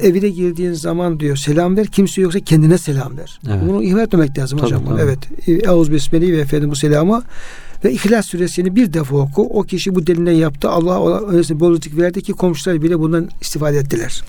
Evine 0.00 0.28
girdiğin 0.28 0.72
zaman 0.72 1.20
diyor 1.20 1.36
selam 1.36 1.76
ver. 1.76 1.86
Kimse 1.86 2.20
yoksa 2.20 2.40
kendine 2.40 2.78
selam 2.78 3.18
ver. 3.18 3.40
Evet. 3.48 3.62
Bunu 3.68 3.82
ihmal 3.82 4.02
etmemek 4.02 4.38
lazım 4.38 4.58
Tabii, 4.58 4.66
hocam. 4.70 4.84
tabii. 4.84 5.00
Evet. 5.00 5.18
Eûz 5.48 5.92
besmeleyi 5.92 6.32
ve 6.32 6.38
efendim 6.38 6.70
bu 6.70 6.76
selamı 6.76 7.22
ve 7.84 7.92
İhlas 7.92 8.26
suresini 8.26 8.76
bir 8.76 8.92
defa 8.92 9.16
oku. 9.16 9.42
O 9.42 9.62
kişi 9.62 9.94
bu 9.94 10.06
dilinden 10.06 10.32
yaptı. 10.32 10.70
Allah 10.70 11.26
öylesine 11.30 11.60
bolluk 11.60 11.96
verdi 11.96 12.22
ki 12.22 12.32
komşular 12.32 12.82
bile 12.82 13.00
bundan 13.00 13.28
istifade 13.40 13.78
ettiler. 13.78 14.22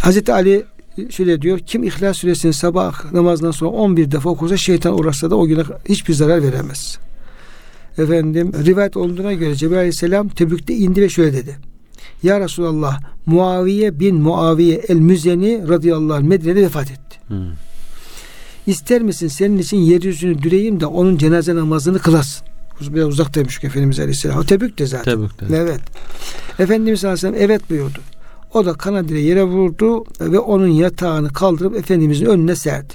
Hazreti 0.00 0.32
Ali 0.32 0.64
şöyle 1.10 1.42
diyor. 1.42 1.58
Kim 1.58 1.82
İhlas 1.82 2.16
suresini 2.16 2.52
sabah 2.52 3.12
namazından 3.12 3.50
sonra 3.50 3.70
11 3.70 4.10
defa 4.10 4.30
okursa 4.30 4.56
şeytan 4.56 4.98
uğraşsa 4.98 5.30
da 5.30 5.36
o 5.36 5.46
güne 5.46 5.62
hiçbir 5.88 6.14
zarar 6.14 6.42
veremez. 6.42 6.98
Efendim 7.98 8.52
rivayet 8.66 8.96
olduğuna 8.96 9.32
göre 9.32 9.54
Cebrail 9.54 9.78
aleyhisselam 9.78 10.28
Tebük'te 10.28 10.74
indi 10.74 11.02
ve 11.02 11.08
şöyle 11.08 11.32
dedi. 11.32 11.56
Ya 12.22 12.40
Resulallah 12.40 13.00
Muaviye 13.26 14.00
bin 14.00 14.16
Muaviye 14.16 14.80
el-Müzeni 14.88 15.68
radıyallahu 15.68 16.16
anh 16.16 16.22
Medine'de 16.22 16.62
vefat 16.62 16.90
etti. 16.90 17.18
Hı. 17.28 17.34
İster 18.66 19.02
misin 19.02 19.28
senin 19.28 19.58
için 19.58 19.76
yeryüzünü 19.76 20.42
düreyim 20.42 20.80
de 20.80 20.86
onun 20.86 21.16
cenaze 21.16 21.54
namazını 21.54 21.98
kılasın. 21.98 22.46
Biraz 22.80 23.08
uzaktaymış 23.08 23.54
çünkü 23.54 23.66
Efendimiz 23.66 24.00
Aleyhisselam. 24.00 24.38
O 24.38 24.44
Tebük 24.44 24.78
de 24.78 24.86
zaten. 24.86 25.14
Tebük'te. 25.14 25.46
Evet. 25.56 25.80
Efendimiz 26.58 27.04
Aleyhisselam 27.04 27.34
evet 27.38 27.70
buyurdu. 27.70 27.98
O 28.54 28.66
da 28.66 28.72
kanadıyla 28.72 29.20
yere 29.20 29.44
vurdu 29.44 30.04
ve 30.20 30.38
onun 30.38 30.66
yatağını 30.66 31.32
kaldırıp 31.32 31.76
Efendimizin 31.76 32.26
önüne 32.26 32.56
serdi. 32.56 32.94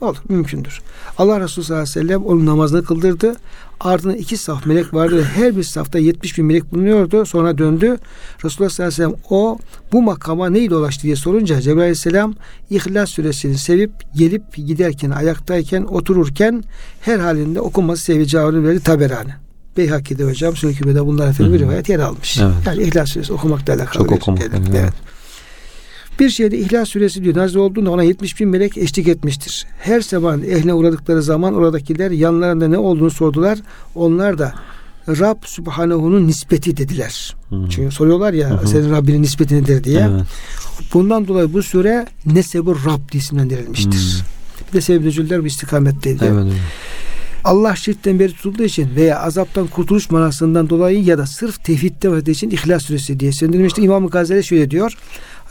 Olur, 0.00 0.16
mümkündür. 0.28 0.80
Allah 1.18 1.40
Resulü 1.40 1.64
sallallahu 1.64 1.82
aleyhi 1.82 1.98
ve 1.98 2.00
sellem 2.00 2.24
onun 2.24 2.46
namazını 2.46 2.84
kıldırdı. 2.84 3.36
Ardından 3.84 4.16
iki 4.16 4.36
saf 4.36 4.66
melek 4.66 4.94
vardı 4.94 5.16
ve 5.16 5.24
her 5.24 5.56
bir 5.56 5.62
safta 5.62 5.98
70 5.98 6.38
bin 6.38 6.44
melek 6.44 6.72
bulunuyordu. 6.72 7.26
Sonra 7.26 7.58
döndü. 7.58 7.98
Resulullah 8.44 8.70
sallallahu 8.70 8.94
aleyhi 8.94 9.12
ve 9.12 9.16
sellem 9.16 9.38
o 9.38 9.58
bu 9.92 10.02
makama 10.02 10.50
neyle 10.50 10.76
ulaştı 10.76 11.02
diye 11.02 11.16
sorunca 11.16 11.60
Cebrail 11.60 11.78
aleyhisselam 11.78 12.34
İhlas 12.70 13.10
suresini 13.10 13.58
sevip 13.58 13.90
gelip 14.14 14.56
giderken, 14.56 15.10
ayaktayken, 15.10 15.82
otururken 15.82 16.64
her 17.00 17.18
halinde 17.18 17.60
okunması 17.60 18.04
sevi 18.04 18.26
cevabını 18.26 18.68
verdi 18.68 18.80
Taberani. 18.80 19.30
Beyhaki'de 19.76 20.24
hocam 20.24 20.56
Sülkübe'de 20.56 21.06
bunlar 21.06 21.28
efendim 21.28 21.54
bir 21.54 21.60
rivayet 21.60 21.88
yer 21.88 21.98
almış. 21.98 22.38
Evet. 22.38 22.54
Yani 22.66 22.82
İhlas 22.82 23.08
suresi 23.08 23.32
okumakla 23.32 23.74
alakalı. 23.74 24.04
Çok 24.04 24.12
okumak. 24.12 24.40
evet. 24.40 24.60
Evet. 24.74 24.92
Bir 26.20 26.30
şeyde 26.30 26.58
İhlas 26.58 26.88
suresi 26.88 27.24
diyor 27.24 27.36
nazil 27.36 27.56
olduğunda 27.56 27.90
ona 27.90 28.02
70 28.02 28.40
bin 28.40 28.48
melek 28.48 28.78
eşlik 28.78 29.08
etmiştir. 29.08 29.66
Her 29.78 30.00
zaman 30.00 30.42
ehline 30.42 30.74
uğradıkları 30.74 31.22
zaman 31.22 31.54
oradakiler 31.54 32.10
yanlarında 32.10 32.68
ne 32.68 32.78
olduğunu 32.78 33.10
sordular. 33.10 33.58
Onlar 33.94 34.38
da 34.38 34.54
Rab 35.08 35.36
Subhanahu'nun 35.44 36.26
nispeti 36.26 36.76
dediler. 36.76 37.36
Hı. 37.50 37.56
Çünkü 37.70 37.94
soruyorlar 37.94 38.32
ya 38.32 38.50
Hı 38.50 38.54
hı. 38.54 38.68
senin 38.68 38.90
Rabbinin 38.90 39.22
nispeti 39.22 39.56
nedir 39.56 39.84
diye. 39.84 40.00
Evet. 40.00 40.24
Bundan 40.94 41.28
dolayı 41.28 41.52
bu 41.52 41.62
sure 41.62 42.06
Nesebur 42.26 42.76
Rab 42.84 43.12
diye 43.12 43.18
isimlendirilmiştir. 43.20 44.22
Bir 44.68 44.72
de 44.72 44.80
sevgili 44.80 45.06
nüzüller 45.08 45.42
bu 45.42 45.46
istikametteydi. 45.46 46.24
Evet. 46.24 46.44
evet. 46.44 46.52
Allah 47.44 47.76
şirkten 47.76 48.18
beri 48.18 48.32
tutulduğu 48.32 48.62
için 48.62 48.96
veya 48.96 49.20
azaptan 49.20 49.66
kurtuluş 49.66 50.10
manasından 50.10 50.70
dolayı 50.70 51.04
ya 51.04 51.18
da 51.18 51.26
sırf 51.26 51.64
tevhidde 51.64 52.08
vardığı 52.10 52.30
için 52.30 52.50
İhlas 52.50 52.84
Suresi 52.84 53.20
diye 53.20 53.30
isimlendirilmiştir. 53.30 53.82
İmam-ı 53.82 54.08
Gazali 54.08 54.44
şöyle 54.44 54.70
diyor. 54.70 54.98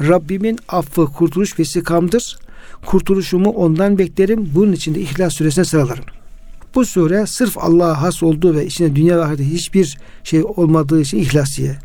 Rabbimin 0.01 0.59
affı 0.69 1.05
kurtuluş 1.05 1.59
vesikamdır. 1.59 2.37
Kurtuluşumu 2.85 3.49
ondan 3.49 3.97
beklerim. 3.97 4.49
Bunun 4.55 4.71
için 4.71 4.95
de 4.95 4.99
İhlas 4.99 5.33
Suresine 5.33 5.65
sıralarım. 5.65 6.03
Bu 6.75 6.85
sure 6.85 7.27
sırf 7.27 7.57
Allah'a 7.57 8.01
has 8.01 8.23
olduğu 8.23 8.55
ve 8.55 8.65
içinde 8.65 8.95
dünya 8.95 9.17
ve 9.17 9.23
ahirette 9.23 9.49
hiçbir 9.49 9.97
şey 10.23 10.43
olmadığı 10.43 11.01
için 11.01 11.17
İhlasiye. 11.17 11.77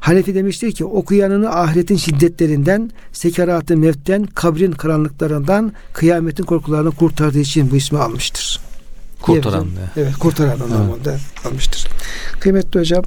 Hanefi 0.00 0.34
demiştir 0.34 0.72
ki 0.72 0.84
okuyanını 0.84 1.50
ahiretin 1.50 1.96
şiddetlerinden, 1.96 2.90
sekaratı 3.12 3.76
mevtten, 3.76 4.26
kabrin 4.26 4.72
karanlıklarından, 4.72 5.72
kıyametin 5.92 6.44
korkularını 6.44 6.90
kurtardığı 6.90 7.38
için 7.38 7.70
bu 7.70 7.76
ismi 7.76 7.98
almıştır. 7.98 8.60
Kurtaran 9.22 9.66
diye. 9.70 10.06
Evet 10.06 10.16
kurtaran 10.16 10.60
anlamında 10.60 11.16
almıştır. 11.44 11.86
Kıymetli 12.40 12.80
hocam 12.80 13.04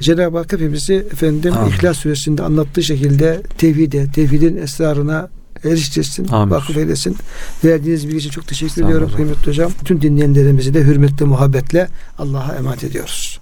Cenab-ı 0.00 0.38
Hak 0.38 0.52
hepimizi 0.52 0.94
efendim 0.94 1.54
Amin. 1.56 1.70
İhlas 1.70 1.98
Suresi'nde 1.98 2.42
anlattığı 2.42 2.82
şekilde 2.82 3.42
tevhide, 3.58 4.06
tevhidin 4.14 4.56
esrarına 4.56 5.28
eriştirsin, 5.64 6.28
Amin. 6.28 6.54
vakıf 6.54 6.76
eylesin. 6.76 7.16
Verdiğiniz 7.64 8.08
bilgi 8.08 8.18
için 8.18 8.30
çok 8.30 8.46
teşekkür 8.46 8.74
Sağ 8.74 8.84
ediyorum 8.84 9.10
kıymetli 9.16 9.46
hocam. 9.46 9.72
Tüm 9.84 10.02
dinleyenlerimizi 10.02 10.74
de 10.74 10.80
hürmetle, 10.80 11.24
muhabbetle 11.24 11.88
Allah'a 12.18 12.56
emanet 12.56 12.84
ediyoruz. 12.84 13.39